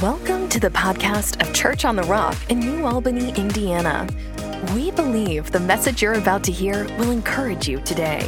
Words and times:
Welcome 0.00 0.48
to 0.48 0.58
the 0.58 0.70
podcast 0.70 1.46
of 1.46 1.52
Church 1.52 1.84
on 1.84 1.94
the 1.94 2.04
Rock 2.04 2.34
in 2.48 2.58
New 2.58 2.86
Albany, 2.86 3.34
Indiana. 3.34 4.08
We 4.74 4.90
believe 4.92 5.50
the 5.50 5.60
message 5.60 6.00
you're 6.00 6.14
about 6.14 6.42
to 6.44 6.52
hear 6.52 6.84
will 6.96 7.10
encourage 7.10 7.68
you 7.68 7.80
today. 7.82 8.26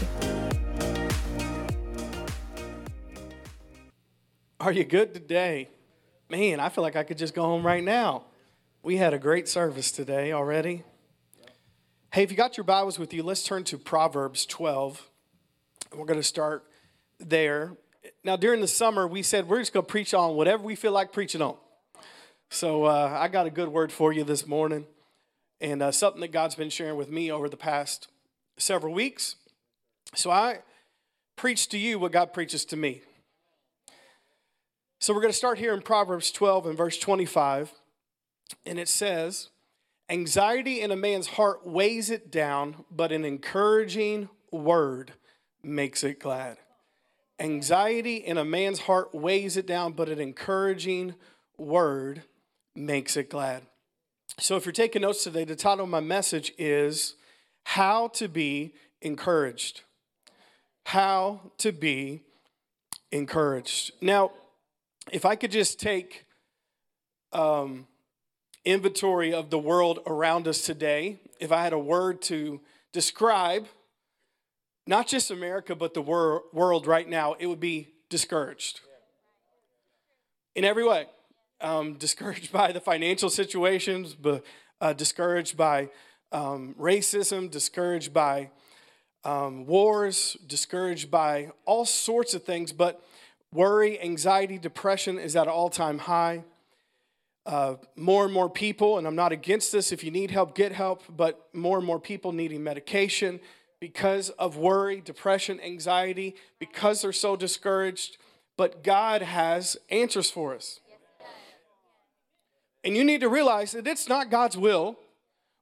Are 4.60 4.70
you 4.70 4.84
good 4.84 5.14
today? 5.14 5.70
Man, 6.28 6.60
I 6.60 6.68
feel 6.68 6.82
like 6.82 6.94
I 6.94 7.04
could 7.04 7.16
just 7.16 7.32
go 7.32 7.44
home 7.44 7.64
right 7.64 7.82
now. 7.82 8.24
We 8.82 8.98
had 8.98 9.14
a 9.14 9.18
great 9.18 9.48
service 9.48 9.90
today 9.90 10.30
already. 10.30 10.82
Hey, 12.12 12.22
if 12.22 12.30
you 12.30 12.36
got 12.36 12.58
your 12.58 12.64
Bibles 12.64 12.98
with 12.98 13.14
you, 13.14 13.22
let's 13.22 13.44
turn 13.44 13.64
to 13.64 13.78
Proverbs 13.78 14.44
12. 14.44 15.08
We're 15.96 16.04
going 16.04 16.20
to 16.20 16.22
start 16.22 16.66
there. 17.18 17.78
Now, 18.24 18.36
during 18.36 18.60
the 18.60 18.68
summer, 18.68 19.06
we 19.06 19.22
said 19.22 19.48
we're 19.48 19.60
just 19.60 19.72
going 19.72 19.86
to 19.86 19.90
preach 19.90 20.12
on 20.12 20.34
whatever 20.34 20.62
we 20.62 20.74
feel 20.74 20.92
like 20.92 21.12
preaching 21.12 21.42
on. 21.42 21.56
So, 22.50 22.84
uh, 22.84 23.16
I 23.18 23.28
got 23.28 23.46
a 23.46 23.50
good 23.50 23.68
word 23.68 23.92
for 23.92 24.12
you 24.12 24.24
this 24.24 24.46
morning, 24.46 24.86
and 25.60 25.82
uh, 25.82 25.92
something 25.92 26.20
that 26.20 26.32
God's 26.32 26.54
been 26.54 26.70
sharing 26.70 26.96
with 26.96 27.10
me 27.10 27.30
over 27.30 27.48
the 27.48 27.56
past 27.56 28.08
several 28.58 28.92
weeks. 28.92 29.36
So, 30.14 30.30
I 30.30 30.58
preach 31.36 31.68
to 31.68 31.78
you 31.78 31.98
what 31.98 32.12
God 32.12 32.32
preaches 32.32 32.64
to 32.66 32.76
me. 32.76 33.02
So, 35.00 35.14
we're 35.14 35.20
going 35.20 35.32
to 35.32 35.38
start 35.38 35.58
here 35.58 35.72
in 35.72 35.80
Proverbs 35.80 36.30
12 36.32 36.66
and 36.66 36.76
verse 36.76 36.98
25, 36.98 37.72
and 38.66 38.78
it 38.78 38.88
says, 38.88 39.48
Anxiety 40.08 40.80
in 40.80 40.90
a 40.90 40.96
man's 40.96 41.28
heart 41.28 41.66
weighs 41.66 42.10
it 42.10 42.30
down, 42.30 42.84
but 42.90 43.12
an 43.12 43.24
encouraging 43.24 44.28
word 44.50 45.12
makes 45.62 46.04
it 46.04 46.18
glad. 46.18 46.58
Anxiety 47.42 48.18
in 48.18 48.38
a 48.38 48.44
man's 48.44 48.82
heart 48.82 49.12
weighs 49.12 49.56
it 49.56 49.66
down, 49.66 49.94
but 49.94 50.08
an 50.08 50.20
encouraging 50.20 51.16
word 51.58 52.22
makes 52.76 53.16
it 53.16 53.28
glad. 53.28 53.64
So, 54.38 54.54
if 54.56 54.64
you're 54.64 54.72
taking 54.72 55.02
notes 55.02 55.24
today, 55.24 55.42
the 55.42 55.56
title 55.56 55.84
of 55.84 55.90
my 55.90 55.98
message 55.98 56.52
is 56.56 57.16
How 57.64 58.08
to 58.08 58.28
Be 58.28 58.74
Encouraged. 59.00 59.82
How 60.86 61.50
to 61.58 61.72
Be 61.72 62.22
Encouraged. 63.10 63.90
Now, 64.00 64.30
if 65.10 65.24
I 65.24 65.34
could 65.34 65.50
just 65.50 65.80
take 65.80 66.26
um, 67.32 67.88
inventory 68.64 69.34
of 69.34 69.50
the 69.50 69.58
world 69.58 69.98
around 70.06 70.46
us 70.46 70.64
today, 70.64 71.18
if 71.40 71.50
I 71.50 71.64
had 71.64 71.72
a 71.72 71.78
word 71.78 72.22
to 72.22 72.60
describe 72.92 73.66
not 74.86 75.06
just 75.06 75.30
America, 75.30 75.74
but 75.74 75.94
the 75.94 76.02
wor- 76.02 76.44
world 76.52 76.86
right 76.86 77.08
now, 77.08 77.34
it 77.38 77.46
would 77.46 77.60
be 77.60 77.88
discouraged. 78.08 78.80
In 80.54 80.64
every 80.64 80.84
way. 80.84 81.06
Um, 81.60 81.94
discouraged 81.98 82.52
by 82.52 82.72
the 82.72 82.80
financial 82.80 83.30
situations, 83.30 84.14
but 84.14 84.44
uh, 84.80 84.92
discouraged 84.92 85.56
by 85.56 85.90
um, 86.32 86.74
racism, 86.78 87.50
discouraged 87.50 88.12
by 88.12 88.50
um, 89.24 89.66
wars, 89.66 90.36
discouraged 90.46 91.10
by 91.10 91.52
all 91.64 91.84
sorts 91.84 92.34
of 92.34 92.42
things. 92.42 92.72
But 92.72 93.00
worry, 93.52 94.00
anxiety, 94.00 94.58
depression 94.58 95.18
is 95.18 95.36
at 95.36 95.46
an 95.46 95.52
all 95.52 95.70
time 95.70 95.98
high. 95.98 96.42
Uh, 97.44 97.74
more 97.96 98.24
and 98.24 98.32
more 98.32 98.48
people, 98.48 98.98
and 98.98 99.06
I'm 99.06 99.16
not 99.16 99.32
against 99.32 99.72
this, 99.72 99.90
if 99.90 100.04
you 100.04 100.12
need 100.12 100.30
help, 100.30 100.54
get 100.54 100.70
help, 100.70 101.02
but 101.08 101.48
more 101.52 101.78
and 101.78 101.86
more 101.86 101.98
people 101.98 102.30
needing 102.30 102.62
medication 102.62 103.40
because 103.82 104.30
of 104.38 104.56
worry, 104.56 105.00
depression, 105.00 105.60
anxiety, 105.60 106.36
because 106.60 107.02
they're 107.02 107.12
so 107.12 107.34
discouraged. 107.34 108.16
But 108.56 108.84
God 108.84 109.22
has 109.22 109.76
answers 109.90 110.30
for 110.30 110.54
us. 110.54 110.78
And 112.84 112.96
you 112.96 113.02
need 113.02 113.22
to 113.22 113.28
realize 113.28 113.72
that 113.72 113.88
it's 113.88 114.08
not 114.08 114.30
God's 114.30 114.56
will 114.56 115.00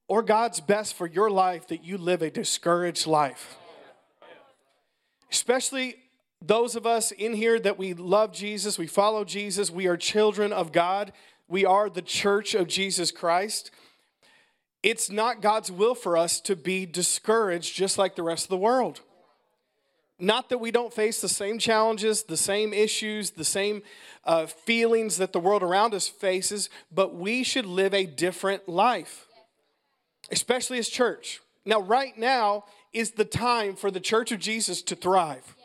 or 0.06 0.22
God's 0.22 0.60
best 0.60 0.92
for 0.92 1.06
your 1.06 1.30
life 1.30 1.66
that 1.68 1.82
you 1.82 1.96
live 1.96 2.20
a 2.20 2.30
discouraged 2.30 3.06
life. 3.06 3.56
Especially 5.32 5.96
those 6.42 6.76
of 6.76 6.86
us 6.86 7.12
in 7.12 7.32
here 7.32 7.58
that 7.58 7.78
we 7.78 7.94
love 7.94 8.34
Jesus, 8.34 8.76
we 8.76 8.86
follow 8.86 9.24
Jesus, 9.24 9.70
we 9.70 9.86
are 9.86 9.96
children 9.96 10.52
of 10.52 10.72
God, 10.72 11.14
we 11.48 11.64
are 11.64 11.88
the 11.88 12.02
church 12.02 12.54
of 12.54 12.68
Jesus 12.68 13.10
Christ 13.12 13.70
it's 14.82 15.10
not 15.10 15.42
God's 15.42 15.70
will 15.70 15.94
for 15.94 16.16
us 16.16 16.40
to 16.42 16.56
be 16.56 16.86
discouraged 16.86 17.74
just 17.74 17.98
like 17.98 18.16
the 18.16 18.22
rest 18.22 18.44
of 18.44 18.50
the 18.50 18.56
world. 18.56 19.00
Not 20.18 20.50
that 20.50 20.58
we 20.58 20.70
don't 20.70 20.92
face 20.92 21.20
the 21.20 21.28
same 21.28 21.58
challenges, 21.58 22.24
the 22.24 22.36
same 22.36 22.74
issues, 22.74 23.30
the 23.30 23.44
same 23.44 23.82
uh, 24.24 24.46
feelings 24.46 25.16
that 25.16 25.32
the 25.32 25.40
world 25.40 25.62
around 25.62 25.94
us 25.94 26.08
faces, 26.08 26.68
but 26.92 27.14
we 27.14 27.42
should 27.42 27.64
live 27.64 27.94
a 27.94 28.04
different 28.04 28.68
life, 28.68 29.26
especially 30.30 30.78
as 30.78 30.88
church. 30.88 31.40
Now, 31.64 31.80
right 31.80 32.16
now 32.18 32.64
is 32.92 33.12
the 33.12 33.24
time 33.24 33.76
for 33.76 33.90
the 33.90 34.00
church 34.00 34.30
of 34.30 34.40
Jesus 34.40 34.82
to 34.82 34.96
thrive. 34.96 35.56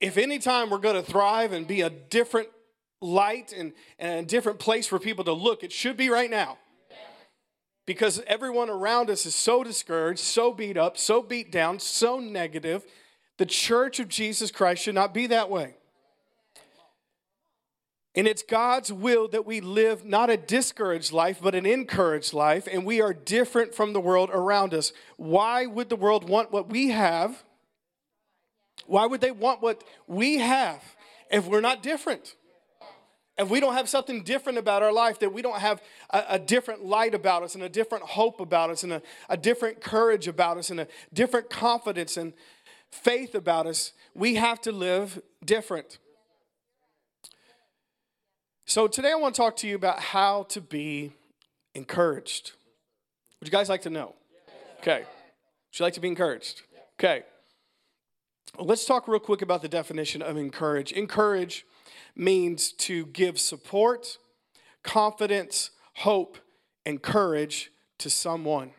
If 0.00 0.16
any 0.16 0.38
time 0.38 0.70
we're 0.70 0.78
going 0.78 1.02
to 1.02 1.10
thrive 1.10 1.52
and 1.52 1.66
be 1.66 1.80
a 1.80 1.90
different 1.90 2.48
light 3.00 3.52
and, 3.52 3.72
and 3.98 4.24
a 4.24 4.28
different 4.28 4.58
place 4.58 4.86
for 4.86 4.98
people 4.98 5.24
to 5.24 5.32
look, 5.32 5.64
it 5.64 5.72
should 5.72 5.96
be 5.96 6.10
right 6.10 6.30
now 6.30 6.58
because 7.86 8.20
everyone 8.26 8.68
around 8.68 9.08
us 9.08 9.24
is 9.24 9.34
so 9.34 9.62
discouraged, 9.62 10.20
so 10.20 10.52
beat 10.52 10.76
up, 10.76 10.98
so 10.98 11.22
beat 11.22 11.52
down, 11.52 11.78
so 11.78 12.18
negative. 12.18 12.84
The 13.38 13.46
church 13.46 14.00
of 14.00 14.08
Jesus 14.08 14.50
Christ 14.50 14.82
should 14.82 14.94
not 14.94 15.14
be 15.14 15.28
that 15.28 15.48
way. 15.48 15.76
And 18.16 18.26
it's 18.26 18.42
God's 18.42 18.90
will 18.90 19.28
that 19.28 19.46
we 19.46 19.60
live 19.60 20.04
not 20.04 20.30
a 20.30 20.38
discouraged 20.38 21.12
life, 21.12 21.38
but 21.40 21.54
an 21.54 21.66
encouraged 21.66 22.32
life, 22.32 22.66
and 22.70 22.84
we 22.84 23.02
are 23.02 23.12
different 23.12 23.74
from 23.74 23.92
the 23.92 24.00
world 24.00 24.30
around 24.32 24.72
us. 24.72 24.92
Why 25.18 25.66
would 25.66 25.90
the 25.90 25.96
world 25.96 26.28
want 26.28 26.50
what 26.50 26.70
we 26.70 26.88
have? 26.88 27.44
Why 28.86 29.06
would 29.06 29.20
they 29.20 29.32
want 29.32 29.60
what 29.60 29.84
we 30.06 30.38
have 30.38 30.82
if 31.30 31.46
we're 31.46 31.60
not 31.60 31.82
different? 31.82 32.34
If 33.38 33.50
we 33.50 33.60
don't 33.60 33.74
have 33.74 33.88
something 33.88 34.22
different 34.22 34.58
about 34.58 34.82
our 34.82 34.92
life, 34.92 35.18
that 35.18 35.32
we 35.32 35.42
don't 35.42 35.60
have 35.60 35.82
a, 36.10 36.24
a, 36.30 36.38
different 36.38 36.84
light 36.84 37.14
about 37.14 37.42
us 37.42 37.54
and 37.54 37.62
a 37.62 37.68
different 37.68 38.04
hope 38.04 38.40
about 38.40 38.70
us 38.70 38.82
and 38.82 38.92
a, 38.92 39.02
a 39.28 39.36
different 39.36 39.80
courage 39.80 40.26
about 40.26 40.56
us 40.56 40.70
and 40.70 40.80
a 40.80 40.88
different 41.12 41.50
confidence 41.50 42.16
and 42.16 42.32
faith 42.90 43.34
about 43.34 43.66
us, 43.66 43.92
we 44.14 44.36
have 44.36 44.60
to 44.62 44.72
live 44.72 45.20
different. 45.44 45.98
So 48.64 48.86
today 48.86 49.12
I 49.12 49.16
want 49.16 49.34
to 49.34 49.40
talk 49.40 49.56
to 49.56 49.68
you 49.68 49.76
about 49.76 50.00
how 50.00 50.44
to 50.44 50.60
be 50.60 51.12
encouraged. 51.74 52.52
Would 53.40 53.48
you 53.48 53.52
guys 53.52 53.68
like 53.68 53.82
to 53.82 53.90
know? 53.90 54.14
Okay. 54.80 55.00
Would 55.00 55.78
you 55.78 55.84
like 55.84 55.94
to 55.94 56.00
be 56.00 56.08
encouraged? 56.08 56.62
Okay. 56.98 57.22
Let's 58.58 58.86
talk 58.86 59.06
real 59.06 59.20
quick 59.20 59.42
about 59.42 59.60
the 59.60 59.68
definition 59.68 60.22
of 60.22 60.38
encourage. 60.38 60.90
Encourage 60.92 61.66
means 62.16 62.72
to 62.72 63.06
give 63.06 63.38
support, 63.38 64.18
confidence, 64.82 65.70
hope, 65.96 66.38
and 66.84 67.02
courage 67.02 67.70
to 67.98 68.08
someone. 68.10 68.72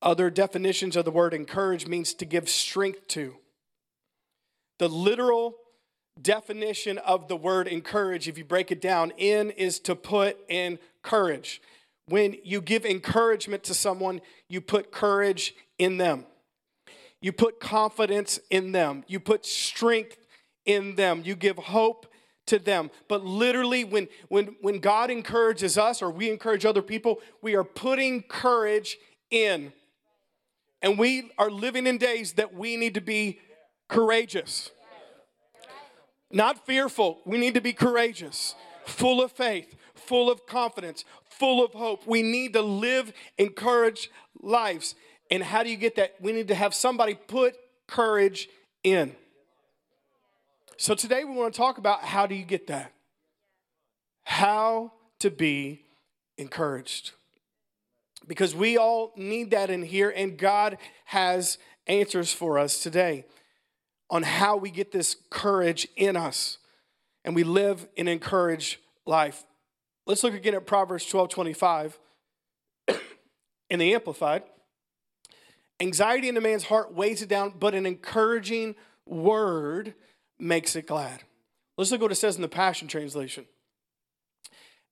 Other 0.00 0.30
definitions 0.30 0.96
of 0.96 1.04
the 1.04 1.10
word 1.10 1.34
encourage 1.34 1.86
means 1.86 2.14
to 2.14 2.24
give 2.24 2.48
strength 2.48 3.08
to. 3.08 3.34
The 4.78 4.88
literal 4.88 5.56
definition 6.20 6.98
of 6.98 7.28
the 7.28 7.36
word 7.36 7.66
encourage, 7.66 8.28
if 8.28 8.38
you 8.38 8.44
break 8.44 8.70
it 8.70 8.80
down, 8.80 9.12
in 9.16 9.50
is 9.50 9.80
to 9.80 9.96
put 9.96 10.38
in 10.48 10.78
courage. 11.02 11.60
When 12.06 12.36
you 12.44 12.60
give 12.60 12.84
encouragement 12.86 13.64
to 13.64 13.74
someone, 13.74 14.20
you 14.48 14.60
put 14.60 14.92
courage 14.92 15.54
in 15.78 15.98
them. 15.98 16.26
You 17.20 17.32
put 17.32 17.58
confidence 17.58 18.38
in 18.50 18.72
them. 18.72 19.04
You 19.08 19.18
put 19.18 19.44
strength 19.44 20.16
in 20.68 20.94
them. 20.94 21.22
You 21.24 21.34
give 21.34 21.56
hope 21.56 22.06
to 22.46 22.58
them. 22.58 22.90
But 23.08 23.24
literally, 23.24 23.82
when, 23.82 24.06
when, 24.28 24.54
when 24.60 24.78
God 24.78 25.10
encourages 25.10 25.76
us 25.76 26.00
or 26.00 26.10
we 26.10 26.30
encourage 26.30 26.64
other 26.64 26.82
people, 26.82 27.20
we 27.42 27.56
are 27.56 27.64
putting 27.64 28.22
courage 28.22 28.98
in. 29.30 29.72
And 30.80 30.98
we 30.98 31.32
are 31.38 31.50
living 31.50 31.86
in 31.86 31.98
days 31.98 32.34
that 32.34 32.54
we 32.54 32.76
need 32.76 32.94
to 32.94 33.00
be 33.00 33.40
courageous. 33.88 34.70
Not 36.30 36.66
fearful. 36.66 37.20
We 37.24 37.38
need 37.38 37.54
to 37.54 37.60
be 37.60 37.72
courageous, 37.72 38.54
full 38.84 39.22
of 39.22 39.32
faith, 39.32 39.74
full 39.94 40.30
of 40.30 40.46
confidence, 40.46 41.04
full 41.24 41.64
of 41.64 41.72
hope. 41.72 42.06
We 42.06 42.22
need 42.22 42.52
to 42.52 42.62
live 42.62 43.12
encouraged 43.38 44.10
lives. 44.40 44.94
And 45.30 45.42
how 45.42 45.62
do 45.62 45.70
you 45.70 45.76
get 45.76 45.96
that? 45.96 46.16
We 46.20 46.32
need 46.32 46.48
to 46.48 46.54
have 46.54 46.74
somebody 46.74 47.14
put 47.14 47.56
courage 47.86 48.48
in. 48.84 49.16
So 50.80 50.94
today 50.94 51.24
we 51.24 51.34
want 51.34 51.52
to 51.52 51.58
talk 51.58 51.78
about 51.78 52.04
how 52.04 52.28
do 52.28 52.36
you 52.36 52.44
get 52.44 52.68
that? 52.68 52.92
How 54.22 54.92
to 55.18 55.28
be 55.28 55.82
encouraged. 56.36 57.10
Because 58.28 58.54
we 58.54 58.78
all 58.78 59.12
need 59.16 59.50
that 59.50 59.70
in 59.70 59.82
here, 59.82 60.12
and 60.14 60.38
God 60.38 60.78
has 61.06 61.58
answers 61.88 62.32
for 62.32 62.60
us 62.60 62.80
today 62.80 63.24
on 64.08 64.22
how 64.22 64.56
we 64.56 64.70
get 64.70 64.92
this 64.92 65.16
courage 65.30 65.88
in 65.96 66.16
us. 66.16 66.58
and 67.24 67.34
we 67.34 67.42
live 67.42 67.88
an 67.96 68.06
encouraged 68.06 68.78
life. 69.04 69.44
Let's 70.06 70.22
look 70.22 70.32
again 70.32 70.54
at 70.54 70.64
Proverbs 70.64 71.04
12 71.06 71.28
25 71.28 71.98
in 73.70 73.80
the 73.80 73.94
Amplified. 73.94 74.44
Anxiety 75.80 76.28
in 76.28 76.36
a 76.36 76.40
man's 76.40 76.64
heart 76.64 76.94
weighs 76.94 77.20
it 77.20 77.28
down, 77.28 77.54
but 77.58 77.74
an 77.74 77.84
encouraging 77.84 78.76
word 79.04 79.94
makes 80.38 80.76
it 80.76 80.86
glad. 80.86 81.22
Let's 81.76 81.90
look 81.90 82.00
what 82.00 82.12
it 82.12 82.16
says 82.16 82.36
in 82.36 82.42
the 82.42 82.48
Passion 82.48 82.88
Translation. 82.88 83.46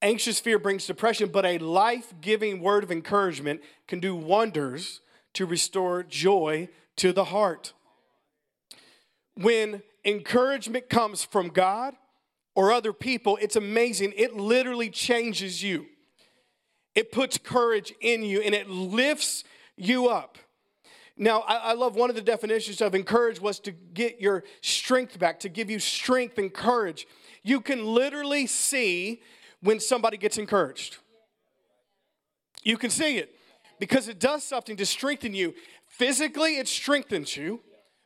Anxious 0.02 0.38
fear 0.38 0.58
brings 0.58 0.86
depression, 0.86 1.30
but 1.30 1.46
a 1.46 1.58
life 1.58 2.12
giving 2.20 2.60
word 2.60 2.84
of 2.84 2.92
encouragement 2.92 3.62
can 3.88 3.98
do 3.98 4.14
wonders 4.14 5.00
to 5.34 5.46
restore 5.46 6.02
joy 6.02 6.68
to 6.96 7.12
the 7.12 7.24
heart. 7.24 7.72
When 9.34 9.82
encouragement 10.04 10.88
comes 10.88 11.24
from 11.24 11.48
God 11.48 11.94
or 12.54 12.72
other 12.72 12.92
people, 12.92 13.38
it's 13.40 13.56
amazing. 13.56 14.12
It 14.16 14.36
literally 14.36 14.90
changes 14.90 15.62
you, 15.62 15.86
it 16.94 17.12
puts 17.12 17.38
courage 17.38 17.92
in 18.00 18.22
you 18.22 18.40
and 18.40 18.54
it 18.54 18.68
lifts 18.68 19.44
you 19.76 20.08
up. 20.08 20.38
Now, 21.16 21.40
I, 21.40 21.56
I, 21.56 21.72
love 21.72 21.96
one 21.96 22.10
of 22.10 22.16
the 22.16 22.22
definitions 22.22 22.82
of 22.82 22.94
encourage 22.94 23.40
was 23.40 23.58
to 23.60 23.72
get 23.72 24.20
your 24.20 24.44
strength 24.60 25.18
back, 25.18 25.40
to 25.40 25.48
give 25.48 25.70
you 25.70 25.78
strength 25.78 26.36
and 26.36 26.52
courage. 26.52 27.06
You 27.42 27.60
can 27.60 27.86
literally 27.86 28.46
see 28.46 29.22
when 29.62 29.80
somebody 29.80 30.18
gets 30.18 30.36
encouraged. 30.36 30.98
You 32.62 32.76
can 32.76 32.90
see 32.90 33.16
it 33.16 33.34
because 33.78 34.08
it 34.08 34.18
does 34.18 34.44
something 34.44 34.76
to 34.76 34.84
strengthen 34.84 35.32
you. 35.32 35.54
Physically, 35.86 36.58
it 36.58 36.68
strengthens 36.68 37.36
you. 37.36 37.60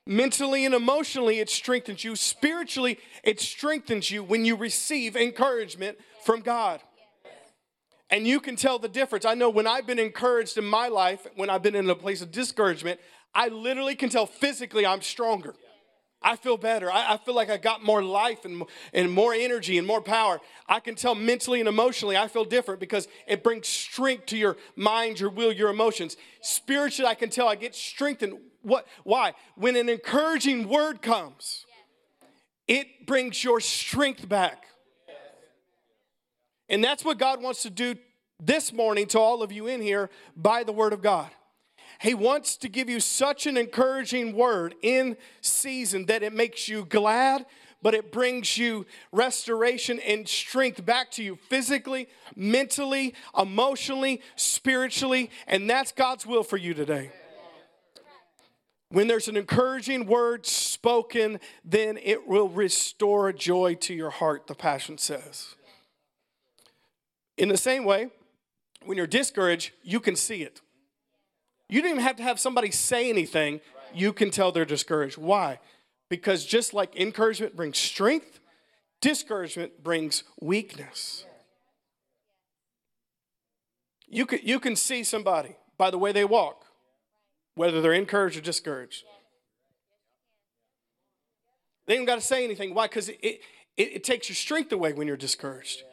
Mentally 0.07 0.65
and 0.65 0.75
emotionally, 0.75 1.41
it 1.41 1.51
strengthens 1.51 2.05
you. 2.05 2.15
Spiritually, 2.15 2.99
it 3.25 3.41
strengthens 3.41 4.11
you 4.11 4.23
when 4.23 4.45
you 4.45 4.57
receive 4.57 5.17
encouragement 5.17 5.99
from 6.25 6.41
God. 6.41 6.81
And 8.11 8.27
you 8.27 8.41
can 8.41 8.57
tell 8.57 8.79
the 8.79 8.89
difference. 8.89 9.25
I 9.25 9.35
know 9.35 9.51
when 9.51 9.67
I've 9.67 9.87
been 9.87 9.99
encouraged 9.99 10.59
in 10.59 10.65
my 10.65 10.89
life, 10.89 11.27
when 11.37 11.49
I've 11.49 11.63
been 11.63 11.77
in 11.77 11.89
a 11.89 11.95
place 11.95 12.23
of 12.23 12.33
discouragement, 12.33 13.01
I 13.35 13.49
literally 13.49 13.95
can 13.95 14.09
tell 14.09 14.27
physically 14.27 14.85
I'm 14.85 15.03
stronger. 15.03 15.55
I 16.23 16.37
feel 16.37 16.59
better. 16.59 16.93
I, 16.93 17.15
I, 17.15 17.17
feel 17.17 17.35
like 17.35 17.49
I 17.49 17.57
got 17.57 17.83
more 17.83 18.03
life 18.03 18.45
and, 18.45 18.65
and 18.93 19.11
more 19.11 19.33
energy 19.33 19.79
and 19.79 19.87
more 19.87 20.03
power. 20.03 20.39
I 20.69 20.79
can 20.81 20.95
tell 20.95 21.15
mentally 21.15 21.61
and 21.61 21.69
emotionally 21.69 22.17
I 22.17 22.29
feel 22.29 22.45
different 22.45 22.79
because 22.79 23.09
it 23.27 23.43
brings 23.43 23.69
strength 23.69 24.27
to 24.27 24.37
your 24.37 24.59
mind, 24.77 25.19
your 25.19 25.31
will, 25.31 25.51
your 25.51 25.71
emotions. 25.71 26.19
Spiritually, 26.43 27.09
I 27.11 27.15
can 27.15 27.31
tell 27.31 27.49
I 27.49 27.55
get 27.55 27.75
strengthened. 27.75 28.39
What? 28.61 28.87
Why? 29.05 29.33
When 29.55 29.77
an 29.77 29.89
encouraging 29.89 30.69
word 30.69 31.01
comes, 31.01 31.65
it 32.69 33.07
brings 33.07 33.43
your 33.43 33.61
strength 33.61 34.29
back. 34.29 34.67
And 36.71 36.83
that's 36.83 37.05
what 37.05 37.19
God 37.19 37.43
wants 37.43 37.63
to 37.65 37.71
do 37.71 37.97
this 38.43 38.73
morning 38.73 39.07
to 39.09 39.19
all 39.19 39.43
of 39.43 39.53
you 39.53 39.67
in 39.67 39.83
here 39.83 40.09
by 40.37 40.63
the 40.63 40.73
word 40.73 40.93
of 40.93 41.03
God. 41.03 41.29
He 42.01 42.15
wants 42.15 42.57
to 42.59 42.69
give 42.69 42.89
you 42.89 43.01
such 43.01 43.47
an 43.47 43.59
encouraging 43.59 44.35
word 44.35 44.75
in 44.81 45.19
season 45.43 46.07
that 46.07 46.23
it 46.23 46.33
makes 46.33 46.69
you 46.69 46.87
glad, 46.87 47.45
but 47.83 47.93
it 47.93 48.13
brings 48.13 48.57
you 48.57 48.87
restoration 49.13 49.99
and 50.01 50.27
strength 50.27 50.83
back 50.87 51.11
to 51.13 51.23
you 51.23 51.37
physically, 51.49 52.09
mentally, 52.37 53.15
emotionally, 53.37 54.23
spiritually, 54.37 55.31
and 55.47 55.69
that's 55.69 55.93
God's 55.93 56.25
will 56.25 56.45
for 56.45 56.57
you 56.57 56.73
today. 56.73 57.11
When 58.91 59.07
there's 59.07 59.29
an 59.29 59.37
encouraging 59.37 60.07
word 60.07 60.47
spoken, 60.47 61.39
then 61.65 61.99
it 62.03 62.27
will 62.27 62.49
restore 62.49 63.33
joy 63.33 63.75
to 63.77 63.95
your 63.95 64.11
heart, 64.11 64.47
the 64.47 64.55
Passion 64.55 64.99
says. 64.99 65.55
In 67.41 67.49
the 67.49 67.57
same 67.57 67.85
way, 67.87 68.11
when 68.85 68.99
you're 68.99 69.07
discouraged, 69.07 69.73
you 69.83 69.99
can 69.99 70.15
see 70.15 70.43
it. 70.43 70.61
You 71.71 71.81
don't 71.81 71.93
even 71.93 72.03
have 72.03 72.17
to 72.17 72.23
have 72.23 72.39
somebody 72.39 72.71
say 72.71 73.09
anything. 73.09 73.63
You 73.95 74.13
can 74.13 74.31
tell 74.31 74.53
they're 74.53 74.67
discouraged. 74.67 75.17
Why? 75.17 75.59
Because 76.11 76.45
just 76.45 76.75
like 76.75 76.95
encouragement 76.95 77.57
brings 77.57 77.79
strength, 77.79 78.41
discouragement 79.01 79.83
brings 79.83 80.23
weakness. 80.39 81.25
You 84.07 84.27
can, 84.27 84.41
you 84.43 84.61
can 84.61 84.77
see 84.77 85.03
somebody 85.03 85.57
by 85.79 85.91
the 85.91 85.97
way 85.97 86.13
they 86.13 86.27
walk, 86.27 86.67
whether 87.55 87.81
they're 87.81 87.95
encouraged 87.95 88.37
or 88.37 88.43
discouraged. 88.43 89.05
They 91.87 91.97
don't 91.97 92.05
got 92.05 92.17
to 92.17 92.21
say 92.21 92.45
anything. 92.45 92.75
Why? 92.75 92.87
Because 92.87 93.09
it, 93.09 93.19
it, 93.23 93.41
it 93.79 94.05
takes 94.05 94.29
your 94.29 94.37
strength 94.37 94.73
away 94.73 94.93
when 94.93 95.07
you're 95.07 95.17
discouraged. 95.17 95.85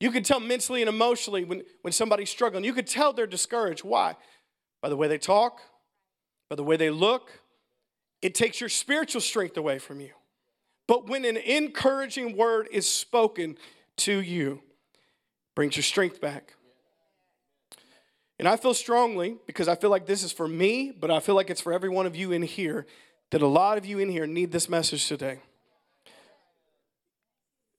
You 0.00 0.10
can 0.10 0.22
tell 0.22 0.40
mentally 0.40 0.82
and 0.82 0.88
emotionally 0.88 1.44
when, 1.44 1.62
when 1.82 1.92
somebody's 1.92 2.30
struggling. 2.30 2.64
You 2.64 2.74
can 2.74 2.84
tell 2.84 3.12
they're 3.12 3.26
discouraged. 3.26 3.84
Why? 3.84 4.16
By 4.82 4.88
the 4.88 4.96
way 4.96 5.08
they 5.08 5.18
talk, 5.18 5.60
by 6.50 6.56
the 6.56 6.64
way 6.64 6.76
they 6.76 6.90
look. 6.90 7.40
It 8.20 8.34
takes 8.34 8.60
your 8.60 8.68
spiritual 8.68 9.20
strength 9.20 9.56
away 9.56 9.78
from 9.78 10.00
you. 10.00 10.10
But 10.86 11.08
when 11.08 11.24
an 11.24 11.36
encouraging 11.36 12.36
word 12.36 12.68
is 12.70 12.90
spoken 12.90 13.56
to 13.98 14.20
you, 14.20 14.62
brings 15.54 15.76
your 15.76 15.82
strength 15.82 16.20
back. 16.20 16.54
And 18.38 18.48
I 18.48 18.56
feel 18.56 18.74
strongly, 18.74 19.36
because 19.46 19.68
I 19.68 19.76
feel 19.76 19.90
like 19.90 20.06
this 20.06 20.22
is 20.22 20.32
for 20.32 20.48
me, 20.48 20.90
but 20.90 21.10
I 21.10 21.20
feel 21.20 21.34
like 21.34 21.50
it's 21.50 21.60
for 21.60 21.72
every 21.72 21.88
one 21.88 22.04
of 22.04 22.16
you 22.16 22.32
in 22.32 22.42
here, 22.42 22.86
that 23.30 23.42
a 23.42 23.46
lot 23.46 23.78
of 23.78 23.86
you 23.86 23.98
in 23.98 24.08
here 24.08 24.26
need 24.26 24.52
this 24.52 24.68
message 24.68 25.06
today. 25.06 25.38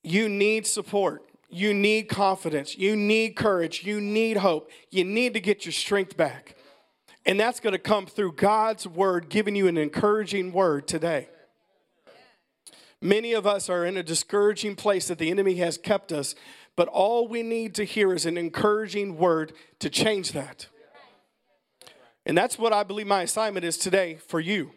You 0.01 0.29
need 0.29 0.65
support. 0.65 1.23
You 1.49 1.73
need 1.73 2.09
confidence. 2.09 2.77
You 2.77 2.95
need 2.95 3.35
courage. 3.35 3.83
You 3.83 4.01
need 4.01 4.37
hope. 4.37 4.71
You 4.89 5.03
need 5.03 5.33
to 5.33 5.39
get 5.39 5.65
your 5.65 5.73
strength 5.73 6.17
back. 6.17 6.55
And 7.25 7.39
that's 7.39 7.59
going 7.59 7.73
to 7.73 7.79
come 7.79 8.05
through 8.05 8.33
God's 8.33 8.87
word 8.87 9.29
giving 9.29 9.55
you 9.55 9.67
an 9.67 9.77
encouraging 9.77 10.51
word 10.51 10.87
today. 10.87 11.29
Many 13.01 13.33
of 13.33 13.45
us 13.45 13.69
are 13.69 13.85
in 13.85 13.97
a 13.97 14.03
discouraging 14.03 14.75
place 14.75 15.07
that 15.07 15.17
the 15.17 15.29
enemy 15.29 15.55
has 15.55 15.77
kept 15.77 16.11
us, 16.11 16.33
but 16.75 16.87
all 16.87 17.27
we 17.27 17.43
need 17.43 17.75
to 17.75 17.83
hear 17.83 18.13
is 18.13 18.25
an 18.25 18.37
encouraging 18.37 19.17
word 19.17 19.53
to 19.79 19.89
change 19.89 20.31
that. 20.31 20.67
And 22.25 22.37
that's 22.37 22.57
what 22.57 22.73
I 22.73 22.83
believe 22.83 23.07
my 23.07 23.21
assignment 23.21 23.65
is 23.65 23.77
today 23.77 24.15
for 24.15 24.39
you 24.39 24.71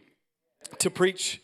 to 0.79 0.91
preach 0.91 1.41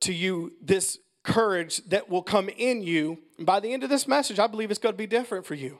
to 0.00 0.14
you 0.14 0.52
this 0.62 0.98
courage 1.22 1.78
that 1.88 2.08
will 2.08 2.22
come 2.22 2.48
in 2.48 2.82
you. 2.82 3.18
And 3.40 3.46
by 3.46 3.58
the 3.58 3.72
end 3.72 3.82
of 3.82 3.88
this 3.88 4.06
message, 4.06 4.38
I 4.38 4.46
believe 4.46 4.70
it's 4.70 4.78
going 4.78 4.92
to 4.92 4.98
be 4.98 5.06
different 5.06 5.46
for 5.46 5.54
you. 5.54 5.78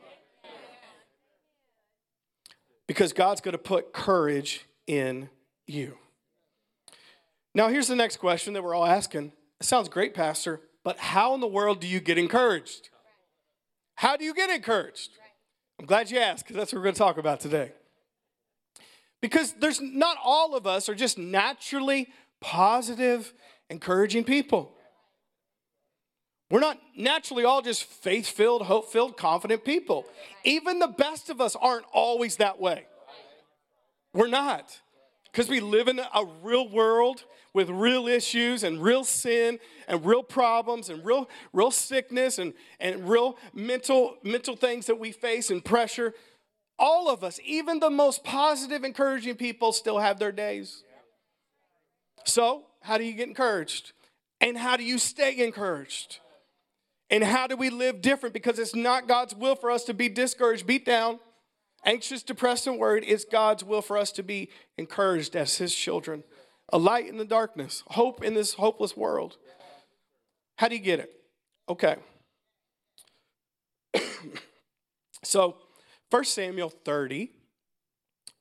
Because 2.87 3.13
God's 3.13 3.43
going 3.43 3.53
to 3.53 3.59
put 3.59 3.93
courage 3.93 4.65
in 4.87 5.29
you. 5.67 5.99
Now, 7.55 7.69
here's 7.69 7.87
the 7.87 7.95
next 7.95 8.17
question 8.17 8.55
that 8.55 8.65
we're 8.65 8.75
all 8.75 8.87
asking. 8.87 9.33
It 9.61 9.67
sounds 9.67 9.91
great, 9.91 10.15
Pastor, 10.15 10.63
but 10.85 10.97
how 10.97 11.35
in 11.35 11.41
the 11.41 11.47
world 11.47 11.81
do 11.81 11.87
you 11.87 12.01
get 12.01 12.17
encouraged? 12.17 12.89
How 13.97 14.17
do 14.17 14.25
you 14.25 14.33
get 14.33 14.49
encouraged? 14.49 15.11
I'm 15.79 15.85
glad 15.85 16.11
you 16.11 16.19
asked 16.19 16.45
because 16.45 16.57
that's 16.57 16.73
what 16.73 16.79
we're 16.79 16.85
going 16.85 16.95
to 16.95 16.99
talk 16.99 17.19
about 17.19 17.41
today. 17.41 17.73
Because 19.21 19.53
there's 19.61 19.83
not 19.83 20.17
all 20.25 20.57
of 20.57 20.67
us 20.67 20.89
are 20.89 20.95
just 20.95 21.19
naturally 21.19 22.09
positive, 22.41 23.35
encouraging 23.69 24.25
people. 24.25 24.73
We're 26.51 26.61
not 26.61 26.79
naturally 26.97 27.45
all 27.45 27.63
just 27.63 27.85
faith 27.85 28.29
filled, 28.29 28.63
hope 28.63 28.91
filled, 28.91 29.17
confident 29.17 29.65
people. 29.65 30.05
Even 30.43 30.81
the 30.81 30.89
best 30.89 31.31
of 31.31 31.41
us 31.41 31.55
aren't 31.55 31.87
always 31.93 32.37
that 32.37 32.61
way. 32.61 32.87
We're 34.13 34.27
not. 34.27 34.81
Because 35.31 35.49
we 35.49 35.61
live 35.61 35.87
in 35.87 36.01
a 36.01 36.25
real 36.43 36.69
world 36.69 37.25
with 37.55 37.71
real 37.71 38.09
issues 38.09 38.65
and 38.65 38.83
real 38.83 39.05
sin 39.05 39.61
and 39.87 40.05
real 40.05 40.25
problems 40.25 40.89
and 40.89 41.05
real, 41.05 41.29
real 41.53 41.71
sickness 41.71 42.39
and, 42.39 42.53
and 42.81 43.09
real 43.09 43.39
mental, 43.55 44.17
mental 44.25 44.57
things 44.57 44.87
that 44.87 44.99
we 44.99 45.13
face 45.13 45.51
and 45.51 45.65
pressure. 45.65 46.15
All 46.81 47.09
of 47.09 47.23
us, 47.23 47.39
even 47.45 47.79
the 47.79 47.91
most 47.91 48.25
positive, 48.25 48.83
encouraging 48.83 49.37
people, 49.37 49.73
still 49.73 49.99
have 49.99 50.19
their 50.19 50.33
days. 50.33 50.83
So, 52.25 52.65
how 52.83 52.99
do 52.99 53.05
you 53.05 53.13
get 53.13 53.29
encouraged? 53.29 53.93
And 54.41 54.57
how 54.57 54.77
do 54.77 54.83
you 54.83 54.99
stay 54.99 55.45
encouraged? 55.45 56.19
And 57.11 57.25
how 57.25 57.47
do 57.49 57.57
we 57.57 57.71
live 57.71 58.01
different? 58.01 58.33
Because 58.33 58.59
it's 58.59 58.75
not 58.75 59.09
God's 59.09 59.35
will 59.35 59.57
for 59.57 59.71
us 59.71 59.85
to 59.85 59.95
be 59.95 60.09
discouraged, 60.09 60.67
beat 60.67 60.87
down, 60.87 61.19
anxious, 61.85 62.23
depressed, 62.23 62.67
and 62.69 62.79
worried. 62.79 63.05
It's 63.07 63.25
God's 63.25 63.65
will 63.65 63.83
for 63.83 63.99
us 63.99 64.13
to 64.13 64.23
be 64.23 64.49
encouraged 64.79 65.35
as 65.35 65.59
His 65.59 65.75
children, 65.75 66.23
a 66.73 66.79
light 66.79 67.09
in 67.09 67.17
the 67.17 67.25
darkness, 67.25 67.83
hope 67.89 68.23
in 68.23 68.35
this 68.35 68.55
hopeless 68.55 68.97
world. 68.97 69.39
How 70.57 70.69
do 70.69 70.77
you 70.77 70.83
get 70.83 71.01
it? 71.01 71.13
Okay. 71.69 71.97
so, 75.25 75.57
1 76.11 76.25
Samuel 76.25 76.71
30, 76.71 77.33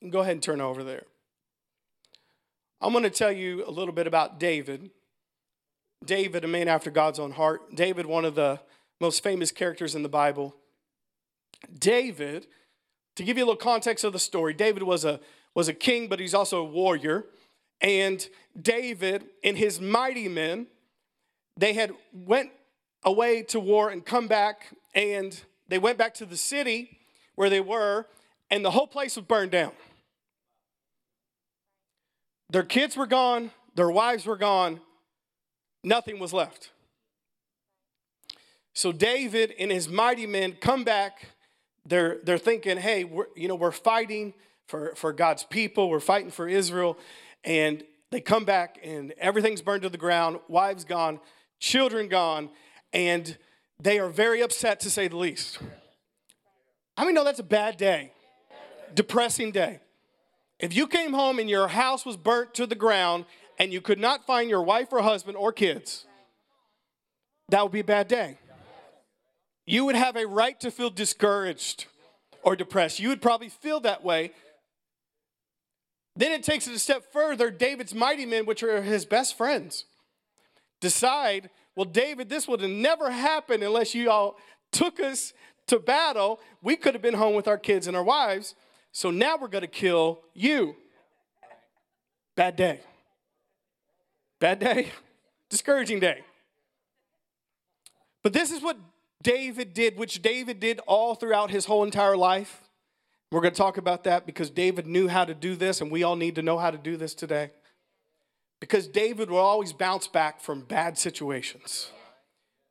go 0.09 0.19
ahead 0.19 0.33
and 0.33 0.43
turn 0.43 0.61
over 0.61 0.83
there. 0.83 1.03
I'm 2.81 2.91
going 2.91 3.03
to 3.03 3.09
tell 3.09 3.31
you 3.31 3.65
a 3.67 3.71
little 3.71 3.93
bit 3.93 4.07
about 4.07 4.39
David. 4.39 4.91
David, 6.05 6.43
a 6.43 6.47
man 6.47 6.67
after 6.67 6.89
God's 6.91 7.19
own 7.19 7.31
heart. 7.31 7.75
David, 7.75 8.05
one 8.05 8.25
of 8.25 8.35
the 8.35 8.59
most 8.99 9.23
famous 9.23 9.51
characters 9.51 9.95
in 9.95 10.03
the 10.03 10.09
Bible. 10.09 10.55
David, 11.77 12.47
to 13.15 13.23
give 13.23 13.37
you 13.37 13.43
a 13.43 13.47
little 13.47 13.57
context 13.57 14.03
of 14.03 14.13
the 14.13 14.19
story, 14.19 14.53
David 14.53 14.83
was 14.83 15.03
a, 15.05 15.19
was 15.53 15.67
a 15.67 15.73
king, 15.73 16.07
but 16.07 16.19
he's 16.19 16.33
also 16.33 16.59
a 16.61 16.65
warrior. 16.65 17.25
And 17.81 18.27
David 18.59 19.25
and 19.43 19.57
his 19.57 19.79
mighty 19.79 20.27
men, 20.27 20.67
they 21.57 21.73
had 21.73 21.91
went 22.13 22.51
away 23.03 23.43
to 23.43 23.59
war 23.59 23.89
and 23.89 24.05
come 24.05 24.27
back, 24.27 24.67
and 24.93 25.39
they 25.67 25.77
went 25.77 25.97
back 25.97 26.13
to 26.15 26.25
the 26.25 26.37
city 26.37 26.99
where 27.35 27.49
they 27.49 27.61
were, 27.61 28.05
and 28.49 28.63
the 28.63 28.71
whole 28.71 28.87
place 28.87 29.15
was 29.15 29.25
burned 29.25 29.51
down. 29.51 29.71
Their 32.49 32.63
kids 32.63 32.97
were 32.97 33.05
gone, 33.05 33.51
their 33.75 33.91
wives 33.91 34.25
were 34.25 34.37
gone, 34.37 34.81
nothing 35.83 36.19
was 36.19 36.33
left. 36.33 36.71
So 38.73 38.91
David 38.91 39.53
and 39.59 39.71
his 39.71 39.89
mighty 39.89 40.25
men 40.25 40.53
come 40.53 40.83
back. 40.83 41.27
They're, 41.85 42.19
they're 42.23 42.37
thinking, 42.37 42.77
hey, 42.77 43.03
we're, 43.03 43.25
you 43.35 43.47
know, 43.47 43.55
we're 43.55 43.71
fighting 43.71 44.33
for, 44.67 44.93
for 44.95 45.11
God's 45.11 45.43
people, 45.43 45.89
we're 45.89 45.99
fighting 45.99 46.29
for 46.29 46.47
Israel. 46.47 46.97
And 47.43 47.83
they 48.11 48.21
come 48.21 48.45
back 48.45 48.79
and 48.83 49.13
everything's 49.17 49.61
burned 49.61 49.81
to 49.81 49.89
the 49.89 49.97
ground, 49.97 50.39
wives 50.47 50.85
gone, 50.85 51.19
children 51.59 52.07
gone, 52.07 52.49
and 52.93 53.37
they 53.79 53.99
are 53.99 54.09
very 54.09 54.41
upset 54.41 54.79
to 54.81 54.89
say 54.89 55.07
the 55.07 55.17
least. 55.17 55.59
I 56.97 57.05
mean, 57.05 57.15
no, 57.15 57.23
that's 57.23 57.39
a 57.39 57.43
bad 57.43 57.77
day, 57.77 58.11
depressing 58.93 59.51
day. 59.51 59.79
If 60.59 60.75
you 60.75 60.87
came 60.87 61.13
home 61.13 61.39
and 61.39 61.49
your 61.49 61.69
house 61.69 62.05
was 62.05 62.17
burnt 62.17 62.53
to 62.55 62.65
the 62.67 62.75
ground 62.75 63.25
and 63.59 63.73
you 63.73 63.81
could 63.81 63.99
not 63.99 64.25
find 64.25 64.49
your 64.49 64.63
wife 64.63 64.87
or 64.91 65.01
husband 65.01 65.37
or 65.37 65.51
kids, 65.51 66.05
that 67.49 67.61
would 67.61 67.73
be 67.73 67.81
a 67.81 67.83
bad 67.83 68.07
day. 68.07 68.39
You 69.65 69.85
would 69.85 69.95
have 69.95 70.15
a 70.15 70.25
right 70.25 70.59
to 70.61 70.71
feel 70.71 70.89
discouraged 70.89 71.85
or 72.41 72.55
depressed. 72.55 72.99
You 72.99 73.09
would 73.09 73.21
probably 73.21 73.49
feel 73.49 73.81
that 73.81 74.03
way. 74.03 74.31
Then 76.15 76.31
it 76.31 76.43
takes 76.43 76.67
it 76.67 76.73
a 76.73 76.79
step 76.79 77.11
further. 77.11 77.51
David's 77.51 77.93
mighty 77.93 78.25
men, 78.25 78.45
which 78.45 78.63
are 78.63 78.81
his 78.81 79.05
best 79.05 79.37
friends, 79.37 79.85
decide, 80.81 81.49
well, 81.75 81.85
David, 81.85 82.29
this 82.29 82.47
would 82.47 82.61
have 82.61 82.69
never 82.69 83.11
happened 83.11 83.61
unless 83.61 83.93
you 83.93 84.09
all 84.09 84.37
took 84.71 84.99
us 84.99 85.33
to 85.67 85.79
battle. 85.79 86.39
We 86.61 86.75
could 86.75 86.93
have 86.93 87.03
been 87.03 87.13
home 87.13 87.35
with 87.35 87.47
our 87.47 87.57
kids 87.57 87.87
and 87.87 87.95
our 87.95 88.03
wives. 88.03 88.55
So 88.91 89.11
now 89.11 89.37
we're 89.37 89.47
going 89.49 89.61
to 89.61 89.67
kill 89.67 90.21
you. 90.33 90.75
Bad 92.35 92.55
day. 92.55 92.79
Bad 94.39 94.59
day. 94.59 94.91
Discouraging 95.49 95.99
day. 95.99 96.21
But 98.23 98.33
this 98.33 98.51
is 98.51 98.61
what 98.61 98.77
David 99.23 99.73
did, 99.73 99.97
which 99.97 100.21
David 100.21 100.59
did 100.59 100.79
all 100.87 101.15
throughout 101.15 101.51
his 101.51 101.65
whole 101.65 101.83
entire 101.83 102.15
life. 102.17 102.61
We're 103.31 103.41
going 103.41 103.53
to 103.53 103.57
talk 103.57 103.77
about 103.77 104.05
that 104.05 104.25
because 104.25 104.49
David 104.49 104.87
knew 104.87 105.07
how 105.07 105.25
to 105.25 105.33
do 105.33 105.55
this, 105.55 105.81
and 105.81 105.91
we 105.91 106.03
all 106.03 106.15
need 106.15 106.35
to 106.35 106.41
know 106.41 106.57
how 106.57 106.71
to 106.71 106.77
do 106.77 106.97
this 106.97 107.13
today. 107.13 107.51
Because 108.59 108.87
David 108.87 109.29
would 109.29 109.39
always 109.39 109.71
bounce 109.71 110.07
back 110.07 110.41
from 110.41 110.61
bad 110.61 110.97
situations. 110.97 111.91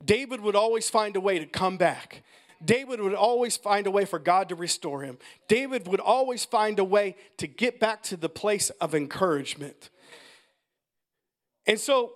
David 0.04 0.40
would 0.40 0.56
always 0.56 0.90
find 0.90 1.16
a 1.16 1.20
way 1.20 1.38
to 1.38 1.46
come 1.46 1.76
back. 1.76 2.22
David 2.64 3.00
would 3.00 3.14
always 3.14 3.56
find 3.56 3.86
a 3.86 3.90
way 3.90 4.04
for 4.04 4.18
God 4.18 4.48
to 4.48 4.56
restore 4.56 5.02
him. 5.02 5.18
David 5.46 5.86
would 5.86 6.00
always 6.00 6.44
find 6.44 6.78
a 6.78 6.84
way 6.84 7.16
to 7.36 7.46
get 7.46 7.78
back 7.78 8.02
to 8.04 8.16
the 8.16 8.28
place 8.28 8.70
of 8.80 8.94
encouragement. 8.94 9.90
And 11.68 11.78
so 11.78 12.14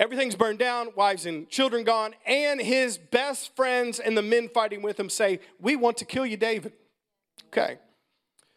everything's 0.00 0.34
burned 0.34 0.58
down, 0.58 0.88
wives 0.96 1.24
and 1.24 1.48
children 1.48 1.84
gone, 1.84 2.14
and 2.26 2.60
his 2.60 2.98
best 2.98 3.54
friends 3.54 4.00
and 4.00 4.18
the 4.18 4.22
men 4.22 4.50
fighting 4.52 4.82
with 4.82 4.98
him 4.98 5.08
say, 5.08 5.38
We 5.60 5.76
want 5.76 5.96
to 5.98 6.04
kill 6.04 6.26
you, 6.26 6.36
David. 6.36 6.72
Okay. 7.46 7.78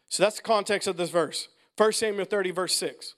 So 0.08 0.24
that's 0.24 0.36
the 0.36 0.42
context 0.42 0.88
of 0.88 0.96
this 0.96 1.10
verse. 1.10 1.48
1 1.76 1.92
Samuel 1.92 2.24
30, 2.24 2.50
verse 2.50 2.74
6. 2.74 3.14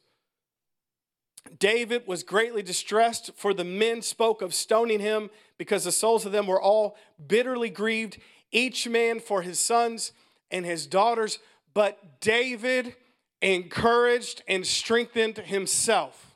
David 1.59 2.07
was 2.07 2.23
greatly 2.23 2.62
distressed, 2.62 3.31
for 3.35 3.54
the 3.54 3.64
men 3.64 4.02
spoke 4.02 4.42
of 4.42 4.54
stoning 4.54 5.00
him 5.00 5.31
because 5.59 5.85
the 5.85 5.90
souls 5.90 6.26
of 6.26 6.33
them 6.33 6.47
were 6.47 6.61
all 6.61 6.97
bitterly 7.26 7.71
grieved, 7.71 8.19
each 8.52 8.87
man 8.87 9.19
for 9.19 9.42
his 9.42 9.59
sons 9.59 10.12
and 10.50 10.66
his 10.66 10.87
daughters. 10.87 11.38
But 11.75 12.21
David 12.21 12.95
encouraged 13.42 14.42
and 14.46 14.66
strengthened 14.66 15.37
himself 15.38 16.34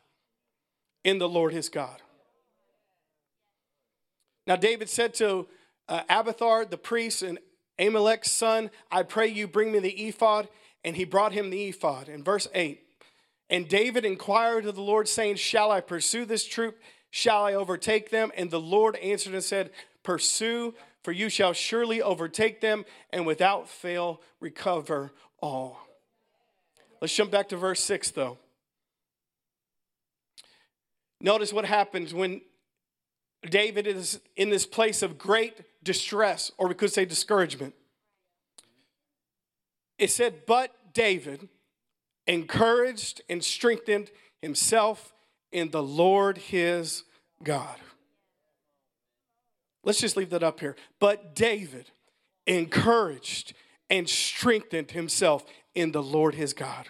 in 1.04 1.18
the 1.18 1.28
Lord 1.28 1.52
his 1.52 1.68
God. 1.68 2.02
Now, 4.46 4.56
David 4.56 4.88
said 4.88 5.14
to 5.14 5.46
uh, 5.88 6.02
Abiathar, 6.08 6.64
the 6.64 6.76
priest, 6.76 7.22
and 7.22 7.38
Ahimelech's 7.78 8.32
son, 8.32 8.70
I 8.90 9.02
pray 9.02 9.28
you 9.28 9.46
bring 9.46 9.72
me 9.72 9.78
the 9.78 10.08
ephod. 10.08 10.48
And 10.84 10.96
he 10.96 11.04
brought 11.04 11.32
him 11.32 11.50
the 11.50 11.68
ephod. 11.68 12.08
In 12.08 12.22
verse 12.22 12.46
8, 12.54 12.80
and 13.50 13.68
David 13.68 14.04
inquired 14.04 14.66
of 14.66 14.76
the 14.76 14.82
Lord, 14.82 15.08
saying, 15.08 15.36
Shall 15.36 15.70
I 15.72 15.80
pursue 15.80 16.24
this 16.24 16.46
troop? 16.46 16.78
Shall 17.10 17.44
I 17.44 17.54
overtake 17.54 18.10
them? 18.10 18.30
And 18.36 18.50
the 18.50 18.60
Lord 18.60 18.96
answered 18.96 19.34
and 19.34 19.42
said, 19.42 19.70
Pursue, 20.04 20.74
for 21.02 21.10
you 21.10 21.28
shall 21.28 21.52
surely 21.52 22.00
overtake 22.02 22.60
them, 22.60 22.84
and 23.10 23.26
without 23.26 23.68
fail 23.68 24.20
recover 24.40 25.12
all. 25.40 25.85
Let's 27.00 27.14
jump 27.14 27.30
back 27.30 27.48
to 27.50 27.56
verse 27.56 27.80
6, 27.80 28.10
though. 28.12 28.38
Notice 31.20 31.52
what 31.52 31.64
happens 31.64 32.12
when 32.12 32.40
David 33.48 33.86
is 33.86 34.20
in 34.36 34.50
this 34.50 34.66
place 34.66 35.02
of 35.02 35.18
great 35.18 35.60
distress, 35.82 36.50
or 36.58 36.68
we 36.68 36.74
could 36.74 36.92
say 36.92 37.04
discouragement. 37.04 37.74
It 39.98 40.10
said, 40.10 40.46
But 40.46 40.72
David 40.92 41.48
encouraged 42.26 43.22
and 43.28 43.42
strengthened 43.42 44.10
himself 44.42 45.14
in 45.52 45.70
the 45.70 45.82
Lord 45.82 46.38
his 46.38 47.04
God. 47.42 47.76
Let's 49.84 50.00
just 50.00 50.16
leave 50.16 50.30
that 50.30 50.42
up 50.42 50.60
here. 50.60 50.76
But 50.98 51.34
David 51.34 51.90
encouraged 52.46 53.54
and 53.88 54.08
strengthened 54.08 54.90
himself 54.90 55.44
in 55.76 55.92
the 55.92 56.02
Lord 56.02 56.34
his 56.34 56.52
God. 56.52 56.88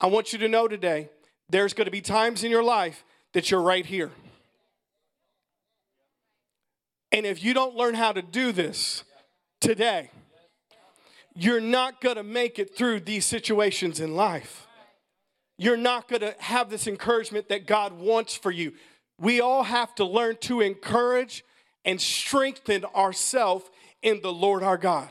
I 0.00 0.06
want 0.06 0.32
you 0.32 0.38
to 0.40 0.48
know 0.48 0.66
today 0.66 1.10
there's 1.50 1.74
going 1.74 1.84
to 1.84 1.90
be 1.90 2.00
times 2.00 2.42
in 2.42 2.50
your 2.50 2.64
life 2.64 3.04
that 3.34 3.50
you're 3.50 3.62
right 3.62 3.86
here. 3.86 4.10
And 7.12 7.26
if 7.26 7.44
you 7.44 7.54
don't 7.54 7.76
learn 7.76 7.94
how 7.94 8.12
to 8.12 8.22
do 8.22 8.50
this 8.50 9.04
today, 9.60 10.10
you're 11.34 11.60
not 11.60 12.00
going 12.00 12.16
to 12.16 12.22
make 12.22 12.58
it 12.58 12.76
through 12.76 13.00
these 13.00 13.26
situations 13.26 14.00
in 14.00 14.16
life. 14.16 14.66
You're 15.58 15.76
not 15.76 16.08
going 16.08 16.22
to 16.22 16.34
have 16.38 16.70
this 16.70 16.86
encouragement 16.86 17.50
that 17.50 17.66
God 17.66 17.92
wants 17.92 18.34
for 18.34 18.50
you. 18.50 18.72
We 19.18 19.40
all 19.40 19.64
have 19.64 19.94
to 19.96 20.04
learn 20.04 20.36
to 20.42 20.62
encourage 20.62 21.44
and 21.84 22.00
strengthen 22.00 22.86
ourselves 22.86 23.66
in 24.02 24.22
the 24.22 24.32
Lord 24.32 24.62
our 24.62 24.78
God. 24.78 25.10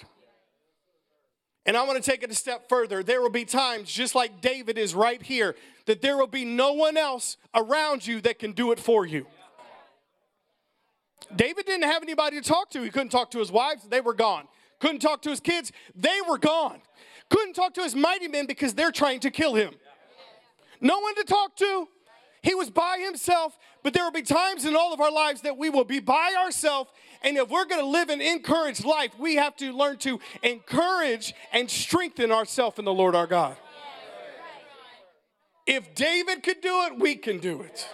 And 1.70 1.78
I 1.78 1.84
want 1.84 2.04
to 2.04 2.12
take 2.12 2.24
it 2.24 2.32
a 2.32 2.34
step 2.34 2.68
further. 2.68 3.04
There 3.04 3.22
will 3.22 3.30
be 3.30 3.46
times, 3.46 3.92
just 3.92 4.16
like 4.16 4.42
David 4.42 4.80
is 4.80 4.96
right 4.96 5.22
here, 5.22 5.56
that 5.86 6.02
there 6.02 6.18
will 6.18 6.26
be 6.26 6.44
no 6.44 6.74
one 6.74 6.98
else 6.98 7.38
around 7.54 8.08
you 8.08 8.22
that 8.22 8.40
can 8.40 8.54
do 8.54 8.72
it 8.72 8.80
for 8.80 9.06
you. 9.06 9.28
David 11.36 11.68
didn't 11.68 11.84
have 11.84 12.02
anybody 12.02 12.42
to 12.42 12.44
talk 12.44 12.72
to. 12.72 12.82
He 12.82 12.90
couldn't 12.90 13.10
talk 13.10 13.30
to 13.30 13.38
his 13.38 13.52
wives, 13.52 13.84
they 13.88 14.02
were 14.02 14.16
gone. 14.16 14.48
Couldn't 14.80 14.98
talk 14.98 15.22
to 15.22 15.30
his 15.30 15.40
kids, 15.40 15.72
they 15.94 16.20
were 16.28 16.40
gone. 16.40 16.82
Couldn't 17.30 17.54
talk 17.54 17.76
to 17.76 17.84
his 17.84 17.94
mighty 17.94 18.28
men 18.28 18.48
because 18.48 18.74
they're 18.74 18.92
trying 18.92 19.20
to 19.20 19.30
kill 19.30 19.54
him. 19.54 19.76
No 20.82 20.98
one 20.98 21.14
to 21.18 21.24
talk 21.24 21.56
to. 21.58 21.88
He 22.42 22.56
was 22.56 22.72
by 22.72 22.98
himself, 23.00 23.60
but 23.84 23.94
there 23.94 24.04
will 24.04 24.12
be 24.12 24.22
times 24.22 24.66
in 24.66 24.76
all 24.76 24.94
of 24.94 25.00
our 25.00 25.12
lives 25.12 25.42
that 25.42 25.58
we 25.58 25.70
will 25.70 25.84
be 25.84 26.00
by 26.00 26.36
ourselves. 26.38 26.92
And 27.22 27.38
if 27.38 27.50
we're 27.50 27.66
going 27.66 27.82
to 27.82 27.88
live 27.88 28.10
an 28.10 28.22
encouraged 28.22 28.86
life, 28.86 29.12
we 29.20 29.36
have 29.36 29.56
to 29.58 29.72
learn 29.72 29.98
to 30.00 30.20
encourage 30.44 31.34
and 31.52 31.70
strengthen 31.70 32.32
ourselves 32.32 32.80
in 32.80 32.86
the 32.86 32.94
Lord 32.94 33.16
our 33.16 33.28
God. 33.28 33.58
If 35.66 35.94
David 35.94 36.44
could 36.44 36.62
do 36.62 36.84
it, 36.86 37.00
we 37.00 37.16
can 37.16 37.40
do 37.40 37.62
it. 37.62 37.88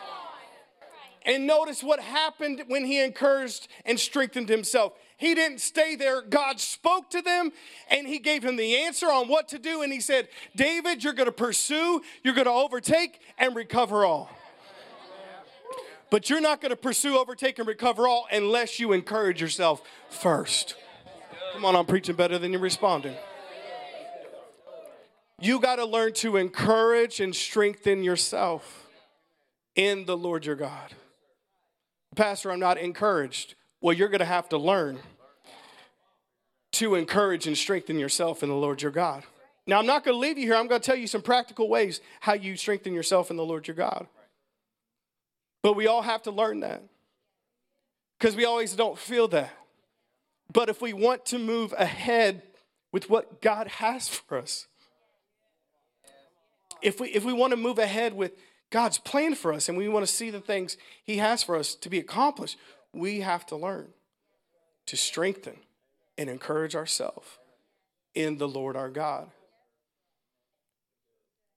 And 1.25 1.47
notice 1.47 1.83
what 1.83 1.99
happened 1.99 2.63
when 2.67 2.85
he 2.85 3.01
encouraged 3.01 3.67
and 3.83 3.99
strengthened 3.99 4.47
himself. 4.47 4.93
He 5.17 5.33
didn't 5.33 5.59
stay 5.59 5.95
there. 5.95 6.21
God 6.21 6.59
spoke 6.59 7.09
to 7.11 7.21
them 7.21 7.51
and 7.89 8.07
he 8.07 8.19
gave 8.19 8.43
him 8.43 8.57
the 8.57 8.77
answer 8.77 9.07
on 9.07 9.27
what 9.27 9.49
to 9.49 9.59
do. 9.59 9.81
And 9.81 9.91
he 9.91 9.99
said, 9.99 10.27
David, 10.55 11.03
you're 11.03 11.13
going 11.13 11.25
to 11.25 11.31
pursue, 11.31 12.01
you're 12.23 12.35
going 12.35 12.45
to 12.45 12.51
overtake 12.51 13.19
and 13.37 13.55
recover 13.55 14.05
all. 14.05 14.29
But 16.09 16.29
you're 16.29 16.41
not 16.41 16.61
going 16.61 16.69
to 16.69 16.75
pursue, 16.75 17.17
overtake, 17.17 17.59
and 17.59 17.67
recover 17.67 18.07
all 18.07 18.27
unless 18.31 18.79
you 18.79 18.93
encourage 18.93 19.41
yourself 19.41 19.81
first. 20.09 20.75
Come 21.53 21.65
on, 21.65 21.75
I'm 21.75 21.85
preaching 21.85 22.15
better 22.15 22.37
than 22.37 22.51
you're 22.51 22.61
responding. 22.61 23.15
You 25.39 25.59
got 25.59 25.77
to 25.77 25.85
learn 25.85 26.13
to 26.13 26.37
encourage 26.37 27.19
and 27.19 27.35
strengthen 27.35 28.03
yourself. 28.03 28.83
in 29.75 30.05
the 30.05 30.17
Lord 30.17 30.45
your 30.45 30.55
God. 30.55 30.93
Pastor, 32.15 32.51
I'm 32.51 32.59
not 32.59 32.77
encouraged. 32.77 33.55
Well, 33.81 33.93
you're 33.93 34.09
going 34.09 34.19
to 34.19 34.25
have 34.25 34.49
to 34.49 34.57
learn 34.57 34.99
to 36.73 36.95
encourage 36.95 37.45
and 37.47 37.57
strengthen 37.57 37.99
yourself 37.99 38.41
in 38.41 38.49
the 38.49 38.55
Lord 38.55 38.81
your 38.81 38.91
God. 38.91 39.23
Now, 39.67 39.79
I'm 39.79 39.85
not 39.85 40.03
going 40.03 40.15
to 40.15 40.19
leave 40.19 40.37
you 40.37 40.45
here. 40.45 40.55
I'm 40.55 40.67
going 40.67 40.81
to 40.81 40.85
tell 40.85 40.95
you 40.95 41.07
some 41.07 41.21
practical 41.21 41.67
ways 41.67 41.99
how 42.21 42.33
you 42.33 42.55
strengthen 42.55 42.93
yourself 42.93 43.31
in 43.31 43.37
the 43.37 43.45
Lord 43.45 43.67
your 43.67 43.75
God. 43.75 44.07
But 45.65 45.75
we 45.75 45.87
all 45.87 46.03
have 46.03 46.21
to 46.21 46.31
learn 46.31 46.59
that 46.59 46.83
because 48.19 48.35
we 48.35 48.45
always 48.45 48.75
don't 48.75 48.99
feel 48.99 49.27
that. 49.29 49.51
But 50.53 50.69
if 50.69 50.79
we 50.79 50.93
want 50.93 51.25
to 51.25 51.39
move 51.39 51.73
ahead 51.75 52.43
with 52.91 53.09
what 53.09 53.41
God 53.41 53.67
has 53.67 54.07
for 54.07 54.37
us, 54.37 54.67
if 56.83 56.99
we, 56.99 57.07
if 57.07 57.25
we 57.25 57.33
want 57.33 57.49
to 57.49 57.57
move 57.57 57.79
ahead 57.79 58.13
with 58.13 58.33
God's 58.69 58.99
plan 58.99 59.33
for 59.33 59.51
us 59.51 59.67
and 59.67 59.75
we 59.75 59.89
want 59.89 60.05
to 60.05 60.13
see 60.13 60.29
the 60.29 60.39
things 60.39 60.77
He 61.03 61.17
has 61.17 61.41
for 61.41 61.55
us 61.55 61.73
to 61.73 61.89
be 61.89 61.97
accomplished, 61.97 62.59
we 62.93 63.21
have 63.21 63.43
to 63.47 63.55
learn 63.55 63.87
to 64.85 64.95
strengthen 64.95 65.57
and 66.15 66.29
encourage 66.29 66.75
ourselves 66.75 67.39
in 68.13 68.37
the 68.37 68.47
Lord 68.47 68.75
our 68.75 68.91
God. 68.91 69.31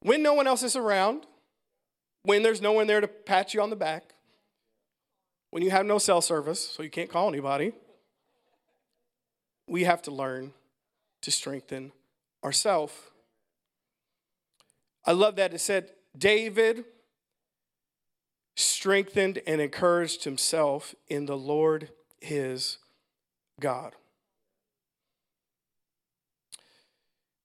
When 0.01 0.23
no 0.23 0.33
one 0.33 0.47
else 0.47 0.63
is 0.63 0.77
around, 0.77 1.27
when 2.23 2.43
there's 2.43 2.61
no 2.61 2.73
one 2.73 2.87
there 2.87 3.01
to 3.01 3.09
pat 3.09 3.55
you 3.55 3.61
on 3.61 3.71
the 3.71 3.77
back, 3.77 4.15
when 5.51 5.63
you 5.63 5.71
have 5.71 5.87
no 5.87 5.99
cell 5.99 6.21
service, 6.21 6.69
so 6.69 6.83
you 6.83 6.91
can't 6.91 7.11
call 7.11 7.29
anybody, 7.29 7.73
we 9.67 9.85
have 9.85 10.03
to 10.03 10.11
learn 10.11 10.53
to 11.23 11.31
strengthen 11.31 11.93
ourselves. 12.45 12.95
I 15.05 15.13
love 15.13 15.37
that 15.37 15.55
it 15.55 15.61
said 15.61 15.93
David 16.17 16.85
strengthened 18.57 19.41
and 19.47 19.61
encouraged 19.61 20.25
himself 20.25 20.95
in 21.09 21.27
the 21.27 21.37
Lord 21.37 21.91
his 22.21 22.79
God. 23.61 23.95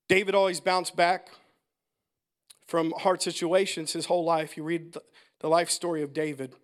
David 0.07 0.35
always 0.35 0.59
bounced 0.59 0.95
back 0.95 1.29
from 2.67 2.93
hard 2.98 3.22
situations 3.22 3.93
his 3.93 4.05
whole 4.05 4.24
life. 4.24 4.58
You 4.58 4.63
read 4.63 4.98
the 5.39 5.50
life 5.50 5.70
story 5.70 6.01
of 6.01 6.13
David. 6.13 6.55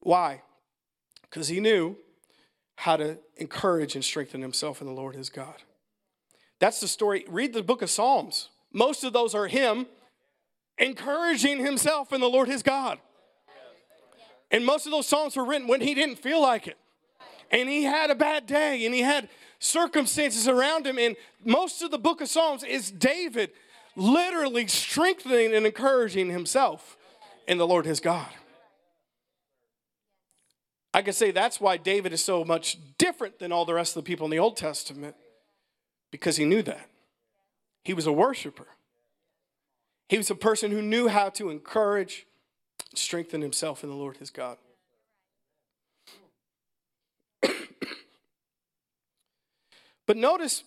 Why? 0.00 0.42
Because 1.22 1.48
he 1.48 1.60
knew 1.60 1.96
how 2.76 2.96
to 2.96 3.18
encourage 3.36 3.94
and 3.94 4.04
strengthen 4.04 4.40
himself 4.40 4.80
in 4.80 4.86
the 4.86 4.92
Lord 4.92 5.14
his 5.14 5.30
God. 5.30 5.56
That's 6.58 6.80
the 6.80 6.88
story. 6.88 7.24
Read 7.28 7.52
the 7.52 7.62
book 7.62 7.82
of 7.82 7.90
Psalms. 7.90 8.48
Most 8.72 9.04
of 9.04 9.12
those 9.12 9.34
are 9.34 9.46
him 9.46 9.86
encouraging 10.78 11.64
himself 11.64 12.12
in 12.12 12.20
the 12.20 12.28
Lord 12.28 12.48
his 12.48 12.62
God. 12.62 12.98
And 14.50 14.64
most 14.64 14.86
of 14.86 14.92
those 14.92 15.06
Psalms 15.06 15.36
were 15.36 15.44
written 15.44 15.68
when 15.68 15.80
he 15.80 15.94
didn't 15.94 16.16
feel 16.16 16.40
like 16.40 16.66
it. 16.66 16.78
And 17.50 17.68
he 17.68 17.84
had 17.84 18.10
a 18.10 18.14
bad 18.14 18.46
day 18.46 18.84
and 18.84 18.94
he 18.94 19.02
had 19.02 19.28
circumstances 19.58 20.48
around 20.48 20.86
him. 20.86 20.98
And 20.98 21.16
most 21.44 21.82
of 21.82 21.90
the 21.90 21.98
book 21.98 22.20
of 22.20 22.28
Psalms 22.28 22.64
is 22.64 22.90
David 22.90 23.50
literally 24.00 24.66
strengthening 24.66 25.54
and 25.54 25.66
encouraging 25.66 26.30
himself 26.30 26.96
in 27.46 27.58
the 27.58 27.66
Lord 27.66 27.84
his 27.84 28.00
God. 28.00 28.28
I 30.94 31.02
could 31.02 31.14
say 31.14 31.30
that's 31.30 31.60
why 31.60 31.76
David 31.76 32.14
is 32.14 32.24
so 32.24 32.42
much 32.44 32.78
different 32.96 33.38
than 33.38 33.52
all 33.52 33.66
the 33.66 33.74
rest 33.74 33.96
of 33.96 34.02
the 34.02 34.08
people 34.08 34.24
in 34.24 34.30
the 34.30 34.38
Old 34.38 34.56
Testament 34.56 35.16
because 36.10 36.36
he 36.36 36.46
knew 36.46 36.62
that. 36.62 36.88
He 37.84 37.92
was 37.92 38.06
a 38.06 38.12
worshiper. 38.12 38.66
He 40.08 40.16
was 40.16 40.30
a 40.30 40.34
person 40.34 40.70
who 40.72 40.80
knew 40.82 41.08
how 41.08 41.28
to 41.30 41.50
encourage, 41.50 42.26
strengthen 42.94 43.42
himself 43.42 43.84
in 43.84 43.90
the 43.90 43.96
Lord 43.96 44.16
his 44.16 44.30
God. 44.30 44.56
but 50.06 50.16
notice 50.16 50.64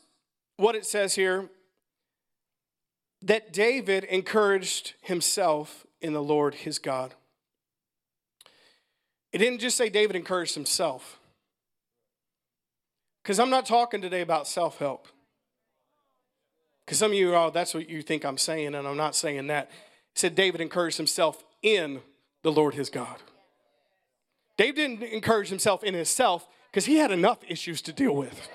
what 0.56 0.76
it 0.76 0.86
says 0.86 1.16
here 1.16 1.50
that 3.24 3.54
David 3.54 4.04
encouraged 4.04 4.94
himself 5.02 5.86
in 6.02 6.14
the 6.14 6.22
Lord 6.22 6.56
his 6.56 6.78
God. 6.78 7.14
It 9.32 9.40
didn't 9.40 9.60
just 9.60 9.78
say 9.78 9.90
David 9.90 10.16
encouraged 10.16 10.54
himself. 10.54 11.20
Because 13.24 13.40
I'm 13.40 13.50
not 13.50 13.66
talking 13.66 14.02
today 14.02 14.22
about 14.22 14.48
self 14.48 14.78
help. 14.78 15.08
Because 16.86 17.00
some 17.00 17.12
of 17.12 17.18
you, 17.18 17.34
oh, 17.34 17.50
that's 17.50 17.74
what 17.74 17.90
you 17.90 18.02
think 18.02 18.26
I'm 18.26 18.38
saying, 18.38 18.76
and 18.76 18.86
I'm 18.86 18.98
not 18.98 19.16
saying 19.16 19.48
that. 19.48 19.72
He 19.72 20.20
said 20.20 20.36
David 20.36 20.60
encouraged 20.60 20.98
himself 20.98 21.44
in 21.62 22.02
the 22.44 22.52
Lord 22.52 22.74
his 22.74 22.90
God. 22.90 23.16
David 24.58 24.76
didn't 24.76 25.04
encourage 25.04 25.48
himself 25.48 25.84
in 25.84 25.94
himself 25.94 26.46
because 26.70 26.86
he 26.86 26.98
had 26.98 27.12
enough 27.12 27.40
issues 27.48 27.82
to 27.84 27.94
deal 27.94 28.16
with. 28.16 28.50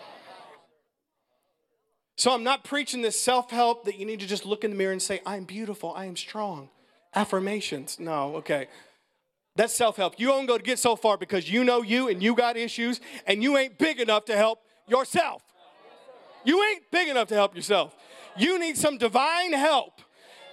So 2.19 2.33
I'm 2.33 2.43
not 2.43 2.65
preaching 2.65 3.01
this 3.01 3.19
self 3.19 3.53
help 3.53 3.85
that 3.85 3.97
you 3.97 4.05
need 4.05 4.19
to 4.21 4.27
just 4.27 4.45
look 4.45 4.65
in 4.65 4.73
the 4.73 4.77
mirror 4.77 4.91
and 4.91 5.01
say, 5.01 5.21
I'm 5.25 5.45
beautiful, 5.45 5.95
I 5.95 6.07
am 6.07 6.17
strong. 6.17 6.69
Affirmations. 7.15 8.01
No, 8.01 8.37
okay. 8.37 8.67
That's 9.55 9.73
self 9.73 9.97
help. 9.97 10.19
You 10.19 10.27
don't 10.27 10.47
go 10.47 10.59
to 10.59 10.65
get 10.65 10.81
so 10.81 10.97
far 10.97 11.17
because 11.17 11.49
you 11.49 11.63
know 11.63 11.81
you 11.81 12.09
and 12.09 12.21
you 12.21 12.35
got 12.35 12.57
issues 12.57 13.01
and 13.25 13.41
you 13.41 13.57
ain't 13.57 13.79
big 13.79 14.01
enough 14.01 14.25
to 14.25 14.37
help 14.37 14.59
yourself. 14.89 15.43
You 16.45 16.61
ain't 16.65 16.91
big 16.91 17.09
enough 17.09 17.29
to 17.29 17.35
help 17.37 17.55
yourself. 17.55 17.95
You 18.37 18.59
need 18.59 18.77
some 18.77 18.99
divine 18.99 19.53
help, 19.53 20.01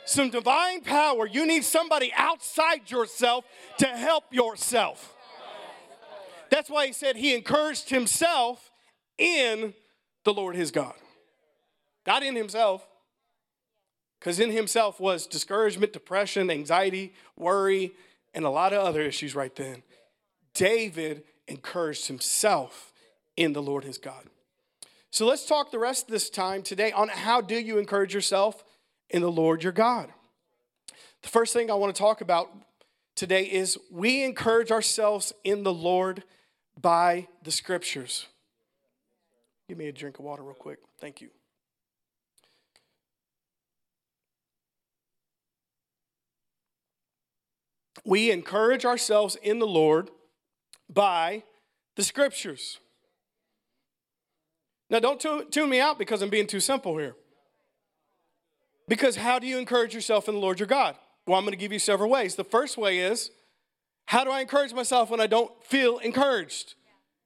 some 0.06 0.30
divine 0.30 0.82
power. 0.82 1.26
You 1.26 1.48
need 1.48 1.64
somebody 1.64 2.14
outside 2.16 2.92
yourself 2.92 3.44
to 3.80 3.88
help 3.88 4.26
yourself. 4.32 5.16
That's 6.52 6.70
why 6.70 6.86
he 6.86 6.94
said 6.94 7.16
he 7.16 7.34
encouraged 7.34 7.90
himself 7.90 8.70
in 9.18 9.74
the 10.26 10.34
Lord 10.34 10.56
his 10.56 10.70
God. 10.70 10.94
Not 12.06 12.24
in 12.24 12.36
himself, 12.36 12.88
because 14.20 14.40
in 14.40 14.52
himself 14.52 15.00
was 15.00 15.28
discouragement, 15.28 15.94
depression, 15.94 16.50
anxiety, 16.50 17.14
worry, 17.38 17.94
and 18.34 18.46
a 18.46 18.50
lot 18.50 18.74
of 18.74 18.84
other 18.84 19.02
issues 19.02 19.36
right 19.36 19.56
then. 19.56 19.84
David 20.54 21.24
encouraged 21.48 22.08
himself 22.08 22.94
in 23.38 23.54
the 23.54 23.62
Lord 23.62 23.84
his 23.84 23.98
God. 23.98 24.26
So 25.12 25.26
let's 25.26 25.46
talk 25.46 25.72
the 25.72 25.80
rest 25.80 26.06
of 26.06 26.12
this 26.12 26.30
time 26.30 26.62
today 26.62 26.92
on 26.92 27.08
how 27.08 27.40
do 27.42 27.56
you 27.56 27.78
encourage 27.78 28.14
yourself 28.14 28.64
in 29.10 29.22
the 29.22 29.32
Lord 29.32 29.64
your 29.64 29.72
God. 29.72 30.12
The 31.22 31.30
first 31.30 31.54
thing 31.54 31.72
I 31.72 31.76
want 31.76 31.96
to 31.96 32.00
talk 32.00 32.22
about 32.22 32.52
today 33.16 33.44
is 33.44 33.78
we 33.90 34.24
encourage 34.24 34.72
ourselves 34.72 35.34
in 35.44 35.64
the 35.64 35.74
Lord 35.74 36.24
by 36.80 37.28
the 37.44 37.52
scriptures. 37.52 38.28
Give 39.70 39.78
me 39.78 39.88
a 39.88 39.92
drink 39.92 40.20
of 40.20 40.26
water 40.26 40.44
real 40.44 40.54
quick. 40.54 40.80
Thank 41.00 41.22
you. 41.22 41.30
We 48.06 48.32
encourage 48.32 48.86
ourselves 48.86 49.36
in 49.42 49.60
the 49.60 49.68
Lord 49.68 50.12
by 50.90 51.44
the 51.96 52.04
scriptures. 52.04 52.80
Now, 54.90 55.00
don't 55.00 55.52
tune 55.52 55.70
me 55.70 55.80
out 55.80 55.98
because 55.98 56.22
I'm 56.22 56.30
being 56.30 56.48
too 56.48 56.60
simple 56.60 56.98
here. 56.98 57.16
Because 58.88 59.16
how 59.16 59.40
do 59.40 59.48
you 59.48 59.58
encourage 59.58 59.96
yourself 59.96 60.30
in 60.30 60.36
the 60.36 60.42
Lord 60.42 60.60
your 60.60 60.68
God? 60.68 60.96
Well, 61.26 61.40
I'm 61.40 61.44
going 61.44 61.54
to 61.54 61.58
give 61.58 61.74
you 61.74 61.80
several 61.80 62.10
ways. 62.10 62.36
The 62.36 62.44
first 62.44 62.78
way 62.78 63.00
is 63.00 63.32
how 64.06 64.24
do 64.24 64.30
I 64.30 64.42
encourage 64.42 64.74
myself 64.74 65.10
when 65.10 65.20
I 65.20 65.26
don't 65.26 65.52
feel 65.64 65.98
encouraged? 65.98 66.76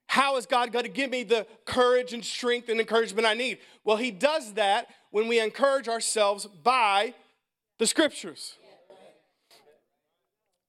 How 0.08 0.38
is 0.38 0.46
God 0.46 0.72
going 0.72 0.86
to 0.86 0.90
give 0.90 1.12
me 1.12 1.24
the 1.24 1.46
courage 1.66 2.14
and 2.14 2.24
strength 2.24 2.70
and 2.70 2.80
encouragement 2.80 3.28
I 3.28 3.34
need? 3.34 3.58
Well, 3.84 3.98
He 3.98 4.10
does 4.10 4.54
that 4.54 4.88
when 5.12 5.28
we 5.28 5.40
encourage 5.40 5.90
ourselves 5.90 6.46
by 6.46 7.14
the 7.78 7.86
scriptures. 7.86 8.56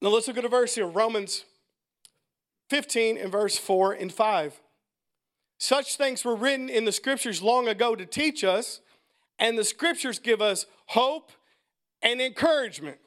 Now 0.01 0.09
let's 0.09 0.27
look 0.27 0.37
at 0.37 0.45
a 0.45 0.49
verse 0.49 0.75
here 0.75 0.87
Romans 0.87 1.45
15 2.69 3.17
and 3.17 3.31
verse 3.31 3.57
4 3.57 3.93
and 3.93 4.11
5. 4.11 4.61
Such 5.59 5.95
things 5.95 6.25
were 6.25 6.35
written 6.35 6.69
in 6.69 6.85
the 6.85 6.91
scriptures 6.91 7.41
long 7.41 7.67
ago 7.67 7.95
to 7.95 8.05
teach 8.05 8.43
us, 8.43 8.81
and 9.37 9.57
the 9.57 9.63
scriptures 9.63 10.17
give 10.17 10.41
us 10.41 10.65
hope 10.87 11.31
and 12.01 12.19
encouragement. 12.19 12.97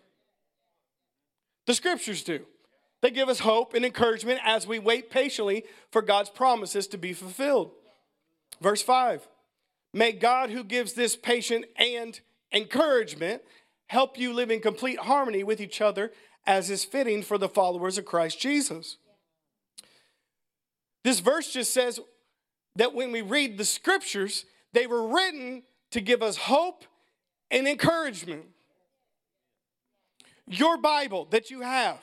The 1.67 1.75
scriptures 1.75 2.23
do. 2.23 2.41
They 3.01 3.11
give 3.11 3.29
us 3.29 3.41
hope 3.41 3.75
and 3.75 3.85
encouragement 3.85 4.41
as 4.45 4.67
we 4.67 4.79
wait 4.79 5.11
patiently 5.11 5.65
for 5.91 6.01
God's 6.01 6.31
promises 6.31 6.87
to 6.89 6.99
be 6.99 7.13
fulfilled. 7.13 7.73
Verse 8.61 8.83
5 8.83 9.27
May 9.93 10.13
God, 10.13 10.51
who 10.51 10.63
gives 10.63 10.93
this 10.93 11.17
patient 11.17 11.65
and 11.77 12.21
encouragement, 12.53 13.43
help 13.89 14.17
you 14.19 14.33
live 14.33 14.51
in 14.51 14.61
complete 14.61 14.99
harmony 15.01 15.43
with 15.43 15.61
each 15.61 15.81
other 15.81 16.13
as 16.47 16.71
is 16.71 16.85
fitting 16.85 17.23
for 17.23 17.39
the 17.39 17.49
followers 17.49 17.99
of 17.99 18.05
Christ 18.05 18.41
Jesus. 18.41 18.97
This 21.03 21.21
verse 21.21 21.53
just 21.53 21.73
says 21.73 22.01
that 22.77 22.95
when 22.95 23.13
we 23.13 23.23
read 23.23 23.59
the 23.59 23.65
scriptures, 23.65 24.45
they 24.73 24.87
were 24.87 25.07
written 25.07 25.63
to 25.91 26.01
give 26.01 26.23
us 26.23 26.37
hope 26.37 26.85
and 27.51 27.69
encouragement. 27.69 28.45
Your 30.47 30.77
Bible 30.77 31.27
that 31.31 31.51
you 31.51 31.61
have, 31.61 31.99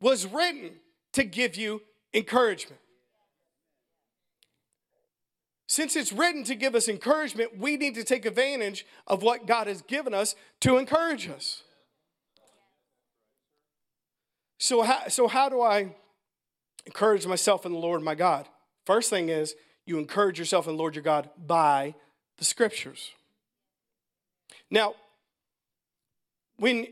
was 0.00 0.26
written 0.26 0.72
to 1.14 1.24
give 1.24 1.56
you 1.56 1.82
encouragement. 2.12 2.80
Since 5.68 5.96
it's 5.96 6.12
written 6.12 6.44
to 6.44 6.54
give 6.54 6.74
us 6.74 6.88
encouragement, 6.88 7.58
we 7.58 7.76
need 7.76 7.94
to 7.96 8.04
take 8.04 8.24
advantage 8.24 8.86
of 9.06 9.22
what 9.22 9.46
God 9.46 9.66
has 9.66 9.82
given 9.82 10.14
us 10.14 10.36
to 10.60 10.76
encourage 10.76 11.28
us. 11.28 11.62
So, 14.58 14.82
how, 14.82 15.08
so 15.08 15.28
how 15.28 15.48
do 15.48 15.60
I 15.60 15.94
encourage 16.86 17.26
myself 17.26 17.66
in 17.66 17.72
the 17.72 17.78
Lord 17.78 18.02
my 18.02 18.14
God? 18.14 18.48
First 18.84 19.10
thing 19.10 19.28
is 19.28 19.54
you 19.84 19.98
encourage 19.98 20.38
yourself 20.38 20.66
in 20.66 20.74
the 20.74 20.78
Lord 20.78 20.94
your 20.94 21.04
God 21.04 21.30
by 21.46 21.94
the 22.38 22.44
scriptures. 22.44 23.12
Now, 24.70 24.94
when 26.58 26.86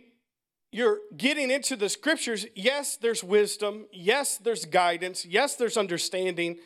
you're 0.73 0.99
getting 1.17 1.51
into 1.51 1.77
the 1.77 1.89
scriptures, 1.89 2.47
yes, 2.55 2.97
there's 2.97 3.23
wisdom, 3.23 3.87
yes, 3.93 4.39
there's 4.39 4.65
guidance, 4.65 5.25
yes, 5.25 5.57
there's 5.57 5.77
understanding, 5.77 6.59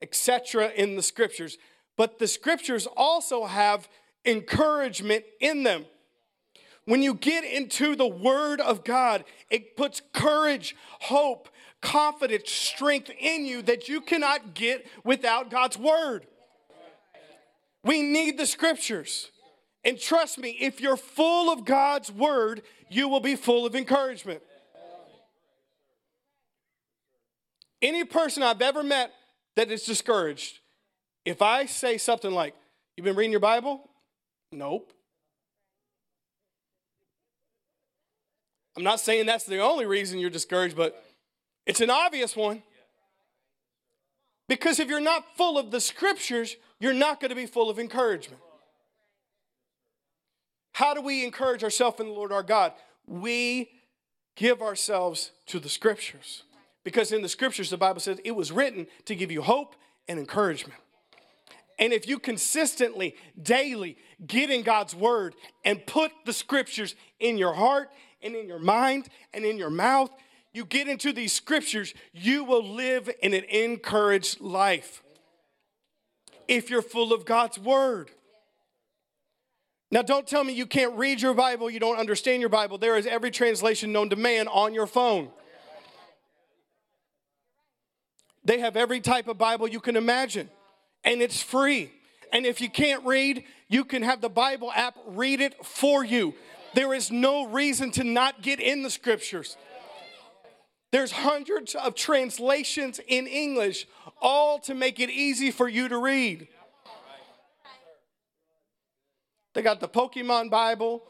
etc. 0.00 0.70
in 0.76 0.96
the 0.96 1.02
scriptures, 1.02 1.58
but 1.96 2.18
the 2.18 2.26
scriptures 2.26 2.86
also 2.96 3.44
have 3.44 3.88
encouragement 4.24 5.24
in 5.40 5.62
them. 5.62 5.84
When 6.84 7.02
you 7.02 7.14
get 7.14 7.44
into 7.44 7.94
the 7.94 8.08
Word 8.08 8.60
of 8.60 8.84
God, 8.84 9.24
it 9.50 9.76
puts 9.76 10.02
courage, 10.12 10.74
hope, 11.00 11.48
confidence, 11.80 12.50
strength 12.50 13.10
in 13.18 13.46
you 13.46 13.62
that 13.62 13.88
you 13.88 14.00
cannot 14.00 14.54
get 14.54 14.86
without 15.04 15.50
God's 15.50 15.78
Word. 15.78 16.26
We 17.84 18.02
need 18.02 18.38
the 18.38 18.46
Scriptures. 18.46 19.30
And 19.84 19.98
trust 19.98 20.38
me, 20.38 20.56
if 20.60 20.80
you're 20.80 20.96
full 20.96 21.52
of 21.52 21.64
God's 21.64 22.10
Word, 22.10 22.62
you 22.88 23.08
will 23.08 23.20
be 23.20 23.36
full 23.36 23.66
of 23.66 23.74
encouragement. 23.74 24.42
Any 27.80 28.04
person 28.04 28.42
I've 28.42 28.62
ever 28.62 28.82
met 28.84 29.12
that 29.56 29.70
is 29.70 29.82
discouraged, 29.84 30.60
if 31.24 31.42
I 31.42 31.66
say 31.66 31.98
something 31.98 32.30
like, 32.30 32.54
You've 32.96 33.04
been 33.04 33.16
reading 33.16 33.30
your 33.32 33.40
Bible? 33.40 33.88
Nope. 34.52 34.92
I'm 38.76 38.82
not 38.82 39.00
saying 39.00 39.26
that's 39.26 39.44
the 39.44 39.58
only 39.58 39.86
reason 39.86 40.18
you're 40.18 40.30
discouraged, 40.30 40.76
but 40.76 41.04
it's 41.66 41.80
an 41.80 41.90
obvious 41.90 42.34
one. 42.34 42.62
Because 44.48 44.80
if 44.80 44.88
you're 44.88 45.00
not 45.00 45.36
full 45.36 45.58
of 45.58 45.70
the 45.70 45.80
scriptures, 45.80 46.56
you're 46.80 46.92
not 46.92 47.20
going 47.20 47.30
to 47.30 47.36
be 47.36 47.46
full 47.46 47.70
of 47.70 47.78
encouragement. 47.78 48.40
How 50.72 50.94
do 50.94 51.00
we 51.00 51.24
encourage 51.24 51.62
ourselves 51.62 52.00
in 52.00 52.06
the 52.06 52.12
Lord 52.12 52.32
our 52.32 52.42
God? 52.42 52.72
We 53.06 53.70
give 54.36 54.62
ourselves 54.62 55.32
to 55.46 55.60
the 55.60 55.68
scriptures. 55.68 56.42
Because 56.84 57.12
in 57.12 57.22
the 57.22 57.28
scriptures, 57.28 57.70
the 57.70 57.76
Bible 57.76 58.00
says 58.00 58.18
it 58.24 58.32
was 58.32 58.50
written 58.50 58.86
to 59.04 59.14
give 59.14 59.30
you 59.30 59.42
hope 59.42 59.76
and 60.08 60.18
encouragement. 60.18 60.80
And 61.78 61.92
if 61.92 62.08
you 62.08 62.18
consistently, 62.18 63.16
daily 63.40 63.96
get 64.26 64.50
in 64.50 64.62
God's 64.62 64.94
word 64.94 65.34
and 65.64 65.84
put 65.86 66.12
the 66.24 66.32
scriptures 66.32 66.94
in 67.20 67.38
your 67.38 67.54
heart 67.54 67.90
and 68.22 68.34
in 68.34 68.46
your 68.46 68.58
mind 68.58 69.08
and 69.32 69.44
in 69.44 69.58
your 69.58 69.70
mouth, 69.70 70.10
you 70.52 70.64
get 70.64 70.88
into 70.88 71.12
these 71.12 71.32
scriptures, 71.32 71.94
you 72.12 72.44
will 72.44 72.64
live 72.64 73.10
in 73.22 73.32
an 73.32 73.44
encouraged 73.44 74.40
life. 74.40 75.02
If 76.46 76.68
you're 76.68 76.82
full 76.82 77.12
of 77.12 77.24
God's 77.24 77.58
word. 77.58 78.10
Now, 79.90 80.02
don't 80.02 80.26
tell 80.26 80.42
me 80.42 80.54
you 80.54 80.66
can't 80.66 80.94
read 80.96 81.20
your 81.20 81.34
Bible, 81.34 81.68
you 81.68 81.78
don't 81.78 81.98
understand 81.98 82.40
your 82.40 82.48
Bible. 82.48 82.78
There 82.78 82.96
is 82.96 83.06
every 83.06 83.30
translation 83.30 83.92
known 83.92 84.08
to 84.10 84.16
man 84.16 84.48
on 84.48 84.72
your 84.72 84.86
phone. 84.86 85.28
They 88.44 88.58
have 88.60 88.76
every 88.76 89.00
type 89.00 89.28
of 89.28 89.38
Bible 89.38 89.68
you 89.68 89.80
can 89.80 89.96
imagine, 89.96 90.48
and 91.04 91.22
it's 91.22 91.42
free. 91.42 91.92
And 92.32 92.46
if 92.46 92.60
you 92.60 92.70
can't 92.70 93.04
read, 93.04 93.44
you 93.68 93.84
can 93.84 94.02
have 94.02 94.20
the 94.20 94.30
Bible 94.30 94.72
app 94.74 94.96
read 95.06 95.40
it 95.40 95.64
for 95.64 96.02
you. 96.02 96.34
There 96.74 96.94
is 96.94 97.10
no 97.10 97.46
reason 97.46 97.90
to 97.92 98.04
not 98.04 98.42
get 98.42 98.60
in 98.60 98.82
the 98.82 98.90
scriptures. 98.90 99.56
There's 100.90 101.12
hundreds 101.12 101.74
of 101.74 101.94
translations 101.94 103.00
in 103.08 103.26
English, 103.26 103.86
all 104.20 104.58
to 104.60 104.74
make 104.74 105.00
it 105.00 105.10
easy 105.10 105.50
for 105.50 105.68
you 105.68 105.88
to 105.88 105.98
read. 105.98 106.48
They 109.54 109.62
got 109.62 109.80
the 109.80 109.88
Pokemon 109.88 110.50
Bible, 110.50 111.02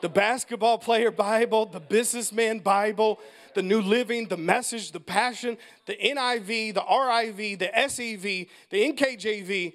the 0.00 0.08
basketball 0.08 0.78
player 0.78 1.10
Bible, 1.10 1.66
the 1.66 1.80
businessman 1.80 2.58
Bible, 2.58 3.18
the 3.54 3.62
New 3.62 3.80
Living, 3.80 4.28
the 4.28 4.36
Message, 4.36 4.92
the 4.92 5.00
Passion, 5.00 5.56
the 5.86 5.94
NIV, 5.94 6.74
the 6.74 6.80
RIV, 6.80 7.58
the 7.58 7.88
SEV, 7.88 8.46
the 8.70 8.92
NKJV. 8.92 9.74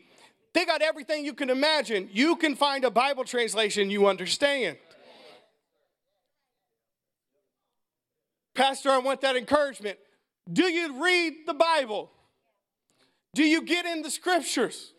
They 0.54 0.66
got 0.66 0.82
everything 0.82 1.26
you 1.26 1.34
can 1.34 1.50
imagine. 1.50 2.10
You 2.12 2.36
can 2.36 2.56
find 2.56 2.84
a 2.84 2.92
Bible 2.92 3.24
translation 3.24 3.90
you 3.90 4.08
understand. 4.08 4.78
Pastor, 8.60 8.90
I 8.90 8.98
want 8.98 9.22
that 9.22 9.38
encouragement. 9.38 9.98
Do 10.52 10.64
you 10.64 11.02
read 11.02 11.46
the 11.48 11.54
Bible? 11.54 12.12
Do 13.34 13.44
you 13.44 13.62
get 13.62 13.86
in 13.86 14.02
the 14.02 14.12
scriptures? 14.12 14.92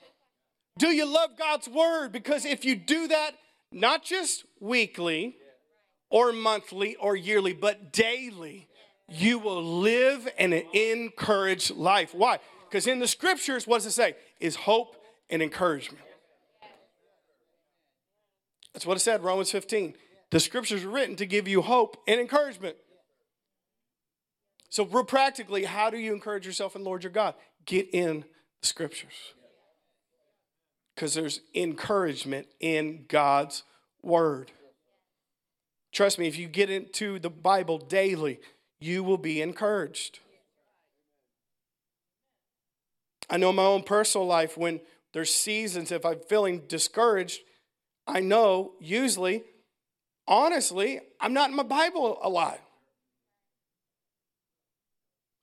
Do 0.79 0.89
you 0.89 1.05
love 1.05 1.37
God's 1.37 1.69
word? 1.69 2.11
Because 2.11 2.47
if 2.47 2.65
you 2.65 2.75
do 2.75 3.09
that, 3.09 3.33
not 3.71 4.03
just 4.03 4.47
weekly 4.61 5.37
or 6.09 6.33
monthly 6.33 6.97
or 6.97 7.15
yearly, 7.15 7.53
but 7.53 7.93
daily, 7.93 8.67
you 9.11 9.39
will 9.39 9.63
live 9.63 10.27
an 10.39 10.55
encouraged 10.55 11.73
life. 11.73 12.15
Why? 12.15 12.39
Because 12.67 12.87
in 12.87 12.99
the 12.99 13.07
scriptures, 13.07 13.67
what 13.67 13.83
does 13.83 13.87
it 13.89 13.91
say? 13.91 14.17
Is 14.41 14.57
hope 14.57 14.97
and 15.29 15.43
encouragement. 15.43 16.07
That's 18.73 18.87
what 18.87 18.97
it 18.97 19.01
said, 19.01 19.23
Romans 19.23 19.51
15. 19.51 19.93
The 20.31 20.41
scriptures 20.41 20.83
are 20.83 20.89
written 20.89 21.17
to 21.17 21.27
give 21.27 21.47
you 21.47 21.61
hope 21.61 21.99
and 22.09 22.19
encouragement. 22.19 22.77
So, 24.71 24.85
practically, 24.85 25.65
how 25.65 25.91
do 25.91 25.99
you 25.99 26.15
encourage 26.15 26.47
yourself 26.47 26.77
in 26.77 26.85
Lord 26.85 27.03
your 27.03 27.13
God? 27.13 27.35
Get 27.67 27.89
in 27.93 28.25
the 28.61 28.67
scriptures. 28.67 29.35
Because 30.95 31.15
there's 31.15 31.41
encouragement 31.55 32.47
in 32.61 33.05
God's 33.09 33.65
word. 34.03 34.53
Trust 35.93 36.19
me, 36.19 36.29
if 36.29 36.39
you 36.39 36.47
get 36.47 36.71
into 36.71 37.19
the 37.19 37.31
Bible 37.31 37.79
daily, 37.79 38.39
you 38.79 39.03
will 39.03 39.19
be 39.19 39.43
encouraged. 39.43 40.21
I 43.29 43.37
know 43.39 43.53
my 43.53 43.65
own 43.65 43.83
personal 43.83 44.27
life 44.27 44.57
when 44.57 44.81
there's 45.13 45.35
seasons, 45.35 45.91
if 45.91 46.05
I'm 46.05 46.21
feeling 46.29 46.63
discouraged, 46.69 47.41
I 48.07 48.21
know 48.21 48.73
usually, 48.81 49.43
honestly, 50.29 51.01
I'm 51.21 51.33
not 51.33 51.51
in 51.51 51.57
my 51.57 51.65
Bible 51.65 52.19
a 52.23 52.29
lot. 52.29 52.61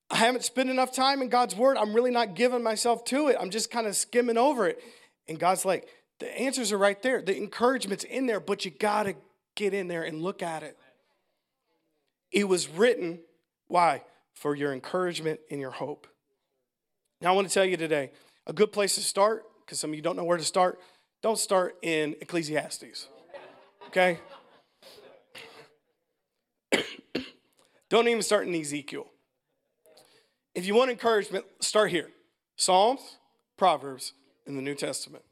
I 0.10 0.18
haven't 0.18 0.44
spent 0.44 0.70
enough 0.70 0.94
time 0.94 1.22
in 1.22 1.30
God's 1.30 1.56
word. 1.56 1.78
I'm 1.78 1.94
really 1.94 2.12
not 2.12 2.36
giving 2.36 2.64
myself 2.64 3.04
to 3.06 3.28
it. 3.28 3.38
I'm 3.40 3.50
just 3.50 3.70
kind 3.70 3.88
of 3.88 3.96
skimming 3.96 4.38
over 4.38 4.68
it. 4.68 4.82
And 5.28 5.38
God's 5.38 5.66
like, 5.66 5.88
the 6.20 6.40
answers 6.40 6.72
are 6.72 6.78
right 6.78 7.02
there. 7.02 7.22
The 7.22 7.36
encouragement's 7.36 8.06
in 8.06 8.26
there, 8.26 8.40
but 8.40 8.64
you 8.64 8.72
got 8.72 9.04
to 9.04 9.16
get 9.56 9.74
in 9.74 9.88
there 9.88 10.04
and 10.04 10.22
look 10.22 10.42
at 10.42 10.64
it. 10.64 10.78
It 12.32 12.48
was 12.48 12.70
written, 12.70 13.20
why? 13.68 14.04
For 14.34 14.56
your 14.56 14.72
encouragement 14.72 15.42
and 15.52 15.60
your 15.60 15.72
hope. 15.72 16.08
Now, 17.22 17.34
I 17.34 17.36
want 17.36 17.48
to 17.48 17.54
tell 17.54 17.66
you 17.66 17.78
today 17.78 18.12
a 18.46 18.54
good 18.54 18.72
place 18.72 18.96
to 18.96 19.02
start, 19.02 19.44
because 19.66 19.80
some 19.80 19.90
of 19.90 19.96
you 19.96 20.02
don't 20.02 20.16
know 20.16 20.24
where 20.24 20.38
to 20.38 20.44
start, 20.44 20.80
don't 21.22 21.38
start 21.38 21.76
in 21.82 22.16
Ecclesiastes. 22.22 23.08
Okay? 23.88 24.20
don't 27.90 28.08
even 28.08 28.22
start 28.22 28.48
in 28.48 28.56
Ezekiel. 28.56 29.08
If 30.58 30.66
you 30.66 30.74
want 30.74 30.90
encouragement, 30.90 31.46
start 31.60 31.92
here 31.92 32.10
Psalms, 32.56 33.18
Proverbs, 33.58 34.14
in 34.48 34.56
the 34.56 34.62
New 34.64 34.74
Testament. 34.74 35.24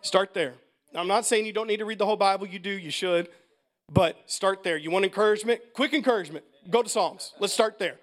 Start 0.00 0.32
there. 0.32 0.54
Now, 0.94 1.00
I'm 1.00 1.08
not 1.08 1.26
saying 1.26 1.44
you 1.44 1.52
don't 1.52 1.66
need 1.66 1.78
to 1.78 1.84
read 1.84 1.98
the 1.98 2.06
whole 2.06 2.16
Bible, 2.16 2.46
you 2.46 2.60
do, 2.60 2.70
you 2.70 2.92
should, 2.92 3.28
but 3.92 4.16
start 4.26 4.62
there. 4.62 4.76
You 4.76 4.92
want 4.92 5.04
encouragement? 5.04 5.60
Quick 5.74 5.92
encouragement. 5.92 6.44
Go 6.70 6.84
to 6.84 6.88
Psalms. 6.88 7.34
Let's 7.40 7.52
start 7.52 7.80
there. 7.80 7.96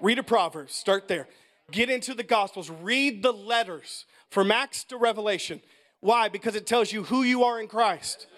Read 0.00 0.18
a 0.18 0.22
Proverbs. 0.22 0.74
Start 0.74 1.08
there. 1.08 1.28
Get 1.70 1.90
into 1.90 2.14
the 2.14 2.22
Gospels. 2.22 2.70
Read 2.70 3.22
the 3.22 3.32
letters 3.32 4.06
from 4.30 4.50
Acts 4.50 4.84
to 4.84 4.96
Revelation. 4.96 5.60
Why? 6.00 6.30
Because 6.30 6.56
it 6.56 6.66
tells 6.66 6.90
you 6.90 7.02
who 7.02 7.22
you 7.22 7.44
are 7.44 7.60
in 7.60 7.68
Christ. 7.68 8.28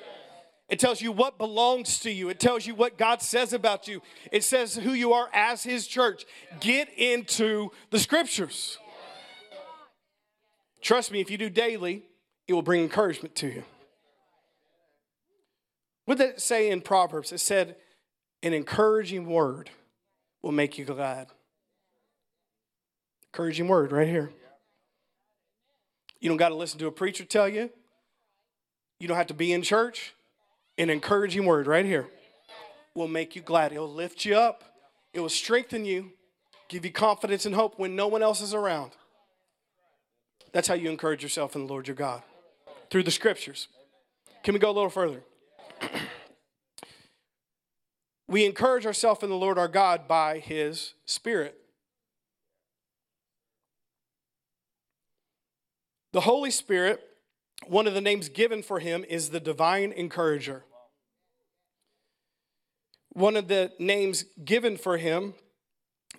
It 0.75 0.81
tells 0.81 1.01
you 1.01 1.13
what 1.13 1.39
belongs 1.39 2.01
to 2.01 2.11
you. 2.11 2.31
It 2.31 2.41
tells 2.41 2.67
you 2.67 2.75
what 2.75 2.99
God 2.99 3.23
says 3.23 3.53
about 3.53 3.87
you. 3.87 4.03
It 4.33 4.43
says 4.43 4.75
who 4.75 4.91
you 4.91 5.13
are 5.13 5.29
as 5.33 5.63
His 5.63 5.87
church. 5.87 6.25
Get 6.59 6.89
into 6.99 7.71
the 7.91 7.99
scriptures. 8.01 8.79
Trust 10.83 11.13
me, 11.13 11.21
if 11.21 11.31
you 11.31 11.39
do 11.39 11.49
daily, 11.49 12.03
it 12.49 12.55
will 12.55 12.63
bring 12.63 12.83
encouragement 12.83 13.37
to 13.37 13.47
you. 13.47 13.63
What 16.07 16.19
did 16.19 16.31
it 16.31 16.41
say 16.41 16.69
in 16.69 16.81
Proverbs? 16.81 17.31
It 17.31 17.39
said, 17.39 17.77
an 18.43 18.53
encouraging 18.53 19.27
word 19.27 19.71
will 20.43 20.51
make 20.51 20.77
you 20.77 20.85
glad. 20.85 21.29
Encouraging 23.33 23.69
word 23.69 23.93
right 23.93 24.09
here. 24.09 24.33
You 26.19 26.31
don't 26.31 26.37
got 26.37 26.49
to 26.49 26.57
listen 26.57 26.81
to 26.81 26.89
a 26.89 26.91
preacher 26.91 27.25
tell 27.25 27.49
you. 27.49 27.71
You 28.99 29.07
don't 29.07 29.17
have 29.17 29.29
to 29.29 29.35
be 29.35 29.53
in 29.53 29.63
church. 29.63 30.15
An 30.77 30.91
encouraging 30.91 31.47
word 31.47 31.67
right 31.67 31.85
here 31.85 32.09
will 32.95 33.09
make 33.09 33.37
you 33.37 33.43
glad. 33.43 33.73
It'll 33.73 33.93
lift 33.93 34.25
you 34.25 34.37
up, 34.37 34.65
it 35.13 35.21
will 35.21 35.29
strengthen 35.29 35.85
you, 35.85 36.13
give 36.69 36.85
you 36.85 36.91
confidence 36.91 37.47
and 37.47 37.55
hope 37.55 37.79
when 37.79 37.95
no 37.95 38.09
one 38.09 38.23
else 38.23 38.41
is 38.41 38.55
around. 38.55 38.93
That's 40.53 40.69
how 40.69 40.75
you 40.75 40.91
encourage 40.91 41.23
yourself 41.23 41.57
in 41.57 41.67
the 41.67 41.73
Lord 41.73 41.89
your 41.89 41.97
God 41.97 42.23
through 42.91 43.03
the 43.03 43.11
scriptures. 43.11 43.69
Can 44.43 44.55
we 44.55 44.61
go 44.61 44.71
a 44.71 44.73
little 44.73 44.91
further? 44.91 45.23
we 48.29 48.45
encourage 48.45 48.87
ourselves 48.87 49.23
in 49.23 49.31
the 49.31 49.37
Lord 49.37 49.59
our 49.59 49.69
God 49.69 50.07
by 50.07 50.39
his 50.39 50.95
Spirit. 51.07 51.59
The 56.13 56.21
Holy 56.21 56.53
Spirit, 56.53 57.03
one 57.69 57.87
of 57.87 57.95
the 57.95 58.01
names 58.01 58.29
given 58.29 58.63
for 58.63 58.81
him 58.81 59.05
is 59.09 59.31
the 59.31 59.41
divine 59.41 59.93
encourager. 59.93 60.65
One 63.13 63.37
of 63.37 63.49
the 63.49 63.73
names 63.79 64.25
given 64.45 64.77
for 64.77 64.97
him, 64.97 65.35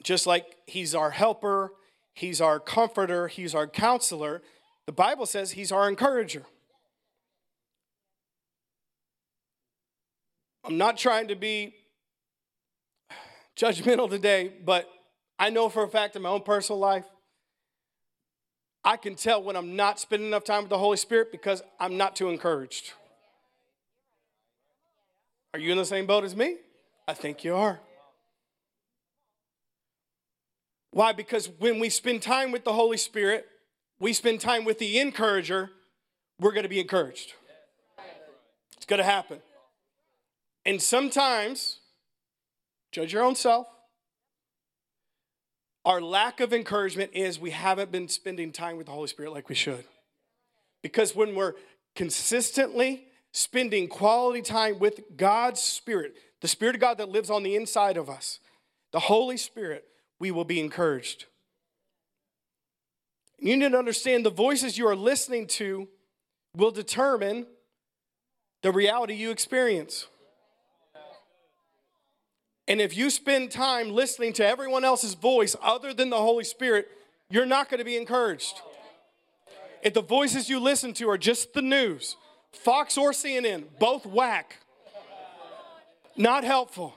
just 0.04 0.26
like 0.26 0.46
he's 0.66 0.96
our 0.96 1.12
helper, 1.12 1.72
he's 2.14 2.40
our 2.40 2.60
comforter, 2.60 3.28
he's 3.28 3.54
our 3.54 3.68
counselor, 3.68 4.42
the 4.86 4.92
Bible 4.92 5.26
says 5.26 5.52
he's 5.52 5.72
our 5.72 5.90
encourager. 5.90 6.46
I'm 10.64 10.78
not 10.78 10.98
trying 10.98 11.28
to 11.28 11.36
be 11.36 11.76
judgmental 13.56 14.10
today, 14.10 14.52
but 14.64 14.90
I 15.38 15.50
know 15.50 15.70
for 15.70 15.84
a 15.84 15.88
fact 15.88 16.16
in 16.16 16.22
my 16.22 16.30
own 16.30 16.42
personal 16.42 16.80
life, 16.80 17.06
I 18.86 18.98
can 18.98 19.16
tell 19.16 19.42
when 19.42 19.56
I'm 19.56 19.76
not 19.76 20.00
spending 20.00 20.28
enough 20.28 20.44
time 20.44 20.62
with 20.62 20.70
the 20.70 20.78
Holy 20.78 20.98
Spirit 20.98 21.32
because 21.32 21.64
I'm 21.80 21.98
not 21.98 22.16
too 22.16 22.30
encouraged. 22.30 22.94
Are 25.56 25.60
you 25.60 25.72
in 25.72 25.78
the 25.78 25.86
same 25.86 26.06
boat 26.06 26.24
as 26.24 26.36
me? 26.36 26.58
I 27.08 27.16
think 27.16 27.44
you 27.44 27.56
are. 27.56 27.80
Why? 30.92 31.14
Because 31.14 31.50
when 31.60 31.80
we 31.80 31.90
spend 31.90 32.22
time 32.22 32.52
with 32.52 32.64
the 32.64 32.74
Holy 32.74 32.98
Spirit, 32.98 33.48
we 34.00 34.14
spend 34.14 34.40
time 34.40 34.66
with 34.66 34.78
the 34.78 35.00
encourager, 35.00 35.72
we're 36.40 36.52
going 36.52 36.64
to 36.64 36.70
be 36.70 36.80
encouraged. 36.80 37.34
It's 38.78 38.86
going 38.86 39.00
to 39.00 39.04
happen. 39.04 39.40
And 40.64 40.82
sometimes, 40.82 41.80
judge 42.92 43.14
your 43.14 43.24
own 43.24 43.36
self, 43.36 43.68
our 45.86 46.02
lack 46.02 46.40
of 46.40 46.52
encouragement 46.52 47.12
is 47.14 47.40
we 47.40 47.52
haven't 47.52 47.92
been 47.92 48.08
spending 48.08 48.52
time 48.52 48.76
with 48.76 48.88
the 48.88 48.92
Holy 48.92 49.08
Spirit 49.08 49.32
like 49.32 49.48
we 49.48 49.56
should. 49.56 49.86
Because 50.82 51.16
when 51.16 51.36
we're 51.36 51.54
consistently 51.96 53.06
spending 53.32 53.88
quality 53.88 54.42
time 54.42 54.80
with 54.80 55.02
God's 55.16 55.62
Spirit, 55.62 56.16
the 56.42 56.48
Spirit 56.48 56.76
of 56.76 56.82
God 56.82 56.98
that 56.98 57.10
lives 57.10 57.30
on 57.30 57.44
the 57.44 57.56
inside 57.56 57.98
of 57.98 58.10
us, 58.10 58.40
the 58.92 59.00
Holy 59.00 59.38
Spirit, 59.38 59.86
we 60.20 60.32
will 60.32 60.44
be 60.44 60.60
encouraged. 60.60 61.26
You 63.38 63.56
need 63.56 63.72
to 63.72 63.78
understand 63.78 64.26
the 64.26 64.32
voices 64.32 64.78
you 64.78 64.88
are 64.88 64.96
listening 64.96 65.48
to 65.48 65.88
will 66.56 66.72
determine 66.72 67.46
the 68.64 68.72
reality 68.72 69.14
you 69.14 69.30
experience. 69.30 70.08
And 72.68 72.82
if 72.82 72.98
you 72.98 73.10
spend 73.10 73.52
time 73.52 73.92
listening 73.92 74.34
to 74.34 74.46
everyone 74.46 74.84
else's 74.84 75.14
voice 75.14 75.56
other 75.62 75.94
than 75.94 76.10
the 76.10 76.18
Holy 76.18 76.44
Spirit, 76.44 76.90
you're 77.30 77.46
not 77.46 77.70
going 77.70 77.80
to 77.80 77.86
be 77.86 77.98
encouraged. 77.98 78.62
If 79.84 79.94
the 79.94 80.02
voices 80.02 80.50
you 80.50 80.60
listen 80.60 80.94
to 80.94 81.10
are 81.10 81.18
just 81.18 81.54
the 81.54 81.62
news, 81.62 82.18
Fox 82.52 82.98
or 82.98 83.12
CNN, 83.12 83.66
both 83.80 84.06
whack, 84.06 84.58
not 86.18 86.44
helpful, 86.44 86.96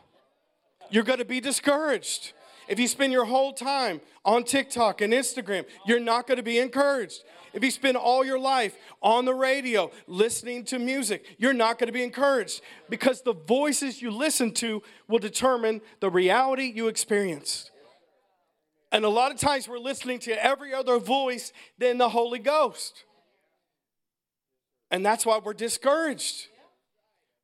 you're 0.91 1.05
going 1.05 1.19
to 1.19 1.25
be 1.25 1.41
discouraged. 1.41 2.33
If 2.69 2.79
you 2.79 2.87
spend 2.87 3.13
your 3.13 3.25
whole 3.25 3.53
time 3.53 4.01
on 4.25 4.45
TikTok 4.45 5.01
and 5.01 5.13
Instagram, 5.13 5.65
you're 5.87 6.01
not 6.01 6.27
going 6.27 6.37
to 6.37 6.43
be 6.43 6.59
encouraged. 6.59 7.25
If 7.55 7.65
you 7.65 7.71
spend 7.71 7.97
all 7.97 8.25
your 8.25 8.39
life 8.39 8.77
on 9.03 9.25
the 9.25 9.35
radio 9.35 9.91
listening 10.07 10.65
to 10.67 10.79
music, 10.79 11.25
you're 11.39 11.55
not 11.55 11.79
going 11.79 11.89
to 11.89 11.93
be 11.93 12.03
encouraged 12.03 12.61
because 12.91 13.23
the 13.23 13.33
voices 13.33 14.03
you 14.03 14.11
listen 14.11 14.53
to 14.55 14.83
will 15.09 15.19
determine 15.19 15.81
the 16.01 16.11
reality 16.11 16.71
you 16.75 16.89
experience. 16.89 17.71
And 18.93 19.05
a 19.05 19.09
lot 19.09 19.33
of 19.33 19.39
times 19.39 19.69
we're 19.69 19.79
listening 19.79 20.19
to 20.21 20.45
every 20.45 20.73
other 20.75 20.99
voice 20.99 21.53
than 21.79 21.99
the 21.99 22.11
Holy 22.11 22.39
Ghost. 22.39 23.05
And 24.91 25.05
that's 25.05 25.27
why 25.27 25.39
we're 25.43 25.55
discouraged. 25.55 26.49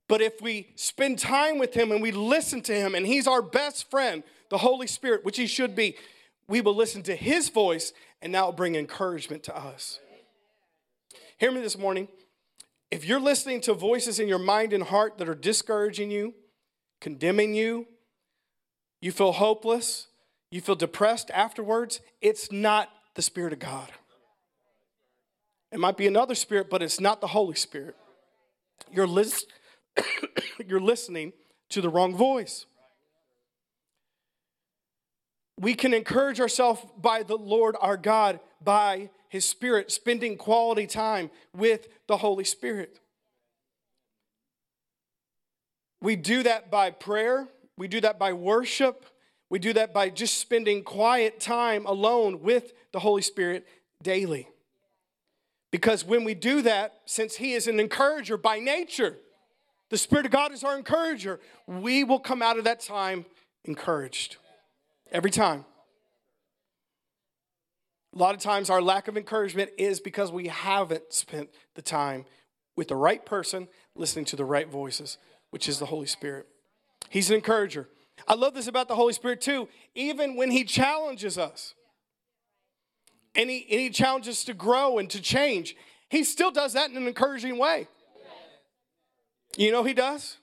But 0.08 0.20
if 0.20 0.40
we 0.42 0.68
spend 0.76 1.18
time 1.18 1.58
with 1.58 1.74
Him 1.74 1.90
and 1.90 2.02
we 2.02 2.12
listen 2.12 2.60
to 2.62 2.74
Him, 2.74 2.94
and 2.94 3.06
He's 3.06 3.26
our 3.26 3.42
best 3.42 3.90
friend, 3.90 4.22
the 4.50 4.58
Holy 4.58 4.86
Spirit, 4.86 5.24
which 5.24 5.36
He 5.36 5.46
should 5.46 5.74
be, 5.74 5.96
we 6.46 6.60
will 6.60 6.74
listen 6.74 7.02
to 7.04 7.16
His 7.16 7.48
voice, 7.48 7.92
and 8.20 8.34
that 8.34 8.44
will 8.44 8.52
bring 8.52 8.74
encouragement 8.74 9.42
to 9.44 9.56
us. 9.56 10.00
Hear 11.38 11.50
me 11.50 11.60
this 11.60 11.78
morning. 11.78 12.08
If 12.90 13.04
you're 13.04 13.20
listening 13.20 13.60
to 13.62 13.74
voices 13.74 14.20
in 14.20 14.28
your 14.28 14.38
mind 14.38 14.72
and 14.72 14.84
heart 14.84 15.18
that 15.18 15.28
are 15.28 15.34
discouraging 15.34 16.10
you, 16.10 16.34
condemning 17.00 17.54
you, 17.54 17.86
you 19.00 19.10
feel 19.10 19.32
hopeless, 19.32 20.08
you 20.50 20.60
feel 20.60 20.76
depressed 20.76 21.30
afterwards, 21.32 22.00
it's 22.20 22.52
not 22.52 22.88
the 23.14 23.22
Spirit 23.22 23.52
of 23.52 23.58
God. 23.58 23.90
It 25.72 25.80
might 25.80 25.96
be 25.96 26.06
another 26.06 26.36
spirit, 26.36 26.70
but 26.70 26.82
it's 26.82 27.00
not 27.00 27.20
the 27.20 27.26
Holy 27.26 27.56
Spirit. 27.56 27.96
You're, 28.92 29.08
lis- 29.08 29.44
you're 30.66 30.80
listening 30.80 31.32
to 31.70 31.80
the 31.80 31.88
wrong 31.88 32.14
voice 32.14 32.66
we 35.58 35.74
can 35.74 35.94
encourage 35.94 36.40
ourselves 36.40 36.84
by 37.00 37.22
the 37.22 37.36
Lord 37.36 37.76
our 37.80 37.96
God, 37.96 38.40
by 38.62 39.10
His 39.28 39.48
Spirit, 39.48 39.92
spending 39.92 40.36
quality 40.36 40.86
time 40.86 41.30
with 41.56 41.88
the 42.06 42.16
Holy 42.16 42.44
Spirit. 42.44 43.00
We 46.00 46.16
do 46.16 46.42
that 46.42 46.70
by 46.70 46.90
prayer, 46.90 47.48
we 47.78 47.88
do 47.88 48.00
that 48.00 48.18
by 48.18 48.32
worship, 48.32 49.06
we 49.48 49.58
do 49.58 49.72
that 49.74 49.94
by 49.94 50.10
just 50.10 50.38
spending 50.38 50.82
quiet 50.82 51.40
time 51.40 51.86
alone 51.86 52.40
with 52.42 52.72
the 52.92 52.98
Holy 52.98 53.22
Spirit 53.22 53.66
daily. 54.02 54.48
Because 55.70 56.04
when 56.04 56.24
we 56.24 56.34
do 56.34 56.62
that, 56.62 57.00
since 57.04 57.36
He 57.36 57.52
is 57.52 57.66
an 57.66 57.78
encourager 57.80 58.36
by 58.36 58.58
nature, 58.58 59.16
the 59.94 59.98
Spirit 59.98 60.26
of 60.26 60.32
God 60.32 60.50
is 60.50 60.64
our 60.64 60.76
encourager, 60.76 61.38
we 61.68 62.02
will 62.02 62.18
come 62.18 62.42
out 62.42 62.58
of 62.58 62.64
that 62.64 62.80
time 62.80 63.24
encouraged. 63.64 64.38
Every 65.12 65.30
time. 65.30 65.64
A 68.12 68.18
lot 68.18 68.34
of 68.34 68.40
times, 68.40 68.70
our 68.70 68.82
lack 68.82 69.06
of 69.06 69.16
encouragement 69.16 69.70
is 69.78 70.00
because 70.00 70.32
we 70.32 70.48
haven't 70.48 71.12
spent 71.12 71.48
the 71.76 71.82
time 71.82 72.24
with 72.74 72.88
the 72.88 72.96
right 72.96 73.24
person, 73.24 73.68
listening 73.94 74.24
to 74.24 74.34
the 74.34 74.44
right 74.44 74.68
voices, 74.68 75.16
which 75.50 75.68
is 75.68 75.78
the 75.78 75.86
Holy 75.86 76.08
Spirit. 76.08 76.48
He's 77.08 77.30
an 77.30 77.36
encourager. 77.36 77.88
I 78.26 78.34
love 78.34 78.54
this 78.54 78.66
about 78.66 78.88
the 78.88 78.96
Holy 78.96 79.12
Spirit 79.12 79.40
too. 79.40 79.68
Even 79.94 80.34
when 80.34 80.50
He 80.50 80.64
challenges 80.64 81.38
us, 81.38 81.74
and 83.36 83.48
He, 83.48 83.64
and 83.70 83.80
he 83.80 83.90
challenges 83.90 84.38
us 84.38 84.44
to 84.46 84.54
grow 84.54 84.98
and 84.98 85.08
to 85.10 85.22
change, 85.22 85.76
He 86.08 86.24
still 86.24 86.50
does 86.50 86.72
that 86.72 86.90
in 86.90 86.96
an 86.96 87.06
encouraging 87.06 87.58
way. 87.58 87.86
You 89.56 89.72
know, 89.72 89.84
He 89.84 89.94
does? 89.94 90.38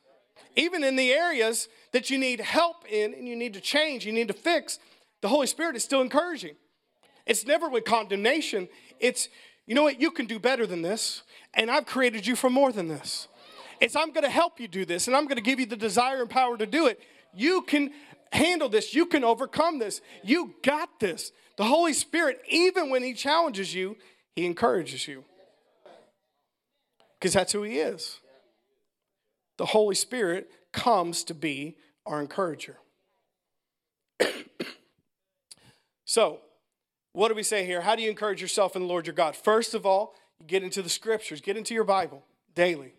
Even 0.56 0.84
in 0.84 0.95
the 0.95 1.12
areas 1.12 1.67
that 1.91 2.10
you 2.10 2.17
need 2.17 2.39
help 2.39 2.86
in 2.89 3.13
and 3.13 3.28
you 3.28 3.36
need 3.36 3.54
to 3.54 3.62
change, 3.62 4.06
you 4.06 4.12
need 4.12 4.28
to 4.28 4.34
fix, 4.34 4.80
the 5.21 5.28
Holy 5.28 5.47
Spirit 5.47 5.76
is 5.76 5.84
still 5.84 6.02
encouraging. 6.02 6.56
It's 7.26 7.45
never 7.45 7.69
with 7.69 7.86
condemnation. 7.86 8.67
It's, 9.00 9.30
you 9.65 9.76
know 9.76 9.84
what, 9.84 10.02
you 10.02 10.12
can 10.12 10.26
do 10.26 10.39
better 10.39 10.65
than 10.65 10.82
this, 10.82 11.24
and 11.54 11.69
I've 11.69 11.86
created 11.86 12.26
you 12.26 12.36
for 12.36 12.50
more 12.50 12.71
than 12.71 12.88
this. 12.88 13.28
It's, 13.80 13.95
I'm 13.95 14.12
gonna 14.12 14.30
help 14.30 14.60
you 14.60 14.67
do 14.67 14.86
this, 14.86 15.08
and 15.08 15.15
I'm 15.15 15.28
gonna 15.28 15.41
give 15.41 15.60
you 15.60 15.65
the 15.65 15.78
desire 15.78 16.21
and 16.21 16.30
power 16.30 16.58
to 16.58 16.65
do 16.65 16.88
it. 16.88 17.00
You 17.34 17.62
can 17.62 17.91
handle 18.32 18.69
this, 18.69 18.93
you 18.93 19.06
can 19.06 19.24
overcome 19.24 19.80
this, 19.80 20.02
you 20.24 20.56
got 20.63 21.00
this. 21.00 21.32
The 21.58 21.65
Holy 21.65 21.93
Spirit, 21.93 22.41
even 22.50 22.89
when 22.89 23.04
He 23.04 23.13
challenges 23.13 23.74
you, 23.74 23.97
He 24.36 24.45
encourages 24.45 25.08
you. 25.08 25.26
Because 27.19 27.34
that's 27.34 27.52
who 27.52 27.63
He 27.63 27.80
is. 27.80 28.20
The 29.62 29.67
Holy 29.67 29.93
Spirit 29.93 30.50
comes 30.74 31.24
to 31.26 31.36
be 31.36 31.78
our 32.08 32.19
encourager. 32.19 32.78
so, 36.04 36.39
what 37.13 37.28
do 37.28 37.36
we 37.36 37.43
say 37.43 37.63
here? 37.63 37.82
How 37.82 37.95
do 37.95 38.02
you 38.02 38.10
encourage 38.10 38.41
yourself 38.41 38.76
in 38.76 38.82
the 38.82 38.88
Lord 38.88 39.06
your 39.06 39.13
God? 39.13 39.36
First 39.36 39.76
of 39.76 39.86
all, 39.86 40.15
get 40.47 40.63
into 40.63 40.82
the 40.82 40.89
scriptures, 40.89 41.41
get 41.41 41.58
into 41.58 41.76
your 41.76 41.84
Bible 41.84 42.24
daily. 42.56 42.95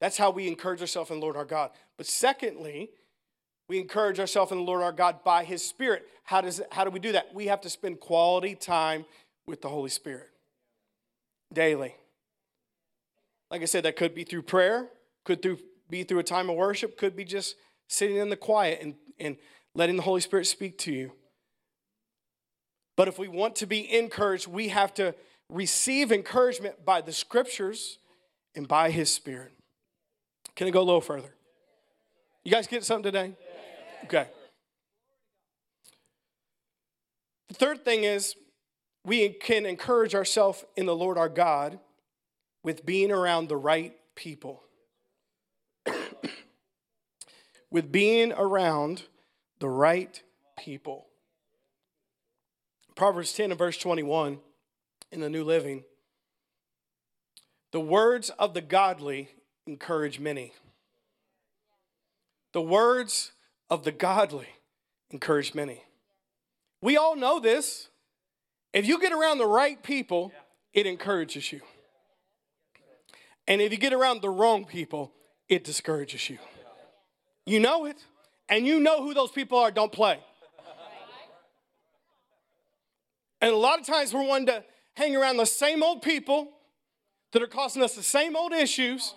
That's 0.00 0.16
how 0.16 0.30
we 0.32 0.48
encourage 0.48 0.80
ourselves 0.80 1.12
in 1.12 1.20
the 1.20 1.22
Lord 1.22 1.36
our 1.36 1.44
God. 1.44 1.70
But 1.96 2.06
secondly, 2.06 2.90
We 3.68 3.78
encourage 3.78 4.18
ourselves 4.18 4.50
in 4.50 4.58
the 4.58 4.64
Lord 4.64 4.82
our 4.82 4.90
God 4.90 5.22
by 5.22 5.44
His 5.44 5.64
Spirit. 5.64 6.08
How, 6.24 6.40
does 6.40 6.60
how 6.72 6.82
do 6.82 6.90
we 6.90 6.98
do 6.98 7.12
that? 7.12 7.32
We 7.32 7.46
have 7.46 7.60
to 7.60 7.70
spend 7.70 8.00
quality 8.00 8.56
time 8.56 9.04
with 9.46 9.62
the 9.62 9.68
Holy 9.68 9.90
Spirit 9.90 10.30
daily. 11.52 11.94
Like 13.48 13.62
I 13.62 13.66
said, 13.66 13.84
that 13.84 13.94
could 13.94 14.12
be 14.12 14.24
through 14.24 14.42
prayer, 14.42 14.88
could 15.26 15.42
through, 15.42 15.58
be 15.90 16.04
through 16.04 16.20
a 16.20 16.24
time 16.24 16.48
of 16.48 16.56
worship, 16.56 16.96
could 16.96 17.14
be 17.14 17.24
just 17.24 17.56
sitting 17.88 18.16
in 18.16 18.30
the 18.30 18.36
quiet 18.36 18.78
and, 18.80 18.94
and 19.20 19.36
letting 19.74 19.96
the 19.96 20.02
Holy 20.02 20.22
Spirit 20.22 20.46
speak 20.46 20.78
to 20.78 20.92
you. 20.92 21.12
But 22.96 23.08
if 23.08 23.18
we 23.18 23.28
want 23.28 23.56
to 23.56 23.66
be 23.66 23.92
encouraged, 23.92 24.46
we 24.46 24.68
have 24.68 24.94
to 24.94 25.14
receive 25.50 26.10
encouragement 26.10 26.86
by 26.86 27.02
the 27.02 27.12
scriptures 27.12 27.98
and 28.54 28.66
by 28.66 28.90
His 28.90 29.12
Spirit. 29.12 29.52
Can 30.54 30.66
I 30.66 30.70
go 30.70 30.80
a 30.80 30.82
little 30.82 31.02
further? 31.02 31.34
You 32.42 32.50
guys 32.50 32.66
get 32.66 32.84
something 32.84 33.12
today? 33.12 33.34
Okay. 34.04 34.28
The 37.48 37.54
third 37.54 37.84
thing 37.84 38.04
is 38.04 38.34
we 39.04 39.28
can 39.30 39.66
encourage 39.66 40.14
ourselves 40.14 40.64
in 40.76 40.86
the 40.86 40.96
Lord 40.96 41.18
our 41.18 41.28
God 41.28 41.78
with 42.62 42.86
being 42.86 43.10
around 43.12 43.48
the 43.48 43.56
right 43.56 43.94
people. 44.14 44.62
With 47.70 47.90
being 47.92 48.32
around 48.32 49.04
the 49.58 49.68
right 49.68 50.22
people. 50.58 51.06
Proverbs 52.94 53.32
10 53.32 53.50
and 53.50 53.58
verse 53.58 53.76
21 53.76 54.38
in 55.12 55.20
the 55.20 55.28
New 55.28 55.44
Living. 55.44 55.84
The 57.72 57.80
words 57.80 58.30
of 58.38 58.54
the 58.54 58.60
godly 58.60 59.30
encourage 59.66 60.18
many. 60.18 60.52
The 62.52 62.62
words 62.62 63.32
of 63.68 63.84
the 63.84 63.92
godly 63.92 64.48
encourage 65.10 65.54
many. 65.54 65.82
We 66.80 66.96
all 66.96 67.16
know 67.16 67.38
this. 67.38 67.88
If 68.72 68.86
you 68.86 69.00
get 69.00 69.12
around 69.12 69.38
the 69.38 69.46
right 69.46 69.82
people, 69.82 70.32
it 70.72 70.86
encourages 70.86 71.52
you. 71.52 71.60
And 73.48 73.60
if 73.60 73.72
you 73.72 73.78
get 73.78 73.92
around 73.92 74.22
the 74.22 74.30
wrong 74.30 74.64
people, 74.64 75.12
it 75.48 75.64
discourages 75.64 76.30
you. 76.30 76.38
You 77.46 77.60
know 77.60 77.86
it, 77.86 78.04
and 78.48 78.66
you 78.66 78.80
know 78.80 79.02
who 79.02 79.14
those 79.14 79.30
people 79.30 79.58
are, 79.58 79.70
don't 79.70 79.92
play. 79.92 80.18
And 83.40 83.52
a 83.52 83.56
lot 83.56 83.78
of 83.78 83.86
times 83.86 84.12
we're 84.12 84.26
wanting 84.26 84.46
to 84.46 84.64
hang 84.94 85.14
around 85.14 85.36
the 85.36 85.46
same 85.46 85.82
old 85.82 86.02
people 86.02 86.50
that 87.32 87.42
are 87.42 87.46
causing 87.46 87.82
us 87.82 87.94
the 87.94 88.02
same 88.02 88.34
old 88.34 88.52
issues 88.52 89.14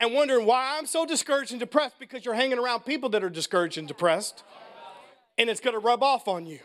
and 0.00 0.12
wondering 0.12 0.44
why 0.44 0.76
I'm 0.76 0.86
so 0.86 1.06
discouraged 1.06 1.52
and 1.52 1.60
depressed 1.60 1.98
because 1.98 2.24
you're 2.24 2.34
hanging 2.34 2.58
around 2.58 2.80
people 2.80 3.08
that 3.10 3.22
are 3.22 3.30
discouraged 3.30 3.78
and 3.78 3.86
depressed. 3.86 4.42
And 5.38 5.48
it's 5.48 5.60
going 5.60 5.74
to 5.74 5.80
rub 5.80 6.02
off 6.02 6.28
on 6.28 6.46
you. 6.46 6.58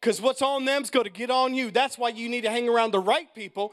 Because 0.00 0.20
what's 0.20 0.42
on 0.42 0.64
them 0.64 0.82
is 0.82 0.90
going 0.90 1.04
to 1.04 1.10
get 1.10 1.30
on 1.30 1.54
you. 1.54 1.70
That's 1.70 1.96
why 1.96 2.10
you 2.10 2.28
need 2.28 2.42
to 2.42 2.50
hang 2.50 2.68
around 2.68 2.90
the 2.90 3.00
right 3.00 3.32
people 3.34 3.72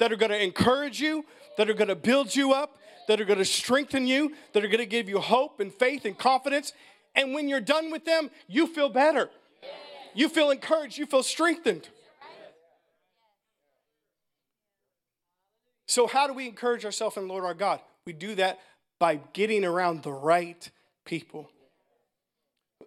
that 0.00 0.10
are 0.10 0.16
going 0.16 0.30
to 0.30 0.42
encourage 0.42 0.98
you, 0.98 1.24
that 1.58 1.68
are 1.68 1.74
going 1.74 1.88
to 1.88 1.94
build 1.94 2.34
you 2.34 2.52
up, 2.52 2.78
that 3.06 3.20
are 3.20 3.24
going 3.26 3.38
to 3.38 3.44
strengthen 3.44 4.06
you, 4.06 4.34
that 4.54 4.64
are 4.64 4.68
going 4.68 4.78
to 4.78 4.86
give 4.86 5.08
you 5.08 5.20
hope 5.20 5.60
and 5.60 5.72
faith 5.72 6.06
and 6.06 6.18
confidence. 6.18 6.72
And 7.14 7.34
when 7.34 7.48
you're 7.48 7.60
done 7.60 7.90
with 7.90 8.06
them, 8.06 8.30
you 8.48 8.66
feel 8.66 8.88
better. 8.88 9.28
You 10.14 10.30
feel 10.30 10.50
encouraged, 10.50 10.96
you 10.96 11.04
feel 11.04 11.22
strengthened. 11.22 11.88
So, 15.86 16.06
how 16.06 16.26
do 16.26 16.32
we 16.32 16.48
encourage 16.48 16.84
ourselves 16.84 17.16
in 17.16 17.28
Lord 17.28 17.44
our 17.44 17.54
God? 17.54 17.80
We 18.06 18.14
do 18.14 18.34
that 18.36 18.58
by 18.98 19.20
getting 19.32 19.64
around 19.64 20.02
the 20.02 20.12
right 20.12 20.70
people. 21.04 21.50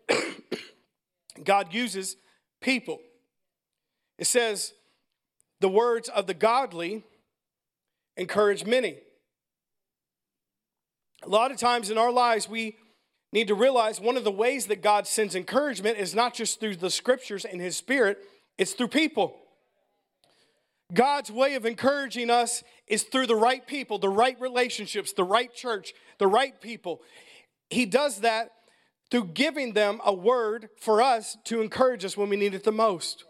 God 1.44 1.74
uses 1.74 2.16
people. 2.60 3.00
It 4.18 4.26
says, 4.26 4.74
the 5.64 5.70
words 5.70 6.10
of 6.10 6.28
the 6.28 6.34
godly 6.34 7.06
encourage 8.18 8.66
many. 8.66 8.98
A 11.24 11.30
lot 11.30 11.52
of 11.52 11.58
times 11.58 11.90
in 11.90 11.98
our 11.98 12.12
lives, 12.12 12.50
we 12.50 12.76
need 13.32 13.48
to 13.48 13.56
realize 13.56 14.02
one 14.02 14.18
of 14.18 14.26
the 14.26 14.32
ways 14.32 14.66
that 14.66 14.82
God 14.82 15.08
sends 15.08 15.36
encouragement 15.36 15.98
is 15.98 16.14
not 16.14 16.34
just 16.34 16.60
through 16.60 16.76
the 16.76 16.90
scriptures 16.90 17.46
and 17.46 17.62
His 17.62 17.78
Spirit, 17.78 18.18
it's 18.58 18.74
through 18.74 18.90
people. 18.90 19.38
God's 20.94 21.32
way 21.32 21.56
of 21.56 21.66
encouraging 21.66 22.30
us 22.30 22.62
is 22.86 23.04
through 23.04 23.28
the 23.28 23.36
right 23.36 23.66
people, 23.66 24.00
the 24.00 24.10
right 24.10 24.40
relationships, 24.42 25.14
the 25.14 25.24
right 25.24 25.52
church, 25.56 25.94
the 26.20 26.28
right 26.28 26.60
people. 26.60 27.02
He 27.70 27.86
does 27.86 28.20
that 28.20 28.52
through 29.10 29.28
giving 29.28 29.72
them 29.72 30.02
a 30.04 30.14
word 30.14 30.68
for 30.78 31.02
us 31.02 31.38
to 31.46 31.62
encourage 31.62 32.04
us 32.04 32.18
when 32.18 32.28
we 32.28 32.36
need 32.36 32.54
it 32.54 32.66
the 32.66 32.74
most. 32.74 33.24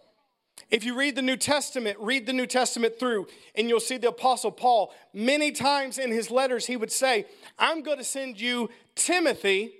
If 0.73 0.83
you 0.83 0.95
read 0.95 1.15
the 1.15 1.21
New 1.21 1.37
Testament, 1.37 1.97
read 1.99 2.25
the 2.25 2.33
New 2.33 2.47
Testament 2.47 2.97
through, 2.97 3.27
and 3.53 3.69
you'll 3.69 3.79
see 3.79 3.97
the 3.97 4.07
Apostle 4.07 4.49
Paul. 4.49 4.91
Many 5.13 5.51
times 5.51 5.99
in 5.99 6.11
his 6.11 6.31
letters, 6.31 6.65
he 6.65 6.77
would 6.77 6.91
say, 6.91 7.27
I'm 7.59 7.83
going 7.83 7.99
to 7.99 8.03
send 8.03 8.41
you 8.41 8.71
Timothy, 8.95 9.75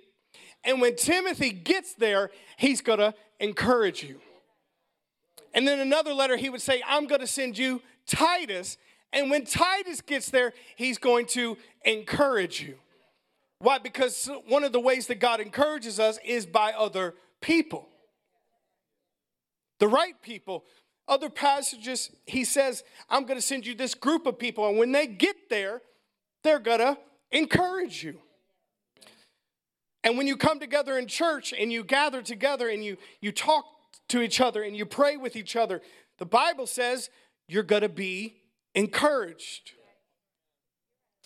and 0.64 0.80
when 0.80 0.96
Timothy 0.96 1.50
gets 1.50 1.96
there, 1.96 2.30
he's 2.58 2.82
going 2.82 3.00
to 3.00 3.16
encourage 3.40 4.04
you. 4.04 4.20
And 5.56 5.68
then 5.68 5.80
another 5.80 6.14
letter, 6.14 6.38
he 6.38 6.52
would 6.52 6.62
say, 6.62 6.84
I'm 6.88 7.08
going 7.08 7.22
to 7.22 7.28
send 7.28 7.58
you 7.58 7.82
Titus. 8.06 8.78
And 9.12 9.32
when 9.32 9.46
Titus 9.46 10.00
gets 10.00 10.30
there, 10.30 10.54
he's 10.76 11.00
going 11.00 11.26
to 11.30 11.58
encourage 11.86 12.62
you. 12.62 12.76
Why? 13.58 13.80
Because 13.80 14.30
one 14.48 14.64
of 14.64 14.72
the 14.72 14.80
ways 14.80 15.08
that 15.08 15.20
God 15.20 15.40
encourages 15.40 16.00
us 16.00 16.20
is 16.24 16.46
by 16.46 16.72
other 16.72 17.16
people. 17.42 17.90
The 19.80 19.88
right 19.88 20.22
people. 20.22 20.64
Other 21.08 21.30
passages, 21.30 22.12
he 22.26 22.46
says, 22.46 22.84
I'm 23.10 23.26
going 23.26 23.38
to 23.38 23.46
send 23.46 23.66
you 23.66 23.76
this 23.76 23.94
group 23.94 24.26
of 24.26 24.40
people. 24.40 24.68
And 24.68 24.78
when 24.78 24.92
they 24.92 25.08
get 25.08 25.50
there, 25.50 25.82
they're 26.44 26.60
going 26.60 26.80
to 26.80 26.98
encourage 27.32 28.04
you. 28.04 28.20
And 30.04 30.18
when 30.18 30.28
you 30.28 30.36
come 30.38 30.60
together 30.60 30.98
in 30.98 31.08
church 31.08 31.54
and 31.58 31.72
you 31.72 31.84
gather 31.84 32.22
together 32.22 32.70
and 32.70 32.84
you, 32.84 32.98
you 33.22 33.32
talk 33.32 33.66
to 34.10 34.22
each 34.22 34.42
other 34.42 34.64
and 34.64 34.76
you 34.76 34.86
pray 34.86 35.18
with 35.18 35.36
each 35.36 35.56
other, 35.56 35.82
the 36.20 36.26
Bible 36.26 36.68
says 36.68 37.10
you're 37.48 37.64
going 37.64 37.82
to 37.82 37.90
be 37.90 38.36
encouraged. 38.76 39.72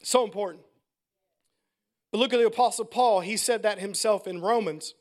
So 0.04 0.24
important. 0.24 0.64
But 2.12 2.20
look 2.20 2.34
at 2.34 2.40
the 2.40 2.48
Apostle 2.48 2.86
Paul. 2.86 3.22
He 3.22 3.36
said 3.36 3.64
that 3.64 3.80
himself 3.80 4.28
in 4.28 4.42
Romans, 4.42 4.94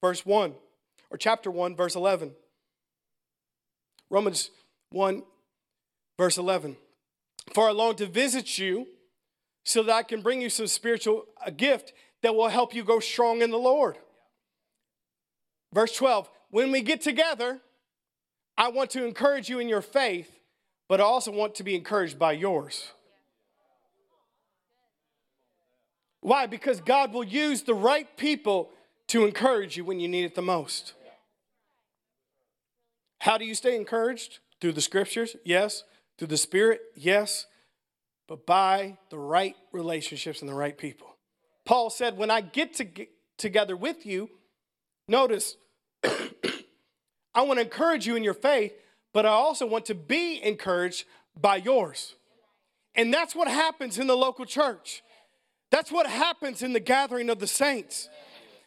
verse 0.00 0.24
1, 0.24 0.54
or 1.10 1.18
chapter 1.18 1.50
1, 1.50 1.76
verse 1.76 1.94
11. 1.94 2.32
Romans 4.10 4.50
1, 4.90 5.22
verse 6.18 6.38
11. 6.38 6.76
For 7.52 7.68
I 7.68 7.72
long 7.72 7.96
to 7.96 8.06
visit 8.06 8.58
you 8.58 8.86
so 9.64 9.82
that 9.82 9.94
I 9.94 10.02
can 10.02 10.20
bring 10.20 10.40
you 10.40 10.50
some 10.50 10.66
spiritual 10.66 11.24
a 11.44 11.50
gift 11.50 11.92
that 12.22 12.34
will 12.34 12.48
help 12.48 12.74
you 12.74 12.84
go 12.84 13.00
strong 13.00 13.42
in 13.42 13.50
the 13.50 13.58
Lord. 13.58 13.96
Verse 15.72 15.94
12 15.96 16.28
When 16.50 16.70
we 16.70 16.82
get 16.82 17.00
together, 17.00 17.60
I 18.56 18.68
want 18.68 18.90
to 18.90 19.04
encourage 19.04 19.48
you 19.48 19.58
in 19.58 19.68
your 19.68 19.82
faith, 19.82 20.30
but 20.88 21.00
I 21.00 21.04
also 21.04 21.30
want 21.30 21.56
to 21.56 21.64
be 21.64 21.74
encouraged 21.74 22.18
by 22.18 22.32
yours. 22.32 22.92
Why? 26.20 26.46
Because 26.46 26.80
God 26.80 27.12
will 27.12 27.24
use 27.24 27.62
the 27.62 27.74
right 27.74 28.08
people 28.16 28.70
to 29.08 29.26
encourage 29.26 29.76
you 29.76 29.84
when 29.84 30.00
you 30.00 30.08
need 30.08 30.24
it 30.24 30.34
the 30.34 30.42
most. 30.42 30.94
How 33.26 33.38
do 33.38 33.44
you 33.44 33.56
stay 33.56 33.74
encouraged? 33.74 34.38
Through 34.60 34.74
the 34.74 34.80
scriptures? 34.80 35.34
Yes. 35.44 35.82
Through 36.16 36.28
the 36.28 36.36
Spirit? 36.36 36.80
Yes. 36.94 37.46
But 38.28 38.46
by 38.46 38.98
the 39.10 39.18
right 39.18 39.56
relationships 39.72 40.42
and 40.42 40.48
the 40.48 40.54
right 40.54 40.78
people. 40.78 41.08
Paul 41.64 41.90
said, 41.90 42.16
When 42.16 42.30
I 42.30 42.40
get, 42.40 42.74
to 42.74 42.84
get 42.84 43.08
together 43.36 43.76
with 43.76 44.06
you, 44.06 44.30
notice, 45.08 45.56
I 46.04 47.42
want 47.42 47.58
to 47.58 47.62
encourage 47.62 48.06
you 48.06 48.14
in 48.14 48.22
your 48.22 48.32
faith, 48.32 48.72
but 49.12 49.26
I 49.26 49.30
also 49.30 49.66
want 49.66 49.86
to 49.86 49.96
be 49.96 50.40
encouraged 50.40 51.04
by 51.36 51.56
yours. 51.56 52.14
And 52.94 53.12
that's 53.12 53.34
what 53.34 53.48
happens 53.48 53.98
in 53.98 54.06
the 54.06 54.16
local 54.16 54.46
church. 54.46 55.02
That's 55.72 55.90
what 55.90 56.06
happens 56.06 56.62
in 56.62 56.72
the 56.72 56.80
gathering 56.80 57.28
of 57.28 57.40
the 57.40 57.48
saints. 57.48 58.08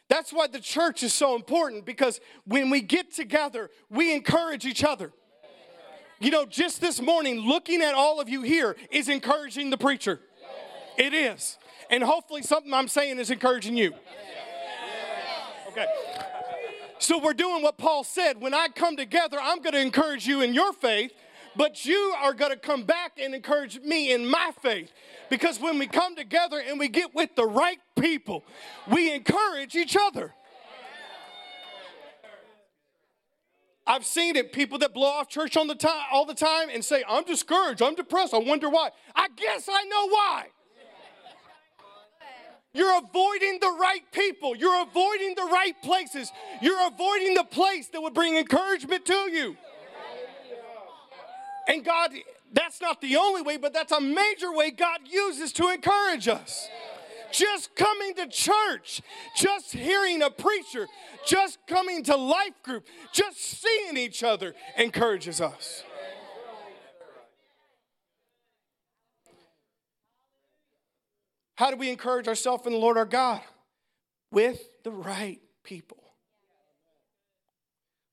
That's 0.10 0.34
why 0.34 0.48
the 0.48 0.60
church 0.60 1.04
is 1.04 1.14
so 1.14 1.36
important 1.36 1.86
because 1.86 2.20
when 2.46 2.72
we 2.72 2.82
get 2.82 3.14
together, 3.14 3.70
we 3.90 4.14
encourage 4.14 4.66
each 4.66 4.84
other. 4.84 5.14
You 6.20 6.32
know, 6.32 6.46
just 6.46 6.82
this 6.82 7.02
morning, 7.02 7.40
looking 7.40 7.82
at 7.82 7.94
all 7.94 8.20
of 8.20 8.28
you 8.28 8.42
here 8.42 8.76
is 8.92 9.08
encouraging 9.08 9.70
the 9.70 9.78
preacher. 9.78 10.20
It 10.98 11.14
is. 11.14 11.58
And 11.90 12.04
hopefully, 12.04 12.42
something 12.42 12.74
I'm 12.74 12.90
saying 12.90 13.20
is 13.20 13.32
encouraging 13.32 13.78
you. 13.78 13.94
Okay. 15.70 15.86
So, 16.98 17.20
we're 17.20 17.34
doing 17.34 17.62
what 17.62 17.78
Paul 17.78 18.04
said. 18.04 18.42
When 18.42 18.54
I 18.54 18.68
come 18.76 18.98
together, 18.98 19.38
I'm 19.42 19.60
going 19.60 19.74
to 19.74 19.80
encourage 19.80 20.28
you 20.28 20.42
in 20.42 20.54
your 20.54 20.74
faith, 20.74 21.14
but 21.60 21.84
you 21.84 22.16
are 22.22 22.34
going 22.34 22.52
to 22.52 22.58
come 22.58 22.84
back 22.84 23.20
and 23.22 23.36
encourage 23.36 23.82
me 23.82 24.14
in 24.14 24.26
my 24.26 24.52
faith. 24.62 24.94
Because 25.30 25.60
when 25.60 25.78
we 25.78 25.88
come 25.88 26.16
together 26.16 26.64
and 26.66 26.80
we 26.80 26.88
get 26.88 27.14
with 27.14 27.36
the 27.36 27.46
right 27.46 27.80
people, 28.00 28.46
we 28.90 29.14
encourage 29.14 29.76
each 29.76 29.98
other. 30.00 30.34
I've 33.86 34.06
seen 34.06 34.38
it. 34.38 34.54
People 34.54 34.78
that 34.78 34.94
blow 34.94 35.10
off 35.10 35.28
church 35.28 35.58
on 35.58 35.68
the 35.68 35.76
all 36.14 36.26
the 36.26 36.34
time 36.34 36.70
and 36.74 36.84
say, 36.84 37.04
I'm 37.06 37.26
discouraged, 37.26 37.82
I'm 37.82 37.96
depressed, 37.96 38.34
I 38.34 38.38
wonder 38.38 38.70
why. 38.70 38.92
I 39.14 39.28
guess 39.36 39.68
I 39.70 39.84
know 39.84 40.08
why. 40.08 40.46
You're 42.74 43.00
avoiding 43.00 43.58
the 43.60 43.76
right 43.78 44.04
people. 44.14 44.56
You're 44.56 44.82
avoiding 44.84 45.36
the 45.36 45.50
right 45.52 45.76
places. 45.84 46.32
You're 46.62 46.88
avoiding 46.88 47.34
the 47.34 47.44
place 47.44 47.90
that 47.90 48.02
would 48.02 48.14
bring 48.14 48.38
encouragement 48.38 49.06
to 49.08 49.30
you. 49.30 49.58
And 51.70 51.86
God, 51.86 52.12
that's 52.52 52.82
not 52.82 53.00
the 53.00 53.16
only 53.16 53.44
way, 53.44 53.58
but 53.58 53.74
that's 53.74 53.92
a 53.92 54.02
major 54.02 54.52
way 54.52 54.72
God 54.72 55.02
uses 55.06 55.54
to 55.54 55.70
encourage 55.70 56.28
us. 56.28 56.68
Just 57.32 57.76
coming 57.76 58.16
to 58.16 58.26
church, 58.26 59.04
just 59.36 59.72
hearing 59.72 60.24
a 60.24 60.32
preacher, 60.32 60.88
just 61.28 61.60
coming 61.68 62.04
to 62.06 62.18
life 62.18 62.64
group, 62.64 62.88
just 63.14 63.40
seeing 63.40 63.98
each 63.98 64.24
other 64.24 64.56
encourages 64.80 65.40
us. 65.40 65.84
How 71.54 71.70
do 71.70 71.78
we 71.78 71.92
encourage 71.92 72.28
ourselves 72.28 72.66
in 72.66 72.72
the 72.72 72.80
Lord 72.80 72.98
our 72.98 73.06
God? 73.06 73.42
With 74.32 74.60
the 74.84 74.92
right 74.92 75.40
people. 75.64 75.98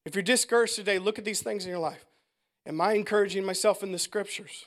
If 0.04 0.14
you're 0.14 0.22
discouraged 0.22 0.74
today, 0.74 0.98
look 0.98 1.18
at 1.18 1.24
these 1.24 1.40
things 1.40 1.64
in 1.64 1.70
your 1.70 1.78
life. 1.78 2.04
Am 2.66 2.80
I 2.80 2.94
encouraging 2.94 3.44
myself 3.44 3.82
in 3.82 3.92
the 3.92 3.98
scriptures? 3.98 4.66